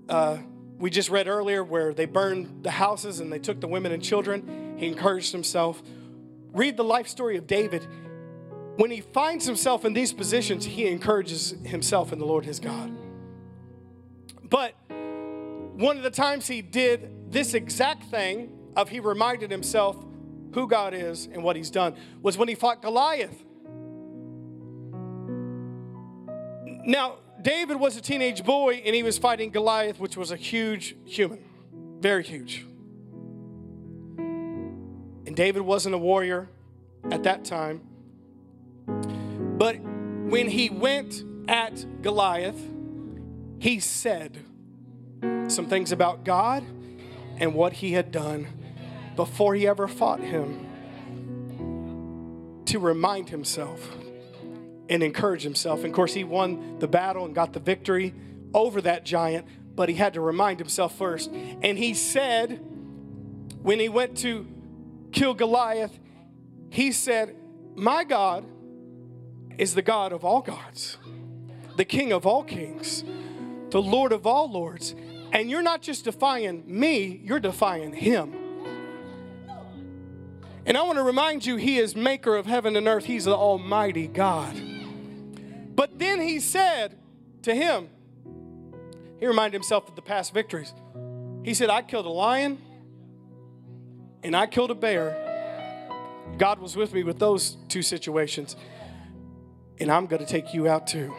uh, 0.09 0.39
we 0.79 0.91
just 0.91 1.11
read 1.11 1.29
earlier, 1.29 1.63
where 1.63 1.93
they 1.93 2.07
burned 2.07 2.63
the 2.63 2.71
houses 2.71 3.21
and 3.21 3.33
they 3.33 3.39
took 3.39 3.61
the 3.61 3.69
women 3.69 3.93
and 3.93 4.03
children. 4.03 4.77
He 4.79 4.87
encouraged 4.87 5.33
himself. 5.33 5.83
read 6.53 6.77
the 6.77 6.85
life 6.85 7.09
story 7.09 7.37
of 7.37 7.47
David, 7.47 7.87
when 8.77 8.93
he 8.93 9.01
finds 9.01 9.45
himself 9.45 9.85
in 9.85 9.93
these 9.93 10.13
positions, 10.13 10.65
he 10.65 10.87
encourages 10.87 11.55
himself 11.65 12.13
in 12.13 12.21
the 12.21 12.25
Lord 12.25 12.45
his 12.45 12.61
God. 12.61 12.97
But 14.49 14.75
one 15.79 15.97
of 15.97 16.03
the 16.03 16.11
times 16.11 16.49
he 16.49 16.61
did 16.61 17.31
this 17.31 17.55
exact 17.55 18.03
thing 18.11 18.51
of 18.75 18.89
he 18.89 18.99
reminded 18.99 19.49
himself 19.49 19.97
who 20.53 20.67
God 20.67 20.93
is 20.93 21.27
and 21.33 21.45
what 21.45 21.55
he's 21.55 21.71
done 21.71 21.95
was 22.21 22.37
when 22.37 22.49
he 22.49 22.57
fought 22.57 22.83
Goliath. 22.83 23.45
Now, 26.85 27.19
David 27.41 27.77
was 27.77 27.97
a 27.97 28.01
teenage 28.01 28.43
boy 28.43 28.83
and 28.85 28.93
he 28.93 29.05
was 29.05 29.19
fighting 29.19 29.51
Goliath, 29.51 30.01
which 30.01 30.17
was 30.17 30.33
a 30.33 30.37
huge 30.37 30.97
human, 31.05 31.45
very 32.01 32.25
huge. 32.25 32.67
And 34.17 35.37
David 35.37 35.63
wasn't 35.63 35.95
a 35.95 35.99
warrior 35.99 36.49
at 37.09 37.23
that 37.23 37.45
time. 37.45 37.83
But 38.89 39.79
when 39.79 40.49
he 40.49 40.71
went 40.71 41.23
at 41.47 42.03
Goliath, 42.03 42.61
he 43.61 43.79
said 43.79 44.45
some 45.49 45.67
things 45.67 45.93
about 45.93 46.25
God 46.25 46.65
and 47.39 47.55
what 47.55 47.73
he 47.73 47.93
had 47.93 48.11
done 48.11 48.47
before 49.17 49.55
he 49.55 49.67
ever 49.67 49.89
fought 49.89 50.21
him 50.21 50.67
to 52.67 52.79
remind 52.79 53.31
himself 53.31 53.97
and 54.89 55.03
encourage 55.03 55.43
himself. 55.43 55.81
And 55.81 55.89
of 55.89 55.93
course, 55.93 56.15
he 56.15 56.25
won 56.25 56.79
the 56.79 56.89
battle 56.89 57.25
and 57.25 57.35
got 57.35 57.53
the 57.53 57.61
victory 57.61 58.15
over 58.55 58.81
that 58.83 59.05
giant, 59.05 59.47
but 59.75 59.89
he 59.89 59.95
had 59.95 60.15
to 60.15 60.21
remind 60.21 60.59
himself 60.59 60.97
first. 60.97 61.31
And 61.31 61.79
he 61.79 61.95
said, 61.95 62.61
when 63.63 63.81
he 63.81 63.89
went 63.89 64.19
to 64.19 64.47
kill 65.13 65.35
Goliath, 65.35 65.99
he 66.71 66.93
said, 66.93 67.37
My 67.75 68.05
God 68.05 68.45
is 69.57 69.75
the 69.75 69.83
God 69.83 70.13
of 70.13 70.25
all 70.25 70.41
gods, 70.41 70.97
the 71.77 71.85
King 71.85 72.13
of 72.13 72.27
all 72.27 72.45
kings, 72.45 73.03
the 73.71 73.83
Lord 73.83 74.13
of 74.13 74.27
all 74.27 74.51
lords. 74.51 74.95
And 75.33 75.51
you're 75.51 75.63
not 75.63 75.83
just 75.83 76.05
defying 76.05 76.65
me, 76.67 77.21
you're 77.23 77.41
defying 77.41 77.93
him. 77.93 78.35
And 80.65 80.77
I 80.77 80.83
want 80.83 80.99
to 80.99 81.03
remind 81.03 81.47
you, 81.47 81.57
he 81.57 81.79
is 81.79 81.97
maker 81.97 82.37
of 82.37 82.45
heaven 82.45 82.77
and 82.77 82.87
earth. 82.87 83.07
He's 83.07 83.25
the 83.25 83.35
almighty 83.35 84.07
God. 84.07 84.55
But 85.75 85.99
then 85.99 86.21
he 86.21 86.41
said 86.41 86.99
to 87.43 87.55
him, 87.55 87.89
he 89.19 89.27
reminded 89.27 89.55
himself 89.55 89.89
of 89.89 89.97
the 89.97 90.03
past 90.03 90.35
victories. 90.35 90.73
He 91.43 91.55
said, 91.55 91.71
I 91.71 91.83
killed 91.83 92.07
a 92.07 92.11
lion 92.11 92.59
and 94.23 94.37
I 94.37 94.47
killed 94.47 94.71
a 94.71 94.75
bear. 94.75 95.25
God 96.37 96.59
was 96.59 96.77
with 96.77 96.93
me 96.93 97.03
with 97.03 97.19
those 97.19 97.57
two 97.69 97.83
situations. 97.83 98.57
And 99.81 99.91
I'm 99.91 100.07
going 100.07 100.25
to 100.25 100.29
take 100.29 100.53
you 100.53 100.69
out 100.69 100.87
too. 100.87 101.15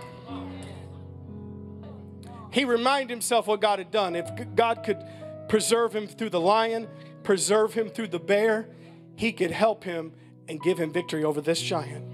He 2.51 2.65
reminded 2.65 3.09
himself 3.09 3.47
what 3.47 3.61
God 3.61 3.79
had 3.79 3.91
done. 3.91 4.15
If 4.15 4.29
God 4.55 4.83
could 4.83 5.03
preserve 5.47 5.95
him 5.95 6.07
through 6.07 6.29
the 6.29 6.39
lion, 6.39 6.87
preserve 7.23 7.73
him 7.73 7.89
through 7.89 8.07
the 8.07 8.19
bear, 8.19 8.69
he 9.15 9.31
could 9.31 9.51
help 9.51 9.83
him 9.83 10.13
and 10.47 10.61
give 10.61 10.77
him 10.79 10.91
victory 10.91 11.23
over 11.23 11.41
this 11.41 11.61
giant. 11.61 12.05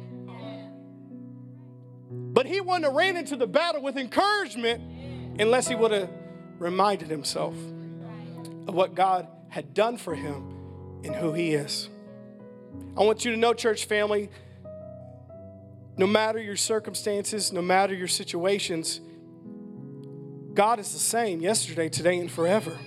But 2.09 2.47
he 2.47 2.59
wouldn't 2.59 2.85
have 2.85 2.93
ran 2.93 3.15
into 3.15 3.35
the 3.35 3.47
battle 3.47 3.81
with 3.81 3.97
encouragement 3.97 4.81
unless 5.39 5.67
he 5.67 5.75
would 5.75 5.91
have 5.91 6.09
reminded 6.59 7.09
himself 7.09 7.53
of 8.67 8.73
what 8.73 8.95
God 8.95 9.27
had 9.49 9.73
done 9.73 9.97
for 9.97 10.15
him 10.15 11.01
and 11.03 11.15
who 11.15 11.33
he 11.33 11.53
is. 11.53 11.89
I 12.97 13.03
want 13.03 13.23
you 13.23 13.31
to 13.31 13.37
know, 13.37 13.53
church 13.53 13.85
family, 13.85 14.29
no 15.97 16.07
matter 16.07 16.39
your 16.39 16.57
circumstances, 16.57 17.53
no 17.53 17.61
matter 17.61 17.93
your 17.93 18.07
situations, 18.07 18.99
God 20.55 20.79
is 20.79 20.93
the 20.93 20.99
same 20.99 21.41
yesterday, 21.41 21.89
today, 21.89 22.17
and 22.17 22.31
forever. 22.31 22.77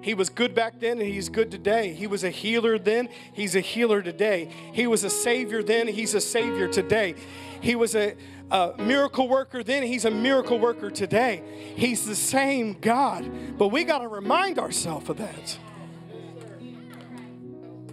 he 0.00 0.14
was 0.14 0.30
good 0.30 0.54
back 0.54 0.80
then 0.80 0.98
and 1.00 1.08
he's 1.08 1.28
good 1.28 1.50
today. 1.50 1.92
He 1.92 2.06
was 2.06 2.24
a 2.24 2.30
healer 2.30 2.78
then, 2.78 3.10
he's 3.34 3.54
a 3.54 3.60
healer 3.60 4.00
today. 4.00 4.50
He 4.72 4.86
was 4.86 5.04
a 5.04 5.10
savior 5.10 5.62
then, 5.62 5.86
he's 5.86 6.14
a 6.14 6.20
savior 6.20 6.66
today. 6.66 7.14
He 7.60 7.76
was 7.76 7.94
a, 7.94 8.16
a 8.50 8.72
miracle 8.78 9.28
worker 9.28 9.62
then, 9.62 9.82
he's 9.82 10.06
a 10.06 10.10
miracle 10.10 10.58
worker 10.58 10.90
today. 10.90 11.42
He's 11.76 12.06
the 12.06 12.16
same 12.16 12.72
God, 12.80 13.58
but 13.58 13.68
we 13.68 13.84
got 13.84 13.98
to 13.98 14.08
remind 14.08 14.58
ourselves 14.58 15.10
of 15.10 15.18
that. 15.18 15.58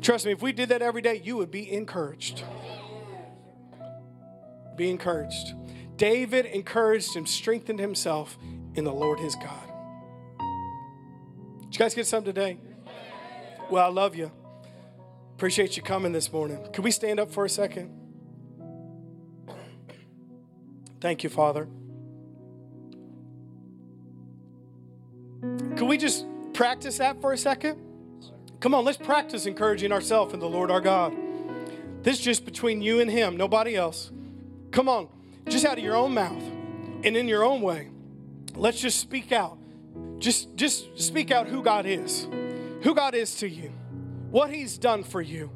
Trust 0.02 0.26
me, 0.26 0.32
if 0.32 0.42
we 0.42 0.54
did 0.54 0.70
that 0.70 0.82
every 0.82 1.02
day, 1.02 1.22
you 1.24 1.36
would 1.38 1.52
be 1.52 1.72
encouraged. 1.72 2.44
Be 4.76 4.90
encouraged. 4.90 5.54
David 6.02 6.48
encouraged 6.48 7.16
and 7.16 7.30
strengthened 7.30 7.80
himself 7.80 8.36
in 8.74 8.84
the 8.84 8.92
Lord 8.92 9.20
his 9.20 9.36
God. 9.36 9.70
Did 11.66 11.76
you 11.76 11.78
guys 11.78 11.94
get 11.94 12.08
something 12.08 12.34
today? 12.34 12.58
Well, 13.70 13.86
I 13.86 13.90
love 13.90 14.16
you. 14.16 14.32
Appreciate 15.36 15.78
you 15.78 15.84
coming 15.84 16.12
this 16.12 16.34
morning. 16.34 16.58
Can 16.74 16.84
we 16.84 16.90
stand 16.90 17.20
up 17.20 17.32
for 17.32 17.46
a 17.46 17.50
second? 17.50 17.92
Thank 21.00 21.24
you, 21.24 21.30
Father. 21.30 21.68
Can 25.42 25.86
we 25.86 26.00
just 26.00 26.26
practice 26.54 26.98
that 26.98 27.22
for 27.22 27.32
a 27.32 27.38
second? 27.38 27.78
Come 28.60 28.74
on, 28.74 28.86
let's 28.86 28.98
practice 28.98 29.46
encouraging 29.46 29.92
ourselves 29.92 30.34
in 30.34 30.40
the 30.40 30.50
Lord 30.50 30.72
our 30.72 30.82
God. 30.82 31.14
This 32.02 32.18
is 32.18 32.26
just 32.26 32.44
between 32.44 32.82
you 32.82 33.02
and 33.02 33.12
Him, 33.12 33.38
nobody 33.38 33.76
else. 33.76 34.12
Come 34.72 34.90
on 34.90 35.21
just 35.48 35.66
out 35.66 35.78
of 35.78 35.84
your 35.84 35.96
own 35.96 36.14
mouth 36.14 36.44
and 37.04 37.18
in 37.18 37.28
your 37.28 37.44
own 37.44 37.62
way. 37.62 37.90
Let's 38.56 38.80
just 38.80 39.00
speak 39.00 39.32
out. 39.32 39.58
Just, 40.20 40.56
just 40.56 41.00
speak 41.00 41.32
out 41.32 41.48
who 41.48 41.64
God 41.64 41.86
is, 41.86 42.28
who 42.84 42.94
God 42.94 43.16
is 43.16 43.36
to 43.38 43.50
you, 43.50 43.72
what 44.30 44.52
He's 44.52 44.78
done 44.78 45.04
for 45.04 45.22
you. 45.22 45.50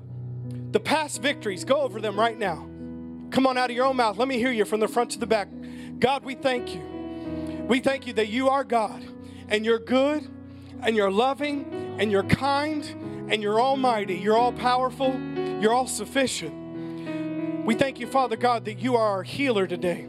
The 0.71 0.79
past 0.79 1.21
victories, 1.21 1.63
go 1.63 1.81
over 1.81 2.01
them 2.01 2.19
right 2.19 2.37
now. 2.37 2.67
Come 3.29 3.47
on 3.47 3.57
out 3.57 3.69
of 3.69 3.75
your 3.75 3.85
own 3.85 3.95
mouth. 3.95 4.17
Let 4.17 4.27
me 4.27 4.37
hear 4.37 4.51
you 4.51 4.65
from 4.65 4.79
the 4.79 4.87
front 4.87 5.11
to 5.11 5.19
the 5.19 5.27
back. 5.27 5.47
God, 5.99 6.23
we 6.23 6.35
thank 6.35 6.73
you. 6.73 6.81
We 7.67 7.79
thank 7.79 8.07
you 8.07 8.13
that 8.13 8.29
you 8.29 8.49
are 8.49 8.63
God 8.63 9.03
and 9.47 9.65
you're 9.65 9.79
good 9.79 10.27
and 10.81 10.95
you're 10.95 11.11
loving 11.11 11.95
and 11.99 12.11
you're 12.11 12.23
kind 12.23 12.83
and 13.29 13.41
you're 13.41 13.59
almighty. 13.59 14.15
You're 14.15 14.37
all 14.37 14.51
powerful. 14.51 15.19
You're 15.61 15.73
all 15.73 15.87
sufficient. 15.87 16.64
We 17.65 17.73
thank 17.73 17.99
you, 17.99 18.05
Father 18.05 18.35
God, 18.35 18.65
that 18.65 18.77
you 18.77 18.95
are 18.95 19.07
our 19.07 19.23
healer 19.23 19.65
today. 19.65 20.05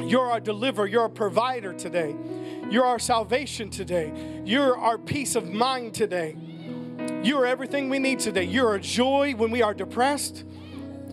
You're 0.00 0.30
our 0.30 0.40
deliverer. 0.40 0.86
You're 0.86 1.02
our 1.02 1.10
provider 1.10 1.74
today. 1.74 2.16
You're 2.70 2.86
our 2.86 2.98
salvation 2.98 3.68
today. 3.68 4.40
You're 4.46 4.74
our 4.74 4.96
peace 4.96 5.36
of 5.36 5.46
mind 5.50 5.92
today. 5.92 6.34
You 7.22 7.36
are 7.40 7.46
everything 7.46 7.90
we 7.90 7.98
need 7.98 8.20
today. 8.20 8.44
You're 8.44 8.68
our 8.68 8.78
joy 8.78 9.34
when 9.36 9.50
we 9.50 9.60
are 9.60 9.74
depressed. 9.74 10.44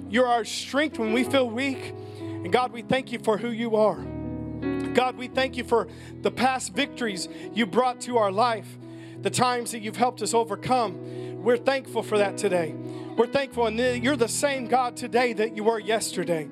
You're 0.09 0.27
our 0.27 0.45
strength 0.45 0.97
when 0.97 1.11
we 1.11 1.25
feel 1.25 1.49
weak. 1.49 1.93
And 2.19 2.53
God, 2.53 2.71
we 2.71 2.81
thank 2.81 3.11
you 3.11 3.19
for 3.19 3.37
who 3.37 3.49
you 3.49 3.75
are. 3.75 3.99
God, 4.93 5.17
we 5.17 5.27
thank 5.27 5.57
you 5.57 5.65
for 5.65 5.89
the 6.21 6.31
past 6.31 6.73
victories 6.73 7.27
you 7.53 7.65
brought 7.65 7.99
to 8.01 8.17
our 8.17 8.31
life, 8.31 8.77
the 9.21 9.29
times 9.29 9.73
that 9.73 9.79
you've 9.79 9.97
helped 9.97 10.21
us 10.21 10.33
overcome. 10.33 11.43
We're 11.43 11.57
thankful 11.57 12.01
for 12.01 12.17
that 12.17 12.37
today. 12.37 12.73
We're 13.15 13.27
thankful, 13.27 13.67
and 13.67 14.03
you're 14.03 14.17
the 14.17 14.27
same 14.27 14.67
God 14.67 14.97
today 14.97 15.31
that 15.31 15.55
you 15.55 15.63
were 15.63 15.79
yesterday. 15.79 16.49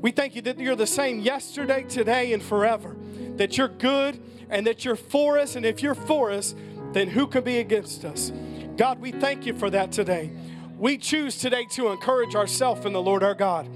We 0.00 0.12
thank 0.12 0.36
you 0.36 0.42
that 0.42 0.56
you're 0.58 0.76
the 0.76 0.86
same 0.86 1.18
yesterday, 1.18 1.82
today, 1.82 2.32
and 2.32 2.40
forever. 2.40 2.96
That 3.36 3.58
you're 3.58 3.66
good 3.66 4.22
and 4.48 4.64
that 4.68 4.84
you're 4.84 4.94
for 4.94 5.36
us. 5.36 5.56
And 5.56 5.66
if 5.66 5.82
you're 5.82 5.96
for 5.96 6.30
us, 6.30 6.54
then 6.92 7.08
who 7.08 7.26
can 7.26 7.42
be 7.42 7.58
against 7.58 8.04
us? 8.04 8.30
God, 8.76 9.00
we 9.00 9.10
thank 9.10 9.46
you 9.46 9.52
for 9.52 9.68
that 9.70 9.90
today. 9.90 10.30
We 10.78 10.96
choose 10.96 11.38
today 11.38 11.66
to 11.72 11.88
encourage 11.88 12.36
ourselves 12.36 12.86
in 12.86 12.92
the 12.92 13.02
Lord 13.02 13.24
our 13.24 13.34
God. 13.34 13.68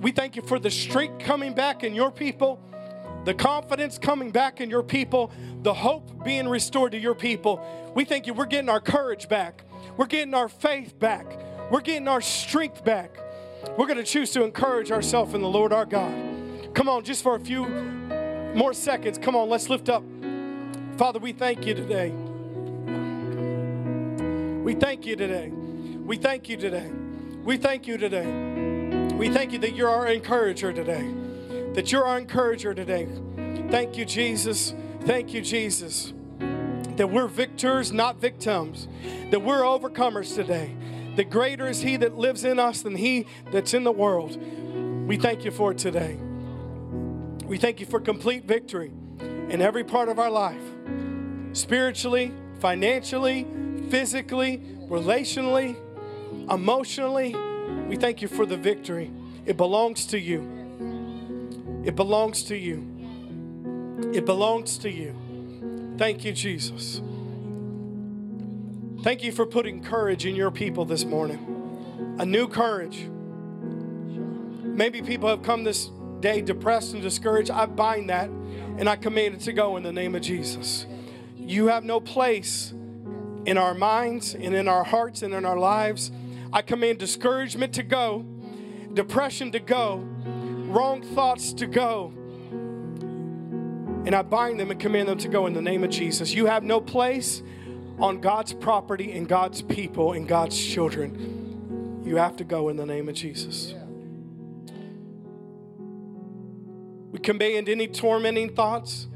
We 0.00 0.12
thank 0.12 0.36
you 0.36 0.42
for 0.42 0.60
the 0.60 0.70
strength 0.70 1.24
coming 1.24 1.52
back 1.52 1.82
in 1.82 1.96
your 1.96 2.12
people, 2.12 2.60
the 3.24 3.34
confidence 3.34 3.98
coming 3.98 4.30
back 4.30 4.60
in 4.60 4.70
your 4.70 4.84
people, 4.84 5.32
the 5.62 5.74
hope 5.74 6.24
being 6.24 6.46
restored 6.46 6.92
to 6.92 6.98
your 6.98 7.14
people. 7.16 7.60
We 7.94 8.04
thank 8.04 8.28
you, 8.28 8.34
we're 8.34 8.46
getting 8.46 8.68
our 8.68 8.80
courage 8.80 9.28
back. 9.28 9.64
We're 9.96 10.06
getting 10.06 10.34
our 10.34 10.48
faith 10.48 10.98
back. 10.98 11.26
We're 11.70 11.80
getting 11.80 12.08
our 12.08 12.20
strength 12.20 12.84
back. 12.84 13.16
We're 13.78 13.86
going 13.86 13.98
to 13.98 14.04
choose 14.04 14.30
to 14.32 14.44
encourage 14.44 14.90
ourselves 14.90 15.34
in 15.34 15.40
the 15.40 15.48
Lord 15.48 15.72
our 15.72 15.86
God. 15.86 16.74
Come 16.74 16.88
on, 16.88 17.04
just 17.04 17.22
for 17.22 17.36
a 17.36 17.40
few 17.40 17.66
more 18.54 18.74
seconds. 18.74 19.18
Come 19.18 19.36
on, 19.36 19.48
let's 19.48 19.68
lift 19.70 19.88
up. 19.88 20.02
Father, 20.96 21.18
we 21.18 21.32
thank 21.32 21.66
you 21.66 21.74
today. 21.74 22.10
We 24.62 24.74
thank 24.74 25.06
you 25.06 25.16
today. 25.16 25.50
We 25.50 26.16
thank 26.16 26.48
you 26.48 26.56
today. 26.56 26.90
We 27.44 27.56
thank 27.56 27.86
you 27.86 27.98
today. 27.98 28.26
We 29.14 29.28
thank 29.28 29.52
you 29.52 29.58
that 29.60 29.74
you're 29.74 29.90
our 29.90 30.06
encourager 30.06 30.72
today. 30.72 31.12
That 31.74 31.92
you're 31.92 32.04
our 32.04 32.18
encourager 32.18 32.74
today. 32.74 33.08
Thank 33.70 33.96
you, 33.96 34.04
Jesus. 34.04 34.74
Thank 35.02 35.34
you, 35.34 35.40
Jesus. 35.40 36.12
That 36.96 37.10
we're 37.10 37.26
victors, 37.26 37.92
not 37.92 38.20
victims, 38.20 38.88
that 39.30 39.42
we're 39.42 39.62
overcomers 39.62 40.34
today. 40.34 40.74
The 41.16 41.24
greater 41.24 41.66
is 41.66 41.80
He 41.80 41.96
that 41.98 42.16
lives 42.16 42.44
in 42.44 42.58
us 42.58 42.82
than 42.82 42.96
He 42.96 43.26
that's 43.50 43.74
in 43.74 43.84
the 43.84 43.92
world. 43.92 44.36
We 45.06 45.16
thank 45.16 45.44
you 45.44 45.50
for 45.50 45.72
it 45.72 45.78
today. 45.78 46.16
We 47.44 47.58
thank 47.58 47.80
you 47.80 47.86
for 47.86 48.00
complete 48.00 48.44
victory 48.44 48.92
in 49.20 49.60
every 49.60 49.84
part 49.84 50.08
of 50.08 50.18
our 50.18 50.30
life 50.30 50.60
spiritually, 51.52 52.32
financially, 52.58 53.46
physically, 53.90 54.58
relationally, 54.88 55.76
emotionally. 56.50 57.34
We 57.86 57.96
thank 57.96 58.22
you 58.22 58.28
for 58.28 58.46
the 58.46 58.56
victory. 58.56 59.10
It 59.46 59.56
belongs 59.56 60.06
to 60.06 60.18
you. 60.18 60.40
It 61.84 61.94
belongs 61.94 62.44
to 62.44 62.56
you. 62.56 62.84
It 64.12 64.24
belongs 64.24 64.78
to 64.78 64.90
you. 64.90 65.14
Thank 65.96 66.24
you, 66.24 66.32
Jesus. 66.32 67.00
Thank 69.02 69.22
you 69.22 69.30
for 69.30 69.46
putting 69.46 69.82
courage 69.82 70.26
in 70.26 70.34
your 70.34 70.50
people 70.50 70.84
this 70.84 71.04
morning. 71.04 72.16
A 72.18 72.26
new 72.26 72.48
courage. 72.48 73.08
Maybe 74.62 75.02
people 75.02 75.28
have 75.28 75.42
come 75.42 75.62
this 75.62 75.90
day 76.18 76.40
depressed 76.40 76.94
and 76.94 77.02
discouraged. 77.02 77.50
I 77.50 77.66
bind 77.66 78.10
that 78.10 78.28
and 78.28 78.88
I 78.88 78.96
command 78.96 79.34
it 79.34 79.40
to 79.42 79.52
go 79.52 79.76
in 79.76 79.84
the 79.84 79.92
name 79.92 80.16
of 80.16 80.22
Jesus. 80.22 80.86
You 81.36 81.68
have 81.68 81.84
no 81.84 82.00
place 82.00 82.72
in 83.46 83.56
our 83.56 83.74
minds 83.74 84.34
and 84.34 84.52
in 84.52 84.66
our 84.66 84.82
hearts 84.82 85.22
and 85.22 85.32
in 85.32 85.44
our 85.44 85.58
lives. 85.58 86.10
I 86.52 86.62
command 86.62 86.98
discouragement 86.98 87.72
to 87.74 87.84
go, 87.84 88.26
depression 88.94 89.52
to 89.52 89.60
go, 89.60 89.98
wrong 90.66 91.02
thoughts 91.02 91.52
to 91.54 91.66
go. 91.66 92.12
And 94.04 94.14
I 94.14 94.22
bind 94.22 94.60
them 94.60 94.70
and 94.70 94.78
command 94.78 95.08
them 95.08 95.18
to 95.18 95.28
go 95.28 95.46
in 95.46 95.54
the 95.54 95.62
name 95.62 95.82
of 95.82 95.90
Jesus. 95.90 96.34
You 96.34 96.46
have 96.46 96.62
no 96.62 96.80
place 96.80 97.42
on 97.98 98.20
God's 98.20 98.52
property 98.52 99.12
and 99.12 99.28
God's 99.28 99.62
people 99.62 100.12
and 100.12 100.28
God's 100.28 100.58
children. 100.62 102.02
You 102.04 102.16
have 102.16 102.36
to 102.36 102.44
go 102.44 102.68
in 102.68 102.76
the 102.76 102.84
name 102.86 103.08
of 103.08 103.14
Jesus. 103.14 103.74
We 107.10 107.18
command 107.20 107.68
any 107.68 107.86
tormenting 107.86 108.54
thoughts, 108.54 109.06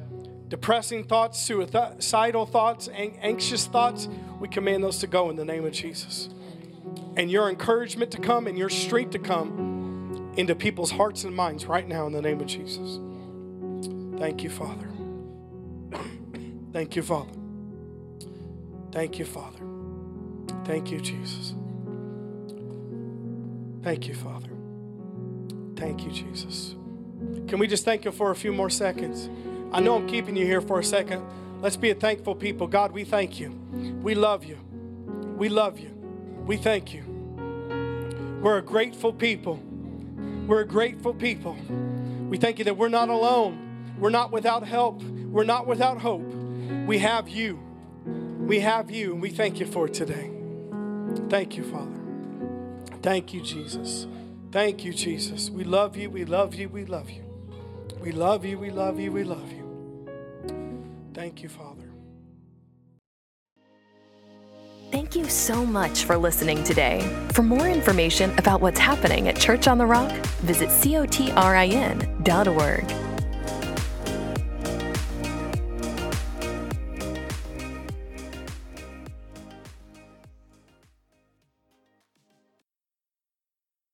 depressing 0.46 1.04
thoughts, 1.04 1.38
suicidal 1.40 2.46
thoughts, 2.46 2.88
anxious 2.94 3.66
thoughts. 3.66 4.08
We 4.40 4.48
command 4.48 4.84
those 4.84 4.98
to 4.98 5.06
go 5.06 5.28
in 5.30 5.36
the 5.36 5.44
name 5.44 5.66
of 5.66 5.72
Jesus. 5.72 6.30
And 7.16 7.30
your 7.30 7.50
encouragement 7.50 8.12
to 8.12 8.20
come 8.20 8.46
and 8.46 8.56
your 8.56 8.70
strength 8.70 9.10
to 9.10 9.18
come 9.18 10.32
into 10.36 10.54
people's 10.54 10.92
hearts 10.92 11.24
and 11.24 11.34
minds 11.34 11.66
right 11.66 11.86
now 11.86 12.06
in 12.06 12.12
the 12.12 12.22
name 12.22 12.40
of 12.40 12.46
Jesus. 12.46 13.00
Thank 14.18 14.42
you, 14.42 14.50
Father. 14.50 14.88
Thank 16.72 16.96
you, 16.96 17.02
Father. 17.02 17.32
Thank 18.90 19.18
you, 19.18 19.24
Father. 19.24 19.60
Thank 20.64 20.90
you, 20.90 21.00
Jesus. 21.00 21.54
Thank 23.82 24.08
you, 24.08 24.14
Father. 24.14 24.50
Thank 25.76 26.04
you, 26.04 26.10
Jesus. 26.10 26.74
Can 27.46 27.60
we 27.60 27.68
just 27.68 27.84
thank 27.84 28.04
Him 28.04 28.12
for 28.12 28.32
a 28.32 28.34
few 28.34 28.52
more 28.52 28.70
seconds? 28.70 29.30
I 29.72 29.80
know 29.80 29.94
I'm 29.94 30.08
keeping 30.08 30.34
you 30.34 30.44
here 30.44 30.60
for 30.60 30.80
a 30.80 30.84
second. 30.84 31.22
Let's 31.60 31.76
be 31.76 31.90
a 31.90 31.94
thankful 31.94 32.34
people. 32.34 32.66
God, 32.66 32.90
we 32.90 33.04
thank 33.04 33.38
you. 33.38 33.50
We 34.02 34.16
love 34.16 34.44
you. 34.44 34.58
We 35.36 35.48
love 35.48 35.78
you. 35.78 35.90
We 36.44 36.56
thank 36.56 36.92
you. 36.92 37.04
We're 38.42 38.58
a 38.58 38.62
grateful 38.62 39.12
people. 39.12 39.60
We're 40.46 40.62
a 40.62 40.66
grateful 40.66 41.14
people. 41.14 41.56
We 42.28 42.36
thank 42.36 42.58
you 42.58 42.64
that 42.64 42.76
we're 42.76 42.88
not 42.88 43.10
alone. 43.10 43.67
We're 43.98 44.10
not 44.10 44.32
without 44.32 44.66
help. 44.66 45.02
We're 45.02 45.44
not 45.44 45.66
without 45.66 45.98
hope. 45.98 46.22
We 46.86 46.98
have 46.98 47.28
you. 47.28 47.58
We 48.38 48.60
have 48.60 48.90
you, 48.90 49.12
and 49.12 49.20
we 49.20 49.30
thank 49.30 49.60
you 49.60 49.66
for 49.66 49.88
today. 49.88 50.30
Thank 51.28 51.56
you, 51.56 51.64
Father. 51.64 51.98
Thank 53.02 53.34
you, 53.34 53.42
Jesus. 53.42 54.06
Thank 54.50 54.84
you, 54.84 54.92
Jesus. 54.92 55.50
We 55.50 55.64
love 55.64 55.96
you. 55.96 56.10
We 56.10 56.24
love 56.24 56.54
you. 56.54 56.68
We 56.68 56.84
love 56.84 57.10
you. 57.10 57.24
We 58.00 58.12
love 58.12 58.44
you. 58.44 58.58
We 58.58 58.70
love 58.70 58.98
you. 58.98 59.12
We 59.12 59.24
love 59.24 59.52
you. 59.52 60.08
Thank 61.12 61.42
you, 61.42 61.48
Father. 61.48 61.84
Thank 64.90 65.14
you 65.14 65.28
so 65.28 65.66
much 65.66 66.04
for 66.04 66.16
listening 66.16 66.64
today. 66.64 67.02
For 67.34 67.42
more 67.42 67.68
information 67.68 68.36
about 68.38 68.62
what's 68.62 68.78
happening 68.78 69.28
at 69.28 69.38
Church 69.38 69.68
on 69.68 69.76
the 69.76 69.84
Rock, 69.84 70.10
visit 70.40 70.70
cotrin.org. 70.70 71.18